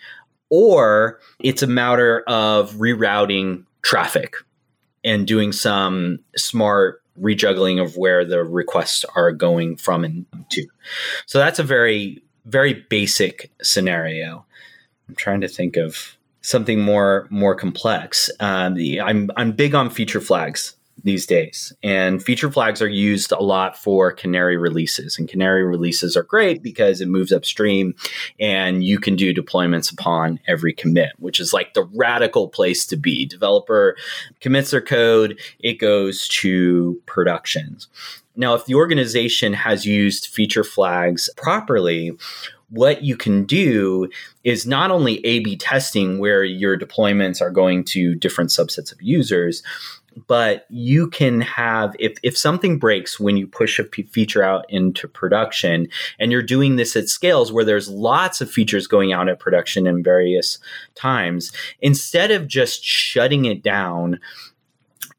Or 0.50 1.20
it's 1.40 1.64
a 1.64 1.68
matter 1.68 2.24
of 2.28 2.74
rerouting 2.74 3.66
traffic 3.82 4.36
and 5.06 5.26
doing 5.26 5.54
some 5.54 6.20
smart 6.36 7.02
rejuggling 7.18 7.82
of 7.82 7.96
where 7.96 8.26
the 8.26 8.44
requests 8.44 9.06
are 9.16 9.32
going 9.32 9.78
from 9.78 10.04
and 10.04 10.26
to. 10.52 10.68
So 11.28 11.40
that's 11.40 11.60
a 11.60 11.64
very, 11.64 12.22
very 12.46 12.74
basic 12.74 13.52
scenario. 13.62 14.46
I'm 15.08 15.16
trying 15.16 15.42
to 15.42 15.48
think 15.48 15.78
of 15.78 16.18
something 16.42 16.82
more 16.82 17.28
more 17.30 17.56
complex. 17.56 18.30
Um, 18.40 18.78
I'm 19.02 19.32
I'm 19.38 19.52
big 19.54 19.74
on 19.76 19.90
feature 19.90 20.20
flags 20.20 20.76
these 21.04 21.26
days. 21.26 21.74
And 21.84 22.24
feature 22.24 22.52
flags 22.52 22.82
are 22.82 22.88
used 22.88 23.32
a 23.32 23.44
lot 23.44 23.78
for 23.78 24.12
Canary 24.12 24.58
releases. 24.58 25.20
And 25.20 25.30
Canary 25.30 25.64
releases 25.64 26.18
are 26.18 26.24
great 26.24 26.64
because 26.64 27.02
it 27.02 27.08
moves 27.08 27.32
upstream 27.32 27.96
and 28.40 28.84
you 28.84 29.00
can 29.00 29.16
do 29.16 29.34
deployments 29.34 29.92
upon 29.92 30.40
every 30.48 30.74
commit, 30.74 31.12
which 31.20 31.40
is 31.40 31.54
like 31.54 31.74
the 31.74 31.88
radical 31.94 32.48
place 32.48 32.86
to 32.88 32.96
be. 32.96 33.26
Developer 33.26 33.96
commits 34.40 34.72
their 34.72 34.82
code, 34.82 35.40
it 35.60 35.74
goes 35.74 36.28
to 36.30 37.00
productions. 37.06 37.88
Now, 38.36 38.54
if 38.56 38.66
the 38.66 38.76
organization 38.76 39.54
has 39.54 39.86
used 39.86 40.28
feature 40.28 40.64
flags 40.64 41.30
properly, 41.38 42.18
what 42.70 43.04
you 43.04 43.16
can 43.16 43.46
do 43.46 44.10
is 44.44 44.66
not 44.66 44.92
only 44.92 45.26
A 45.26 45.40
B 45.40 45.56
testing 45.56 46.20
where 46.20 46.44
your 46.44 46.78
deployments 46.78 47.42
are 47.42 47.52
going 47.52 47.84
to 47.86 48.16
different 48.16 48.50
subsets 48.50 48.92
of 48.92 49.02
users, 49.02 49.62
but 50.28 50.66
you 50.70 51.10
can 51.10 51.42
have 51.42 51.96
if 52.00 52.18
if 52.24 52.38
something 52.38 52.80
breaks 52.80 53.20
when 53.20 53.38
you 53.38 53.48
push 53.48 53.80
a 53.80 53.84
p- 53.84 54.04
feature 54.04 54.44
out 54.44 54.66
into 54.70 55.08
production 55.08 55.88
and 56.20 56.32
you're 56.32 56.42
doing 56.42 56.76
this 56.76 56.96
at 56.96 57.10
scales 57.10 57.52
where 57.52 57.66
there's 57.66 57.90
lots 57.90 58.42
of 58.42 58.50
features 58.50 58.88
going 58.88 59.12
out 59.12 59.30
at 59.30 59.40
production 59.40 59.88
in 59.88 60.04
various 60.04 60.58
times 60.96 61.52
instead 61.82 62.32
of 62.32 62.48
just 62.48 62.84
shutting 62.84 63.46
it 63.46 63.62
down 63.62 64.20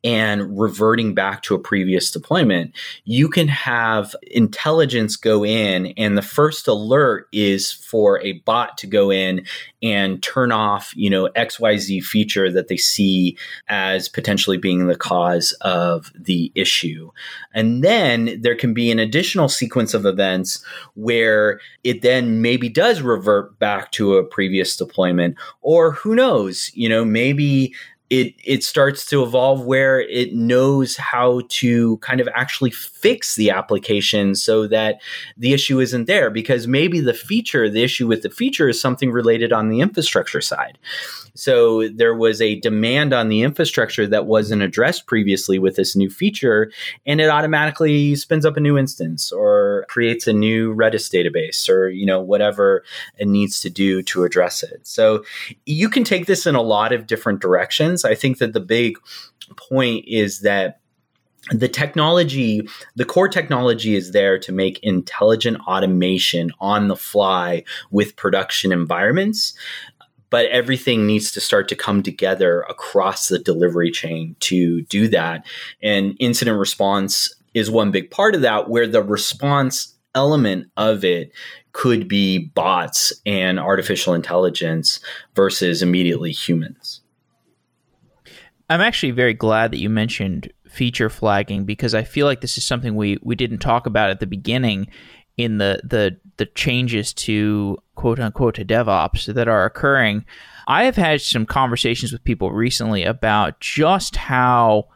and 0.05 0.59
reverting 0.59 1.14
back 1.14 1.42
to 1.42 1.55
a 1.55 1.59
previous 1.59 2.11
deployment, 2.11 2.72
you 3.05 3.28
can 3.28 3.49
have 3.49 4.14
intelligence 4.22 5.16
go 5.16 5.44
in, 5.44 5.86
and 5.97 6.16
the 6.16 6.22
first 6.22 6.68
alert 6.68 7.26
is 7.32 7.72
for 7.72 8.20
a 8.20 8.34
bot 8.40 8.78
to 8.78 8.86
go 8.86 9.11
in 9.11 9.44
and 9.82 10.22
turn 10.22 10.53
off, 10.53 10.92
you 10.97 11.11
know, 11.11 11.28
XYZ 11.36 12.03
feature 12.03 12.51
that 12.53 12.68
they 12.68 12.76
see 12.76 13.36
as 13.68 14.09
potentially 14.09 14.57
being 14.57 14.86
the 14.86 14.97
cause 14.97 15.53
of 15.61 16.12
the 16.14 16.53
issue. 16.55 17.11
And 17.53 17.82
then 17.82 18.40
there 18.40 18.57
can 18.57 18.74
be 18.74 18.90
an 18.90 18.99
additional 18.99 19.49
sequence 19.49 19.94
of 19.94 20.07
events 20.07 20.64
where 20.94 21.61
it 21.84 22.03
then 22.03 22.42
maybe 22.42 22.68
does 22.68 23.01
revert 23.01 23.59
back 23.59 23.92
to 23.92 24.16
a 24.16 24.24
previous 24.24 24.76
deployment, 24.76 25.36
or 25.62 25.92
who 25.92 26.14
knows, 26.14 26.70
you 26.74 26.88
know, 26.88 27.05
maybe 27.05 27.74
it 28.11 28.35
it 28.45 28.63
starts 28.63 29.05
to 29.07 29.23
evolve 29.23 29.65
where 29.65 30.01
it 30.01 30.33
knows 30.33 30.97
how 30.97 31.43
to 31.49 31.97
kind 31.99 32.21
of 32.21 32.29
actually 32.35 32.71
fix 32.71 33.35
the 33.35 33.51
application 33.51 34.35
so 34.35 34.67
that 34.67 35.01
the 35.37 35.53
issue 35.53 35.81
isn't 35.81 36.07
there 36.07 36.31
because 36.31 36.67
maybe 36.67 37.01
the 37.01 37.15
feature 37.15 37.69
the 37.69 37.83
issue 37.83 38.07
with 38.07 38.23
the 38.23 38.31
feature 38.31 38.69
is 38.69 38.81
something 38.81 39.11
related 39.11 39.53
on 39.53 39.69
the 39.69 39.81
infrastructure 39.81 40.41
side 40.41 40.79
so 41.37 41.89
there 41.89 42.15
was 42.15 42.41
a 42.41 42.59
demand 42.61 43.13
on 43.13 43.29
the 43.29 43.43
infrastructure 43.43 44.07
that 44.07 44.27
wasn't 44.27 44.63
addressed 44.63 45.07
previously 45.07 45.59
with 45.59 45.77
this 45.77 45.95
new 45.95 46.09
feature, 46.09 46.73
and 47.05 47.21
it 47.21 47.29
automatically 47.29 48.17
spins 48.17 48.47
up 48.47 48.57
a 48.57 48.61
new 48.61 48.79
instance 48.79 49.31
or 49.31 49.85
creates 49.89 50.27
a 50.27 50.33
new 50.33 50.75
Redis 50.75 51.13
database 51.13 51.69
or 51.69 51.89
you 51.89 52.07
know 52.07 52.21
whatever 52.21 52.85
it 53.19 53.29
needs 53.29 53.61
to 53.61 53.71
do 53.71 54.03
to 54.05 54.25
address 54.25 54.63
it. 54.63 54.87
So 54.87 55.25
you 55.67 55.89
can 55.89 56.05
take 56.05 56.27
this 56.27 56.47
in 56.47 56.55
a 56.55 56.63
lot 56.63 56.93
of 56.93 57.07
different 57.07 57.41
directions. 57.41 57.95
I 58.05 58.14
think 58.14 58.38
that 58.38 58.53
the 58.53 58.61
big 58.61 58.99
point 59.57 60.05
is 60.07 60.40
that 60.40 60.80
the 61.53 61.68
technology, 61.68 62.66
the 62.97 63.05
core 63.05 63.28
technology 63.28 63.94
is 63.94 64.11
there 64.11 64.36
to 64.38 64.51
make 64.51 64.80
intelligent 64.82 65.59
automation 65.68 66.51
on 66.59 66.88
the 66.88 66.97
fly 66.97 67.62
with 67.90 68.16
production 68.16 68.72
environments 68.72 69.57
but 70.30 70.47
everything 70.47 71.07
needs 71.07 71.30
to 71.32 71.40
start 71.40 71.68
to 71.68 71.76
come 71.76 72.03
together 72.03 72.62
across 72.62 73.28
the 73.28 73.38
delivery 73.38 73.90
chain 73.90 74.36
to 74.40 74.82
do 74.82 75.09
that. 75.09 75.47
And 75.82 76.16
incident 76.18 76.59
response 76.59 77.34
is 77.55 77.70
one 77.70 77.90
big 77.90 78.11
part 78.11 78.34
of 78.34 78.40
that, 78.42 78.68
where 78.68 78.86
the 78.86 79.03
response 79.03 79.94
element 80.14 80.68
of 80.76 81.05
it 81.05 81.32
could 81.72 82.09
be 82.09 82.38
bots 82.55 83.12
and 83.24 83.61
artificial 83.61 84.14
intelligence 84.14 85.01
versus 85.34 85.82
immediately 85.82 86.32
humans. 86.32 87.03
I'm 88.69 88.81
actually 88.81 89.12
very 89.12 89.35
glad 89.35 89.71
that 89.71 89.79
you 89.79 89.89
mentioned 89.89 90.53
feature 90.69 91.09
flagging 91.09 91.64
because 91.64 91.95
I 91.95 92.03
feel 92.03 92.27
like 92.27 92.41
this 92.41 92.59
is 92.59 92.64
something 92.64 92.97
we 92.97 93.19
we 93.23 93.37
didn't 93.37 93.59
talk 93.59 93.87
about 93.87 94.11
at 94.11 94.21
the 94.21 94.27
beginning 94.27 94.89
in 95.37 95.59
the 95.59 95.81
the 95.85 96.17
the 96.37 96.47
changes 96.47 97.12
to 97.12 97.79
quote 97.95 98.19
unquote 98.19 98.57
to 98.57 98.64
DevOps 98.64 99.33
that 99.33 99.49
are 99.49 99.64
occurring. 99.64 100.25
I 100.67 100.85
have 100.85 100.97
had 100.97 101.21
some 101.21 101.47
conversations 101.47 102.12
with 102.12 102.25
people 102.25 102.51
recently 102.51 103.05
about 103.05 103.61
just 103.61 104.17
how 104.17 104.89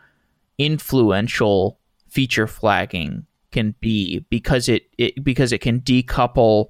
influential 0.59 1.79
feature 2.09 2.49
flagging 2.49 3.27
can 3.53 3.75
be 3.81 4.21
because 4.31 4.69
it, 4.69 4.89
it 4.99 5.23
because 5.23 5.53
it 5.53 5.61
can 5.61 5.81
decouple 5.81 6.69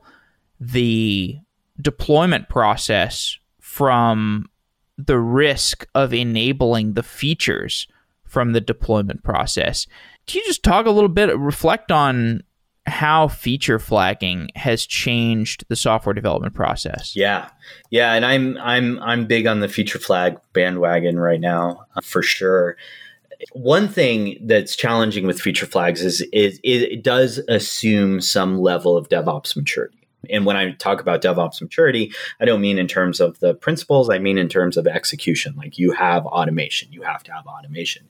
the 0.58 1.38
deployment 1.80 2.48
process 2.48 3.38
from 3.60 4.48
the 5.06 5.18
risk 5.18 5.86
of 5.94 6.12
enabling 6.12 6.94
the 6.94 7.02
features 7.02 7.86
from 8.24 8.52
the 8.52 8.60
deployment 8.60 9.22
process. 9.22 9.86
Can 10.26 10.40
you 10.40 10.46
just 10.46 10.62
talk 10.62 10.86
a 10.86 10.90
little 10.90 11.08
bit, 11.08 11.36
reflect 11.36 11.90
on 11.90 12.42
how 12.86 13.28
feature 13.28 13.78
flagging 13.78 14.50
has 14.56 14.86
changed 14.86 15.64
the 15.68 15.76
software 15.76 16.14
development 16.14 16.54
process. 16.54 17.14
Yeah. 17.14 17.48
Yeah, 17.90 18.14
and 18.14 18.24
I'm 18.24 18.58
I'm 18.58 18.98
I'm 19.00 19.26
big 19.26 19.46
on 19.46 19.60
the 19.60 19.68
feature 19.68 19.98
flag 19.98 20.38
bandwagon 20.52 21.18
right 21.18 21.40
now 21.40 21.86
uh, 21.96 22.00
for 22.02 22.22
sure. 22.22 22.76
One 23.52 23.88
thing 23.88 24.36
that's 24.42 24.76
challenging 24.76 25.26
with 25.26 25.40
feature 25.40 25.64
flags 25.64 26.02
is, 26.02 26.20
is 26.32 26.60
it 26.62 27.02
does 27.02 27.38
assume 27.48 28.20
some 28.20 28.58
level 28.58 28.98
of 28.98 29.08
DevOps 29.08 29.56
maturity. 29.56 29.99
And 30.30 30.46
when 30.46 30.56
I 30.56 30.72
talk 30.72 31.00
about 31.00 31.22
DevOps 31.22 31.60
maturity, 31.60 32.12
I 32.40 32.44
don't 32.44 32.60
mean 32.60 32.78
in 32.78 32.88
terms 32.88 33.20
of 33.20 33.38
the 33.40 33.54
principles, 33.54 34.10
I 34.10 34.18
mean 34.18 34.38
in 34.38 34.48
terms 34.48 34.76
of 34.76 34.86
execution. 34.86 35.54
Like 35.56 35.78
you 35.78 35.92
have 35.92 36.26
automation, 36.26 36.92
you 36.92 37.02
have 37.02 37.22
to 37.24 37.32
have 37.32 37.46
automation. 37.46 38.08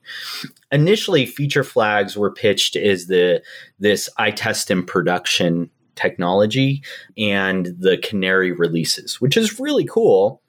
Initially, 0.73 1.27
feature 1.27 1.65
flags 1.65 2.17
were 2.17 2.31
pitched 2.31 2.77
as 2.77 3.07
the 3.07 3.43
this 3.79 4.09
I 4.17 4.31
test 4.31 4.71
in 4.71 4.85
production 4.85 5.71
technology 5.97 6.83
and 7.19 7.67
the 7.79 7.99
canary 7.99 8.53
releases, 8.53 9.21
which 9.21 9.37
is 9.37 9.61
really 9.61 9.85
cool 9.85 10.43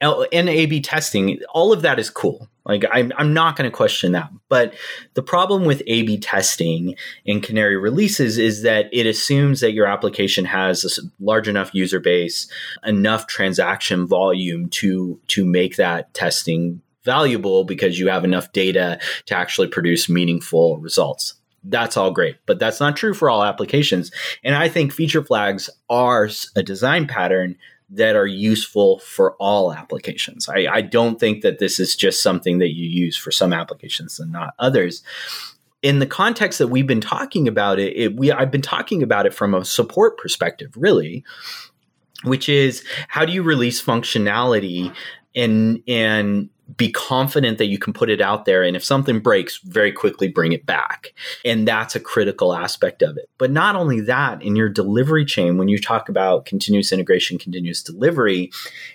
and 0.00 0.48
A 0.48 0.66
B 0.66 0.80
testing, 0.80 1.40
all 1.52 1.72
of 1.72 1.82
that 1.82 1.98
is 1.98 2.10
cool. 2.10 2.48
Like 2.64 2.84
I'm, 2.92 3.12
I'm 3.16 3.32
not 3.32 3.56
going 3.56 3.68
to 3.68 3.76
question 3.76 4.12
that. 4.12 4.30
But 4.48 4.74
the 5.14 5.22
problem 5.22 5.64
with 5.64 5.82
A 5.86 6.02
B 6.02 6.18
testing 6.18 6.94
and 7.26 7.42
canary 7.42 7.76
releases 7.76 8.38
is 8.38 8.62
that 8.62 8.88
it 8.92 9.06
assumes 9.06 9.60
that 9.60 9.72
your 9.72 9.86
application 9.86 10.44
has 10.44 10.84
a 10.84 11.02
large 11.22 11.48
enough 11.48 11.74
user 11.74 12.00
base, 12.00 12.50
enough 12.84 13.26
transaction 13.26 14.06
volume 14.06 14.68
to 14.70 15.20
to 15.28 15.44
make 15.44 15.76
that 15.76 16.12
testing 16.14 16.80
valuable 17.04 17.64
because 17.64 17.98
you 17.98 18.08
have 18.08 18.24
enough 18.24 18.52
data 18.52 19.00
to 19.26 19.34
actually 19.34 19.68
produce 19.68 20.08
meaningful 20.08 20.78
results 20.78 21.34
that's 21.64 21.96
all 21.96 22.10
great. 22.10 22.36
But 22.46 22.58
that's 22.58 22.80
not 22.80 22.96
true 22.96 23.12
for 23.12 23.28
all 23.28 23.42
applications. 23.42 24.10
And 24.44 24.54
I 24.54 24.68
think 24.68 24.92
feature 24.92 25.22
flags 25.22 25.68
are 25.90 26.30
a 26.56 26.62
design 26.62 27.06
pattern 27.06 27.56
that 27.90 28.16
are 28.16 28.26
useful 28.26 28.98
for 28.98 29.34
all 29.36 29.72
applications. 29.72 30.48
I, 30.48 30.66
I, 30.70 30.80
don't 30.82 31.18
think 31.18 31.42
that 31.42 31.58
this 31.58 31.80
is 31.80 31.96
just 31.96 32.22
something 32.22 32.58
that 32.58 32.74
you 32.74 32.86
use 32.86 33.16
for 33.16 33.30
some 33.30 33.52
applications 33.52 34.20
and 34.20 34.30
not 34.30 34.52
others. 34.58 35.02
In 35.80 35.98
the 35.98 36.06
context 36.06 36.58
that 36.58 36.68
we've 36.68 36.86
been 36.86 37.00
talking 37.00 37.48
about 37.48 37.78
it, 37.78 37.96
it 37.96 38.16
we 38.16 38.30
I've 38.30 38.50
been 38.50 38.62
talking 38.62 39.02
about 39.02 39.26
it 39.26 39.32
from 39.32 39.54
a 39.54 39.64
support 39.64 40.18
perspective, 40.18 40.72
really, 40.76 41.24
which 42.24 42.48
is 42.48 42.84
how 43.06 43.24
do 43.24 43.32
you 43.32 43.42
release 43.42 43.82
functionality 43.82 44.94
and 45.34 45.82
and 45.86 46.50
be 46.76 46.92
confident 46.92 47.58
that 47.58 47.66
you 47.66 47.78
can 47.78 47.92
put 47.92 48.10
it 48.10 48.20
out 48.20 48.44
there 48.44 48.62
and 48.62 48.76
if 48.76 48.84
something 48.84 49.20
breaks 49.20 49.58
very 49.58 49.90
quickly 49.90 50.28
bring 50.28 50.52
it 50.52 50.66
back. 50.66 51.14
And 51.44 51.66
that's 51.66 51.96
a 51.96 52.00
critical 52.00 52.52
aspect 52.52 53.00
of 53.00 53.16
it. 53.16 53.30
But 53.38 53.50
not 53.50 53.74
only 53.74 54.00
that 54.02 54.42
in 54.42 54.54
your 54.54 54.68
delivery 54.68 55.24
chain 55.24 55.56
when 55.56 55.68
you 55.68 55.78
talk 55.78 56.08
about 56.08 56.44
continuous 56.44 56.92
integration 56.92 57.38
continuous 57.38 57.82
delivery 57.82 58.50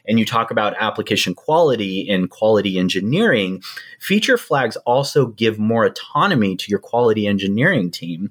and 0.07 0.19
you 0.19 0.25
talk 0.25 0.51
about 0.51 0.75
application 0.79 1.33
quality 1.33 2.07
and 2.09 2.29
quality 2.29 2.77
engineering 2.77 3.61
feature 3.99 4.37
flags 4.37 4.75
also 4.85 5.27
give 5.27 5.57
more 5.57 5.85
autonomy 5.85 6.55
to 6.55 6.69
your 6.69 6.79
quality 6.79 7.25
engineering 7.25 7.89
team 7.89 8.29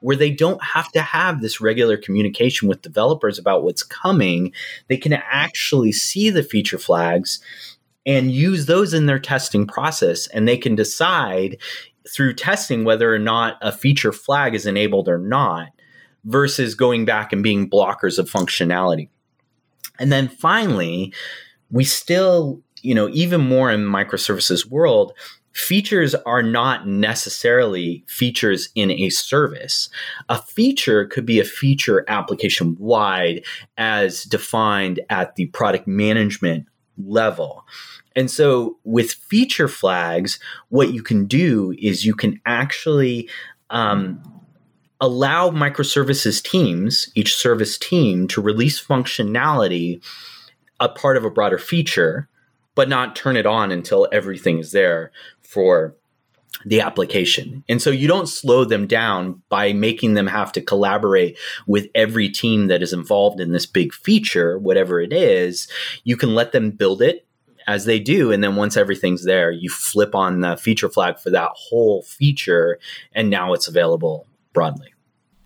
where 0.00 0.16
they 0.16 0.30
don't 0.30 0.62
have 0.62 0.92
to 0.92 1.00
have 1.00 1.40
this 1.40 1.60
regular 1.60 1.96
communication 1.96 2.68
with 2.68 2.82
developers 2.82 3.38
about 3.38 3.64
what's 3.64 3.82
coming. 3.82 4.52
They 4.88 4.96
can 4.96 5.12
actually 5.14 5.92
see 5.92 6.30
the 6.30 6.42
feature 6.42 6.78
flags 6.78 7.40
and 8.06 8.30
use 8.30 8.66
those 8.66 8.94
in 8.94 9.06
their 9.06 9.18
testing 9.18 9.66
process. 9.66 10.26
And 10.28 10.46
they 10.46 10.56
can 10.56 10.74
decide 10.74 11.56
through 12.08 12.34
testing 12.34 12.84
whether 12.84 13.14
or 13.14 13.18
not 13.18 13.56
a 13.62 13.72
feature 13.72 14.12
flag 14.12 14.54
is 14.54 14.66
enabled 14.66 15.08
or 15.08 15.18
not 15.18 15.68
versus 16.24 16.74
going 16.74 17.04
back 17.04 17.32
and 17.32 17.42
being 17.42 17.68
blockers 17.68 18.18
of 18.18 18.30
functionality. 18.30 19.08
And 19.98 20.10
then 20.12 20.28
finally, 20.28 21.12
we 21.70 21.84
still, 21.84 22.60
you 22.82 22.94
know, 22.94 23.08
even 23.10 23.40
more 23.40 23.70
in 23.70 23.80
microservices 23.80 24.66
world, 24.66 25.12
features 25.52 26.14
are 26.26 26.42
not 26.42 26.86
necessarily 26.86 28.04
features 28.08 28.68
in 28.74 28.90
a 28.90 29.08
service. 29.08 29.88
A 30.28 30.42
feature 30.42 31.06
could 31.06 31.24
be 31.24 31.38
a 31.38 31.44
feature 31.44 32.04
application 32.08 32.76
wide 32.78 33.44
as 33.78 34.24
defined 34.24 35.00
at 35.10 35.36
the 35.36 35.46
product 35.46 35.86
management 35.86 36.66
level. 36.98 37.64
And 38.16 38.30
so 38.30 38.78
with 38.84 39.12
feature 39.12 39.68
flags, 39.68 40.38
what 40.68 40.92
you 40.92 41.02
can 41.02 41.26
do 41.26 41.74
is 41.78 42.04
you 42.04 42.14
can 42.14 42.40
actually 42.46 43.28
um, 43.70 44.22
allow 45.00 45.50
microservices 45.50 46.42
teams, 46.42 47.10
each 47.14 47.34
service 47.34 47.76
team, 47.76 48.28
to 48.28 48.40
release 48.40 48.82
functionality, 48.82 50.02
a 50.80 50.88
part 50.88 51.16
of 51.16 51.24
a 51.24 51.30
broader 51.30 51.58
feature, 51.58 52.28
but 52.74 52.88
not 52.88 53.16
turn 53.16 53.36
it 53.36 53.46
on 53.46 53.70
until 53.70 54.08
everything 54.12 54.58
is 54.58 54.72
there 54.72 55.12
for 55.40 55.94
the 56.64 56.80
application. 56.80 57.64
And 57.68 57.82
so 57.82 57.90
you 57.90 58.08
don't 58.08 58.28
slow 58.28 58.64
them 58.64 58.86
down 58.86 59.42
by 59.48 59.72
making 59.72 60.14
them 60.14 60.26
have 60.26 60.52
to 60.52 60.60
collaborate 60.60 61.36
with 61.66 61.88
every 61.94 62.28
team 62.28 62.68
that 62.68 62.82
is 62.82 62.92
involved 62.92 63.40
in 63.40 63.52
this 63.52 63.66
big 63.66 63.92
feature, 63.92 64.58
whatever 64.58 65.00
it 65.00 65.12
is. 65.12 65.68
You 66.04 66.16
can 66.16 66.34
let 66.34 66.52
them 66.52 66.70
build 66.70 67.02
it 67.02 67.26
as 67.66 67.84
they 67.84 67.98
do. 67.98 68.30
And 68.32 68.42
then 68.42 68.56
once 68.56 68.76
everything's 68.76 69.24
there, 69.24 69.50
you 69.50 69.70
flip 69.70 70.14
on 70.14 70.40
the 70.40 70.56
feature 70.56 70.88
flag 70.88 71.18
for 71.18 71.30
that 71.30 71.50
whole 71.54 72.02
feature, 72.02 72.78
and 73.12 73.30
now 73.30 73.52
it's 73.52 73.68
available 73.68 74.26
broadly. 74.52 74.92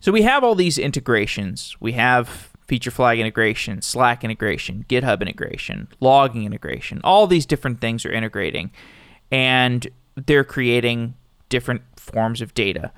So 0.00 0.12
we 0.12 0.22
have 0.22 0.44
all 0.44 0.54
these 0.54 0.78
integrations. 0.78 1.76
We 1.80 1.92
have 1.92 2.50
feature 2.66 2.90
flag 2.90 3.18
integration, 3.18 3.82
Slack 3.82 4.22
integration, 4.22 4.84
GitHub 4.88 5.20
integration, 5.20 5.88
logging 6.00 6.44
integration. 6.44 7.00
All 7.02 7.26
these 7.26 7.46
different 7.46 7.80
things 7.80 8.04
are 8.04 8.12
integrating. 8.12 8.70
And 9.30 9.86
they're 10.26 10.44
creating 10.44 11.14
different 11.48 11.82
forms 11.96 12.40
of 12.40 12.54
data. 12.54 12.92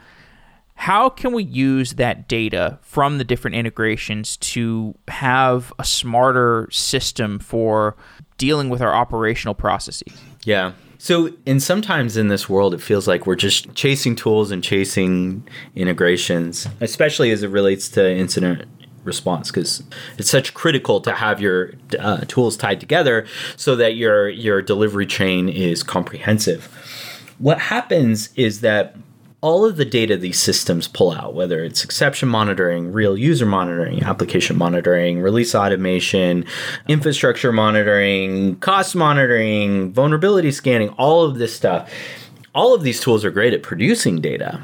How 0.75 1.11
can 1.11 1.33
we 1.35 1.43
use 1.43 1.95
that 1.95 2.27
data 2.27 2.79
from 2.81 3.19
the 3.19 3.25
different 3.25 3.55
integrations 3.55 4.39
to 4.39 4.95
have 5.09 5.75
a 5.79 5.85
smarter 5.85 6.69
system 6.71 7.39
for 7.39 7.97
dealing 8.39 8.71
with 8.71 8.81
our 8.81 8.95
operational 8.95 9.55
processes? 9.55 10.15
Yeah. 10.45 10.73
So, 10.97 11.31
and 11.47 11.63
sometimes 11.63 12.17
in 12.17 12.29
this 12.29 12.49
world, 12.49 12.73
it 12.73 12.81
feels 12.81 13.07
like 13.07 13.27
we're 13.27 13.37
just 13.37 13.75
chasing 13.75 14.17
tools 14.17 14.51
and 14.51 14.65
chasing 14.65 15.47
integrations, 15.75 16.67
especially 16.81 17.31
as 17.31 17.43
it 17.43 17.49
relates 17.49 17.91
to 17.91 18.11
incident 18.11 18.67
response 19.05 19.51
because 19.51 19.83
it's 20.19 20.31
such 20.31 20.53
critical 20.55 21.01
to 21.01 21.13
have 21.13 21.41
your 21.41 21.73
uh, 21.99 22.19
tools 22.29 22.57
tied 22.57 22.81
together 22.81 23.27
so 23.57 23.75
that 23.77 23.97
your 23.97 24.29
your 24.29 24.61
delivery 24.61 25.07
chain 25.07 25.49
is 25.49 25.83
comprehensive 25.83 26.69
what 27.41 27.59
happens 27.59 28.29
is 28.37 28.61
that 28.61 28.95
all 29.41 29.65
of 29.65 29.79
the 29.79 29.85
data 29.87 30.19
these 30.19 30.39
systems 30.39 30.87
pull 30.87 31.11
out, 31.11 31.35
whether 31.35 31.65
it's 31.65 31.83
exception 31.83 32.29
monitoring, 32.29 32.93
real 32.93 33.17
user 33.17 33.47
monitoring, 33.47 34.03
application 34.03 34.59
monitoring, 34.59 35.21
release 35.21 35.55
automation, 35.55 36.45
infrastructure 36.89 37.51
monitoring, 37.51 38.57
cost 38.57 38.95
monitoring, 38.95 39.91
vulnerability 39.93 40.53
scanning, 40.53 40.91
all 40.91 41.25
of 41.25 41.39
this 41.39 41.57
stuff, 41.57 41.91
all 42.55 42.75
of 42.75 42.83
these 42.83 43.01
tools 43.01 43.25
are 43.25 43.31
great 43.31 43.55
at 43.55 43.63
producing 43.63 44.21
data. 44.21 44.63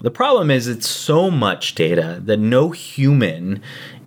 The 0.00 0.10
problem 0.10 0.50
is 0.50 0.66
it's 0.66 0.88
so 0.88 1.30
much 1.30 1.76
data 1.76 2.20
that 2.24 2.38
no 2.38 2.70
human 2.70 3.62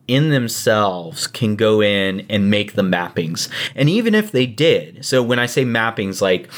in 0.08 0.30
themselves 0.30 1.28
can 1.28 1.56
go 1.56 1.82
in 1.82 2.26
and 2.30 2.50
make 2.50 2.74
the 2.74 2.82
mappings. 2.82 3.48
And 3.76 3.90
even 3.90 4.14
if 4.14 4.32
they 4.34 4.46
did, 4.46 5.06
so 5.06 5.24
when 5.24 5.40
I 5.40 5.46
say 5.46 5.64
mappings, 5.64 6.22
like 6.22 6.50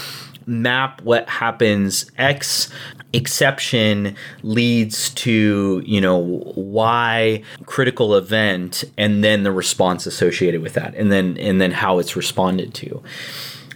map 0.46 1.02
what 1.02 1.28
happens. 1.30 2.10
X 2.18 2.70
exception 3.14 4.16
leads 4.42 5.12
to 5.12 5.84
you 5.86 6.02
know 6.02 6.18
y 6.56 7.44
critical 7.66 8.16
event 8.16 8.84
and 8.98 9.24
then 9.24 9.44
the 9.44 9.52
response 9.52 10.08
associated 10.08 10.62
with 10.62 10.74
that 10.74 10.96
and 10.96 11.12
then 11.12 11.38
and 11.38 11.62
then 11.62 11.72
how 11.72 12.00
it's 12.00 12.16
responded 12.16 12.74
to. 12.74 13.02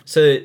So 0.05 0.39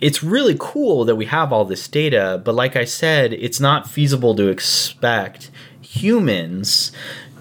it's 0.00 0.22
really 0.22 0.56
cool 0.58 1.04
that 1.04 1.16
we 1.16 1.26
have 1.26 1.52
all 1.52 1.64
this 1.64 1.88
data 1.88 2.40
but 2.44 2.54
like 2.54 2.76
i 2.76 2.84
said 2.84 3.32
it's 3.32 3.58
not 3.58 3.90
feasible 3.90 4.34
to 4.36 4.46
expect 4.48 5.50
humans 5.80 6.92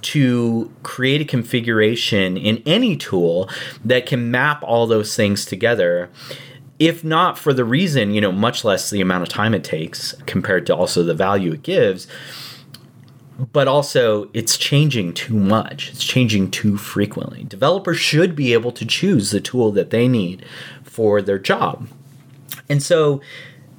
to 0.01 0.71
create 0.83 1.21
a 1.21 1.25
configuration 1.25 2.37
in 2.37 2.61
any 2.65 2.95
tool 2.95 3.49
that 3.83 4.05
can 4.05 4.31
map 4.31 4.63
all 4.63 4.87
those 4.87 5.15
things 5.15 5.45
together 5.45 6.09
if 6.79 7.03
not 7.03 7.37
for 7.37 7.53
the 7.53 7.65
reason, 7.65 8.13
you 8.13 8.21
know, 8.21 8.31
much 8.31 8.63
less 8.63 8.89
the 8.89 9.01
amount 9.01 9.23
of 9.23 9.29
time 9.29 9.53
it 9.53 9.63
takes 9.63 10.13
compared 10.25 10.65
to 10.67 10.75
also 10.75 11.03
the 11.03 11.13
value 11.13 11.53
it 11.53 11.63
gives, 11.63 12.07
but 13.51 13.67
also 13.67 14.29
it's 14.33 14.57
changing 14.57 15.13
too 15.13 15.35
much. 15.35 15.89
It's 15.91 16.03
changing 16.03 16.51
too 16.51 16.77
frequently. 16.77 17.43
Developers 17.43 17.97
should 17.97 18.35
be 18.35 18.53
able 18.53 18.71
to 18.73 18.85
choose 18.85 19.31
the 19.31 19.41
tool 19.41 19.71
that 19.71 19.89
they 19.89 20.07
need 20.07 20.45
for 20.83 21.21
their 21.21 21.39
job. 21.39 21.87
And 22.69 22.81
so 22.81 23.21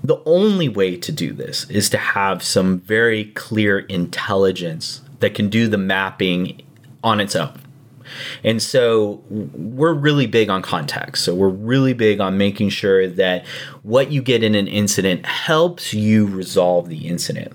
the 0.02 0.22
only 0.24 0.68
way 0.68 0.96
to 0.96 1.12
do 1.12 1.32
this 1.32 1.68
is 1.70 1.90
to 1.90 1.98
have 1.98 2.42
some 2.42 2.78
very 2.80 3.26
clear 3.26 3.80
intelligence 3.80 5.02
that 5.20 5.34
can 5.34 5.48
do 5.48 5.66
the 5.66 5.78
mapping 5.78 6.62
on 7.02 7.20
its 7.20 7.34
own. 7.34 7.60
And 8.44 8.62
so 8.62 9.22
we're 9.30 9.92
really 9.92 10.26
big 10.26 10.48
on 10.48 10.62
context. 10.62 11.24
So 11.24 11.34
we're 11.34 11.48
really 11.48 11.92
big 11.92 12.20
on 12.20 12.38
making 12.38 12.70
sure 12.70 13.06
that 13.06 13.46
what 13.82 14.10
you 14.10 14.22
get 14.22 14.42
in 14.42 14.54
an 14.54 14.68
incident 14.68 15.26
helps 15.26 15.94
you 15.94 16.26
resolve 16.26 16.88
the 16.88 17.08
incident. 17.08 17.52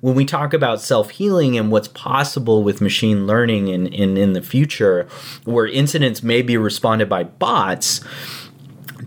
When 0.00 0.14
we 0.14 0.24
talk 0.24 0.52
about 0.52 0.80
self 0.80 1.10
healing 1.10 1.56
and 1.56 1.70
what's 1.70 1.88
possible 1.88 2.62
with 2.62 2.80
machine 2.80 3.26
learning 3.26 3.68
in, 3.68 3.86
in, 3.86 4.16
in 4.16 4.32
the 4.32 4.42
future, 4.42 5.06
where 5.44 5.66
incidents 5.66 6.22
may 6.22 6.42
be 6.42 6.56
responded 6.56 7.08
by 7.08 7.24
bots, 7.24 8.00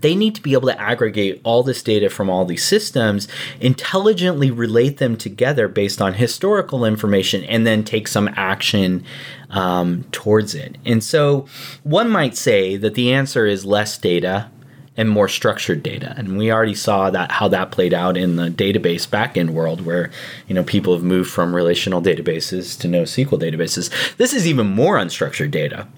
they 0.06 0.14
need 0.14 0.36
to 0.36 0.40
be 0.40 0.52
able 0.52 0.68
to 0.68 0.80
aggregate 0.80 1.40
all 1.42 1.64
this 1.64 1.82
data 1.82 2.08
from 2.08 2.30
all 2.30 2.44
these 2.44 2.64
systems, 2.64 3.26
intelligently 3.60 4.52
relate 4.52 4.98
them 4.98 5.16
together 5.16 5.66
based 5.66 6.00
on 6.00 6.14
historical 6.14 6.84
information, 6.84 7.42
and 7.42 7.66
then 7.66 7.82
take 7.82 8.06
some 8.06 8.30
action 8.36 9.04
um, 9.50 10.04
towards 10.12 10.54
it. 10.54 10.78
And 10.84 11.02
so 11.02 11.46
one 11.82 12.08
might 12.08 12.36
say 12.36 12.76
that 12.76 12.94
the 12.94 13.12
answer 13.12 13.46
is 13.46 13.64
less 13.64 13.98
data 13.98 14.48
and 14.96 15.08
more 15.08 15.28
structured 15.28 15.82
data. 15.82 16.14
And 16.16 16.38
we 16.38 16.50
already 16.50 16.74
saw 16.74 17.10
that 17.10 17.32
how 17.32 17.48
that 17.48 17.70
played 17.70 17.92
out 17.92 18.16
in 18.16 18.36
the 18.36 18.48
database 18.48 19.06
backend 19.06 19.50
world 19.50 19.84
where, 19.84 20.10
you 20.48 20.54
know, 20.54 20.64
people 20.64 20.94
have 20.94 21.02
moved 21.02 21.30
from 21.30 21.54
relational 21.54 22.00
databases 22.00 22.78
to 22.80 22.88
NoSQL 22.88 23.38
databases. 23.38 24.16
This 24.16 24.32
is 24.32 24.46
even 24.46 24.66
more 24.66 24.96
unstructured 24.96 25.50
data. 25.50 25.86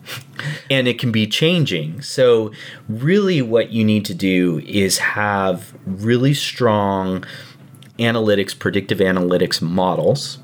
And 0.70 0.86
it 0.86 1.00
can 1.00 1.10
be 1.10 1.26
changing. 1.26 2.00
So 2.00 2.52
really 2.88 3.42
what 3.42 3.70
you 3.70 3.82
need 3.82 4.04
to 4.04 4.14
do 4.14 4.60
is 4.66 4.98
have 4.98 5.74
really 5.84 6.32
strong 6.32 7.24
analytics, 7.98 8.56
predictive 8.56 8.98
analytics 8.98 9.60
models 9.60 10.38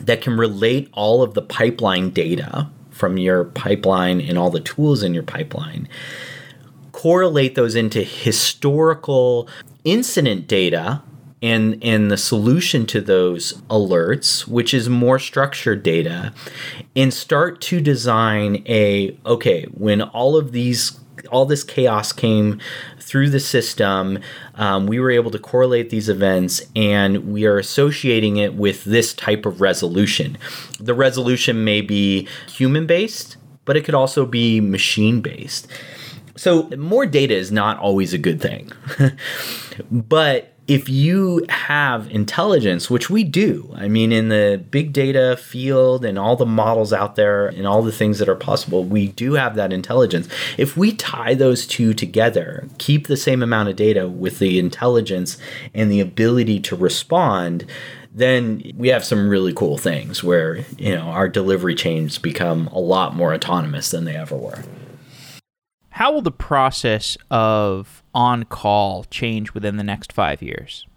that 0.00 0.20
can 0.20 0.36
relate 0.36 0.88
all 0.92 1.22
of 1.22 1.34
the 1.34 1.42
pipeline 1.42 2.10
data 2.10 2.68
from 2.90 3.18
your 3.18 3.44
pipeline 3.44 4.20
and 4.20 4.38
all 4.38 4.50
the 4.50 4.60
tools 4.60 5.02
in 5.02 5.14
your 5.14 5.22
pipeline, 5.22 5.88
correlate 6.94 7.56
those 7.56 7.74
into 7.74 8.04
historical 8.04 9.48
incident 9.82 10.46
data 10.46 11.02
and 11.42 11.76
and 11.82 12.08
the 12.08 12.16
solution 12.16 12.86
to 12.86 13.00
those 13.00 13.54
alerts 13.68 14.46
which 14.46 14.72
is 14.72 14.88
more 14.88 15.18
structured 15.18 15.82
data 15.82 16.32
and 16.94 17.12
start 17.12 17.60
to 17.60 17.80
design 17.80 18.62
a 18.68 19.18
okay 19.26 19.64
when 19.72 20.00
all 20.00 20.36
of 20.36 20.52
these 20.52 21.00
all 21.32 21.44
this 21.44 21.64
chaos 21.64 22.12
came 22.12 22.60
through 23.00 23.30
the 23.30 23.40
system. 23.40 24.18
Um, 24.54 24.86
we 24.86 25.00
were 25.00 25.10
able 25.10 25.30
to 25.30 25.38
correlate 25.38 25.90
these 25.90 26.08
events 26.08 26.62
and 26.76 27.32
we 27.32 27.44
are 27.46 27.58
associating 27.58 28.36
it 28.36 28.54
with 28.54 28.84
this 28.84 29.14
type 29.14 29.46
of 29.46 29.60
resolution. 29.60 30.36
The 30.78 30.94
resolution 30.94 31.64
may 31.64 31.80
be 31.80 32.28
human 32.46 32.86
based, 32.86 33.36
but 33.64 33.76
it 33.76 33.84
could 33.84 33.94
also 33.94 34.26
be 34.26 34.60
machine 34.60 35.22
based. 35.22 35.66
So, 36.36 36.68
more 36.76 37.06
data 37.06 37.34
is 37.34 37.52
not 37.52 37.78
always 37.78 38.12
a 38.12 38.18
good 38.18 38.40
thing. 38.40 38.72
but 39.90 40.54
if 40.66 40.88
you 40.88 41.44
have 41.50 42.10
intelligence, 42.10 42.88
which 42.88 43.10
we 43.10 43.22
do, 43.22 43.70
I 43.76 43.88
mean, 43.88 44.12
in 44.12 44.30
the 44.30 44.62
big 44.70 44.94
data 44.94 45.36
field 45.36 46.04
and 46.06 46.18
all 46.18 46.36
the 46.36 46.46
models 46.46 46.92
out 46.92 47.16
there 47.16 47.48
and 47.48 47.66
all 47.66 47.82
the 47.82 47.92
things 47.92 48.18
that 48.18 48.30
are 48.30 48.34
possible, 48.34 48.82
we 48.82 49.08
do 49.08 49.34
have 49.34 49.56
that 49.56 49.74
intelligence. 49.74 50.26
If 50.56 50.74
we 50.76 50.92
tie 50.92 51.34
those 51.34 51.66
two 51.66 51.92
together, 51.92 52.66
keep 52.78 53.08
the 53.08 53.16
same 53.16 53.42
amount 53.42 53.68
of 53.68 53.76
data 53.76 54.08
with 54.08 54.38
the 54.38 54.58
intelligence 54.58 55.36
and 55.74 55.90
the 55.92 56.00
ability 56.00 56.60
to 56.60 56.76
respond, 56.76 57.66
then 58.14 58.72
we 58.76 58.88
have 58.88 59.04
some 59.04 59.28
really 59.28 59.52
cool 59.52 59.76
things 59.76 60.24
where, 60.24 60.64
you 60.78 60.94
know, 60.94 61.02
our 61.02 61.28
delivery 61.28 61.74
chains 61.74 62.16
become 62.16 62.68
a 62.68 62.78
lot 62.78 63.14
more 63.14 63.34
autonomous 63.34 63.90
than 63.90 64.04
they 64.04 64.16
ever 64.16 64.36
were. 64.36 64.62
How 65.94 66.10
will 66.10 66.22
the 66.22 66.32
process 66.32 67.16
of 67.30 68.02
on 68.12 68.46
call 68.46 69.04
change 69.12 69.54
within 69.54 69.76
the 69.76 69.84
next 69.84 70.12
five 70.12 70.42
years? 70.42 70.88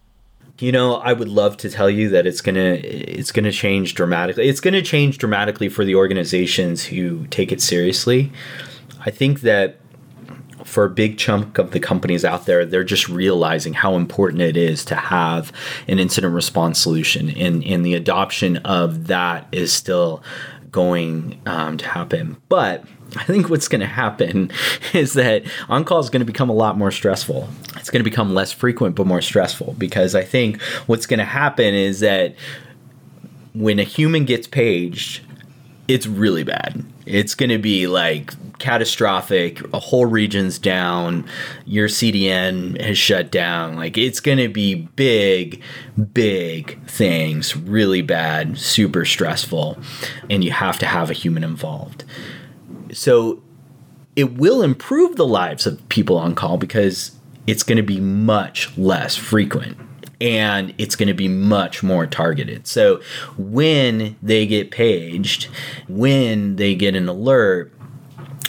You 0.58 0.72
know, 0.72 0.96
I 0.96 1.14
would 1.14 1.28
love 1.28 1.56
to 1.58 1.70
tell 1.70 1.88
you 1.88 2.10
that 2.10 2.26
it's 2.26 2.42
gonna 2.42 2.80
it's 2.82 3.32
gonna 3.32 3.52
change 3.52 3.94
dramatically. 3.94 4.50
It's 4.50 4.60
gonna 4.60 4.82
change 4.82 5.20
dramatically 5.20 5.70
for 5.70 5.86
the 5.86 5.94
organizations 5.94 6.84
who 6.84 7.28
take 7.28 7.52
it 7.52 7.62
seriously. 7.62 8.32
I 9.06 9.12
think 9.12 9.42
that 9.42 9.78
for 10.64 10.86
a 10.86 10.90
big 10.90 11.20
chunk 11.20 11.60
of 11.60 11.70
the 11.72 11.80
companies 11.80 12.26
out 12.26 12.48
there, 12.48 12.66
they're 12.66 12.84
just 12.84 13.08
realizing 13.08 13.74
how 13.74 13.98
important 13.98 14.42
it 14.42 14.58
is 14.58 14.84
to 14.86 14.96
have 14.96 15.52
an 15.88 16.00
incident 16.00 16.34
response 16.34 16.80
solution, 16.80 17.30
and 17.30 17.64
and 17.64 17.86
the 17.86 17.94
adoption 17.94 18.58
of 18.58 19.06
that 19.06 19.48
is 19.52 19.72
still 19.72 20.24
going 20.72 21.40
um, 21.46 21.78
to 21.78 21.88
happen. 21.88 22.38
But 22.50 22.84
I 23.16 23.24
think 23.24 23.50
what's 23.50 23.68
going 23.68 23.82
to 23.82 23.88
happen 23.88 24.52
is 24.94 25.14
that 25.14 25.44
on 25.70 25.86
call 25.86 26.00
is 26.00 26.10
going 26.10 26.22
to 26.22 26.26
become 26.26 26.50
a 26.50 26.54
lot 26.54 26.78
more 26.78 26.92
stressful. 26.92 27.48
it's 27.76 27.90
going 27.90 28.04
to 28.04 28.10
become 28.10 28.34
less 28.34 28.52
frequent 28.52 28.96
but 28.96 29.08
more 29.08 29.22
stressful 29.22 29.76
because 29.78 30.16
I 30.16 30.24
think 30.24 30.62
what's 30.88 31.06
going 31.06 31.20
to 31.20 31.26
happen 31.26 31.74
is 31.74 32.00
that 32.02 32.36
when 33.54 33.80
a 33.80 33.84
human 33.84 34.26
gets 34.26 34.48
paged, 34.48 35.22
it's 35.88 36.06
really 36.06 36.44
bad. 36.44 36.86
It's 37.06 37.34
going 37.34 37.50
to 37.50 37.58
be 37.58 37.88
like 37.88 38.34
catastrophic. 38.60 39.62
A 39.74 39.80
whole 39.80 40.06
region's 40.06 40.60
down. 40.60 41.26
Your 41.66 41.88
CDN 41.88 42.80
has 42.82 42.98
shut 42.98 43.32
down. 43.32 43.76
Like 43.76 43.98
it's 43.98 44.20
going 44.20 44.38
to 44.40 44.50
be 44.50 44.76
big, 44.76 45.62
big 46.14 46.84
things, 46.86 47.56
really 47.56 48.02
bad, 48.02 48.58
super 48.58 49.06
stressful, 49.06 49.78
and 50.30 50.44
you 50.44 50.52
have 50.52 50.78
to 50.80 50.86
have 50.86 51.10
a 51.10 51.14
human 51.14 51.44
involved. 51.44 52.04
So 52.96 53.42
it 54.16 54.38
will 54.38 54.62
improve 54.62 55.16
the 55.16 55.28
lives 55.28 55.68
of 55.68 55.88
people 55.90 56.18
on 56.18 56.36
call 56.36 56.58
because 56.58 57.12
it's 57.46 57.64
going 57.64 57.78
to 57.78 57.84
be 57.84 58.00
much 58.00 58.76
less 58.78 59.16
frequent 59.16 59.78
and 60.20 60.74
it's 60.78 60.96
going 60.96 61.08
to 61.08 61.14
be 61.14 61.28
much 61.28 61.84
more 61.84 62.08
targeted. 62.08 62.68
So 62.68 63.02
when 63.38 64.16
they 64.22 64.48
get 64.48 64.72
paged, 64.72 65.46
when 65.88 66.56
they 66.56 66.76
get 66.76 66.96
an 66.96 67.08
alert, 67.08 67.72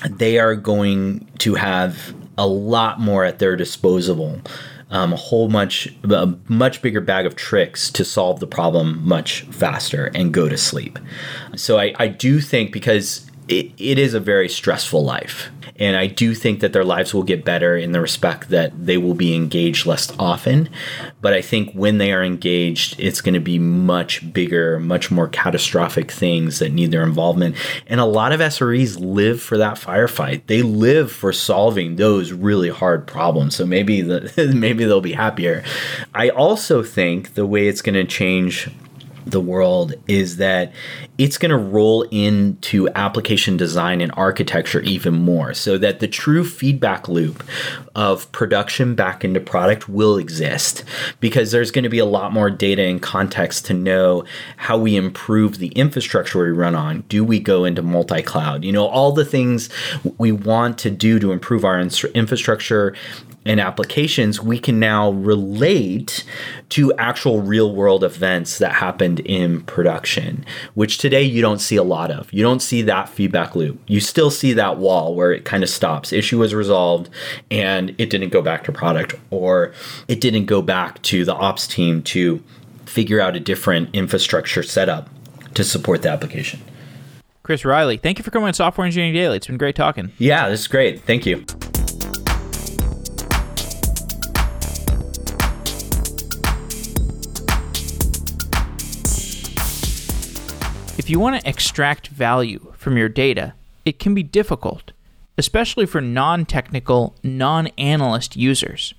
they 0.09 0.39
are 0.39 0.55
going 0.55 1.29
to 1.39 1.55
have 1.55 2.15
a 2.37 2.47
lot 2.47 3.01
more 3.01 3.25
at 3.25 3.39
their 3.39 3.57
disposal. 3.57 4.41
Um, 4.91 5.13
a 5.13 5.17
whole 5.17 5.51
much 5.51 5.87
a 6.05 6.35
much 6.49 6.81
bigger 6.81 7.03
bag 7.03 7.27
of 7.27 7.37
tricks 7.37 7.91
to 7.91 8.07
solve 8.07 8.41
the 8.41 8.47
problem 8.47 9.07
much 9.07 9.43
faster 9.43 10.07
and 10.15 10.33
go 10.33 10.49
to 10.49 10.57
sleep. 10.57 10.99
So 11.57 11.79
I, 11.79 11.93
I 11.99 12.09
do 12.09 12.41
think 12.41 12.73
because 12.73 13.28
it, 13.49 13.73
it 13.79 13.99
is 13.99 14.15
a 14.15 14.21
very 14.21 14.49
stressful 14.49 15.05
life 15.05 15.51
and 15.79 15.97
I 15.97 16.07
do 16.07 16.35
think 16.35 16.61
that 16.61 16.73
their 16.73 16.85
lives 16.85 17.15
will 17.15 17.23
get 17.23 17.45
better 17.45 17.77
in 17.77 17.93
the 17.93 18.01
respect 18.01 18.49
that 18.49 18.87
they 18.87 18.99
will 18.99 19.15
be 19.15 19.35
engaged 19.35 19.87
less 19.87 20.13
often. 20.19 20.69
But 21.21 21.35
I 21.35 21.41
think 21.41 21.73
when 21.73 21.99
they 21.99 22.13
are 22.13 22.25
engaged, 22.25 22.99
it's 22.99 23.21
going 23.21 23.35
to 23.35 23.41
be 23.41 23.59
much 23.59 24.33
bigger, 24.33 24.81
much 24.81 25.11
more 25.11 25.29
catastrophic 25.29 26.11
things 26.11 26.59
that 26.59 26.73
need 26.73 26.91
their 26.91 27.05
involvement. 27.05 27.57
And 27.87 28.01
a 28.01 28.05
lot 28.05 28.33
of 28.33 28.41
SREs 28.41 28.99
live 28.99 29.41
for 29.41 29.57
that 29.59 29.77
firefight. 29.77 30.47
They 30.47 30.63
live 30.63 31.13
for 31.13 31.33
solving 31.33 31.97
those 31.97 32.33
really 32.33 32.71
hard 32.71 33.07
problems. 33.07 33.55
So 33.55 33.65
maybe 33.65 34.01
the 34.01 34.53
maybe 34.55 34.85
they'll 34.85 35.01
be 35.01 35.13
happier. 35.13 35.63
I 36.15 36.31
also 36.31 36.83
think 36.83 37.35
the 37.35 37.47
way 37.47 37.69
it's 37.69 37.83
going 37.83 37.95
to 37.95 38.05
change 38.05 38.69
the 39.31 39.41
world 39.41 39.95
is 40.07 40.39
that 40.39 40.73
it's 41.19 41.37
going 41.37 41.51
to 41.51 41.57
roll 41.57 42.03
into 42.11 42.89
application 42.95 43.57
design 43.57 44.01
and 44.01 44.13
architecture 44.17 44.81
even 44.81 45.15
more 45.15 45.53
so 45.53 45.77
that 45.79 46.01
the 46.01 46.09
true 46.09 46.45
feedback 46.45 47.09
loop 47.09 47.43
of 47.95 48.31
production 48.33 48.95
back 48.95 49.25
into 49.25 49.41
product 49.41 49.89
will 49.89 50.17
exist 50.17 50.85
because 51.21 51.51
there's 51.51 51.71
going 51.71 51.83
to 51.83 51.89
be 51.89 51.99
a 51.99 52.05
lot 52.05 52.33
more 52.33 52.51
data 52.51 52.83
and 52.83 53.03
context 53.03 53.67
to 53.67 53.75
know 53.75 54.25
how 54.57 54.79
we 54.79 54.97
improve 54.97 55.59
the 55.59 55.69
infrastructure 55.69 56.43
we 56.43 56.51
run 56.51 56.75
on. 56.75 57.03
Do 57.09 57.25
we 57.25 57.41
go 57.41 57.65
into 57.65 57.83
multi 57.83 58.23
cloud? 58.23 58.65
You 58.65 58.73
know, 58.73 58.87
all 58.87 59.13
the 59.13 59.25
things 59.25 59.69
we 60.17 60.33
want 60.33 60.79
to 60.79 60.91
do 60.91 61.19
to 61.19 61.33
improve 61.33 61.65
our 61.65 61.79
infrastructure 61.81 62.95
and 63.49 63.61
applications, 63.61 64.41
we 64.41 64.59
can 64.59 64.79
now 64.79 65.11
relate 65.11 66.25
to 66.69 66.93
actual 66.95 67.41
real 67.41 67.75
world 67.75 68.05
events 68.05 68.59
that 68.59 68.75
happened 68.75 69.21
in 69.21 69.63
production, 69.63 70.45
which 70.75 70.99
today 70.99 71.23
you 71.23 71.41
don't 71.41 71.59
see 71.59 71.77
a 71.77 71.83
lot 71.83 72.11
of. 72.11 72.31
You 72.33 72.43
don't 72.43 72.61
see 72.61 72.83
that 72.83 73.09
feedback 73.09 73.57
loop. 73.57 73.81
You 73.87 74.01
still 74.01 74.31
see 74.31 74.53
that 74.53 74.77
wall 74.77 75.15
where 75.15 75.33
it 75.33 75.47
kind 75.47 75.63
of 75.63 75.71
stops. 75.71 76.13
Issue 76.13 76.39
was 76.39 76.55
resolved 76.55 77.09
and 77.51 77.95
it 77.97 78.11
didn't 78.11 78.29
go 78.29 78.43
back 78.43 78.65
to 78.65 78.73
product, 78.73 79.15
or 79.31 79.73
it 80.09 80.21
didn't 80.21 80.45
go 80.45 80.61
back 80.61 81.01
to 81.03 81.25
the 81.25 81.35
ops 81.35 81.67
team 81.67 82.03
to 82.03 82.43
figure 82.85 83.21
out 83.21 83.35
a 83.35 83.41
different 83.41 83.89
infrastructure 83.95 84.63
setup 84.63 85.09
to 85.55 85.65
support 85.65 86.03
the 86.03 86.11
application. 86.11 86.61
Chris 87.43 87.65
Riley, 87.65 87.97
thank 87.97 88.19
you 88.19 88.25
for 88.25 88.31
coming 88.31 88.49
on 88.49 88.53
Software 88.53 88.85
Engineering 88.85 89.15
Daily. 89.15 89.39
It's 89.39 89.47
been 89.47 89.57
great 89.57 89.75
talking. 89.75 90.13
Yeah, 90.19 90.51
this 90.51 90.61
is 90.61 90.69
great. 90.69 91.01
Thank 91.05 91.25
you. 91.25 91.47
If 101.09 101.13
you 101.13 101.21
want 101.21 101.41
to 101.41 101.49
extract 101.49 102.09
value 102.09 102.75
from 102.77 102.99
your 102.99 103.09
data, 103.09 103.55
it 103.87 103.99
can 103.99 104.13
be 104.13 104.23
difficult, 104.23 104.93
especially 105.39 105.87
for 105.87 106.03
non 106.03 106.45
technical, 106.45 107.15
non 107.23 107.69
analyst 107.79 108.37
users. 108.37 108.93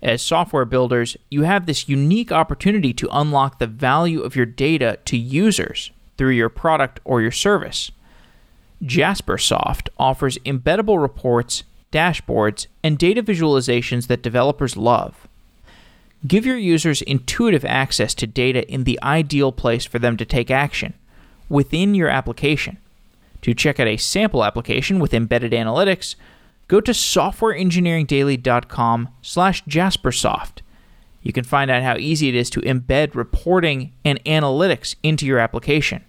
As 0.00 0.22
software 0.22 0.64
builders, 0.64 1.16
you 1.32 1.42
have 1.42 1.66
this 1.66 1.88
unique 1.88 2.30
opportunity 2.30 2.92
to 2.92 3.08
unlock 3.10 3.58
the 3.58 3.66
value 3.66 4.20
of 4.20 4.36
your 4.36 4.46
data 4.46 5.00
to 5.06 5.16
users 5.16 5.90
through 6.16 6.30
your 6.30 6.48
product 6.48 7.00
or 7.04 7.20
your 7.20 7.32
service. 7.32 7.90
Jaspersoft 8.80 9.88
offers 9.98 10.38
embeddable 10.46 11.02
reports, 11.02 11.64
dashboards, 11.90 12.68
and 12.84 12.96
data 12.96 13.20
visualizations 13.20 14.06
that 14.06 14.22
developers 14.22 14.76
love. 14.76 15.26
Give 16.24 16.46
your 16.46 16.56
users 16.56 17.02
intuitive 17.02 17.64
access 17.64 18.14
to 18.14 18.28
data 18.28 18.64
in 18.72 18.84
the 18.84 19.00
ideal 19.02 19.50
place 19.50 19.84
for 19.84 19.98
them 19.98 20.16
to 20.18 20.24
take 20.24 20.52
action 20.52 20.94
within 21.48 21.94
your 21.94 22.08
application. 22.08 22.78
To 23.42 23.54
check 23.54 23.78
out 23.78 23.86
a 23.86 23.96
sample 23.96 24.44
application 24.44 24.98
with 24.98 25.14
embedded 25.14 25.52
analytics, 25.52 26.16
go 26.66 26.80
to 26.80 26.90
softwareengineeringdaily.com 26.92 29.08
slash 29.22 29.64
jaspersoft. 29.64 30.62
You 31.22 31.32
can 31.32 31.44
find 31.44 31.70
out 31.70 31.82
how 31.82 31.96
easy 31.96 32.28
it 32.28 32.34
is 32.34 32.50
to 32.50 32.60
embed 32.60 33.14
reporting 33.14 33.92
and 34.04 34.22
analytics 34.24 34.96
into 35.02 35.24
your 35.26 35.38
application. 35.38 36.04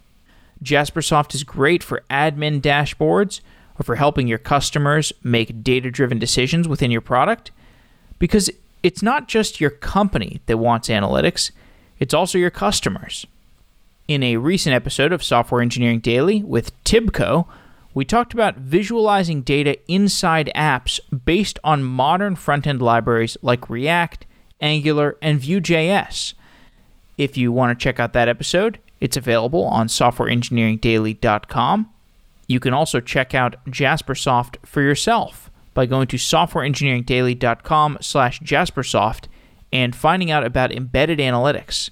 Jaspersoft 0.62 1.34
is 1.34 1.44
great 1.44 1.82
for 1.82 2.02
admin 2.10 2.60
dashboards 2.60 3.40
or 3.78 3.84
for 3.84 3.96
helping 3.96 4.28
your 4.28 4.38
customers 4.38 5.12
make 5.22 5.64
data 5.64 5.90
driven 5.90 6.18
decisions 6.18 6.68
within 6.68 6.90
your 6.90 7.00
product 7.00 7.50
because 8.18 8.50
it's 8.82 9.02
not 9.02 9.28
just 9.28 9.60
your 9.60 9.70
company 9.70 10.40
that 10.46 10.58
wants 10.58 10.88
analytics, 10.88 11.50
it's 11.98 12.14
also 12.14 12.38
your 12.38 12.50
customers. 12.50 13.26
In 14.10 14.22
a 14.24 14.38
recent 14.38 14.74
episode 14.74 15.12
of 15.12 15.22
Software 15.22 15.62
Engineering 15.62 16.00
Daily 16.00 16.42
with 16.42 16.72
Tibco, 16.82 17.46
we 17.94 18.04
talked 18.04 18.32
about 18.32 18.56
visualizing 18.56 19.42
data 19.42 19.78
inside 19.86 20.50
apps 20.56 20.98
based 21.24 21.60
on 21.62 21.84
modern 21.84 22.34
front 22.34 22.66
end 22.66 22.82
libraries 22.82 23.36
like 23.40 23.70
React, 23.70 24.26
Angular, 24.60 25.16
and 25.22 25.38
Vue.js. 25.38 26.34
If 27.18 27.36
you 27.36 27.52
want 27.52 27.78
to 27.78 27.80
check 27.80 28.00
out 28.00 28.12
that 28.14 28.28
episode, 28.28 28.80
it's 29.00 29.16
available 29.16 29.62
on 29.62 29.86
softwareengineeringdaily.com. 29.86 31.90
You 32.48 32.58
can 32.58 32.74
also 32.74 32.98
check 32.98 33.32
out 33.32 33.64
Jaspersoft 33.66 34.56
for 34.66 34.82
yourself 34.82 35.52
by 35.72 35.86
going 35.86 36.08
to 36.08 36.16
softwareengineeringdaily.com 36.16 37.98
slash 38.00 38.40
jaspersoft 38.40 39.26
and 39.72 39.94
finding 39.94 40.32
out 40.32 40.44
about 40.44 40.72
embedded 40.72 41.20
analytics. 41.20 41.90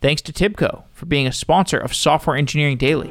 Thanks 0.00 0.22
to 0.22 0.32
Tibco 0.32 0.84
for 0.92 1.06
being 1.06 1.26
a 1.26 1.32
sponsor 1.32 1.78
of 1.78 1.94
Software 1.94 2.36
Engineering 2.36 2.76
Daily. 2.76 3.10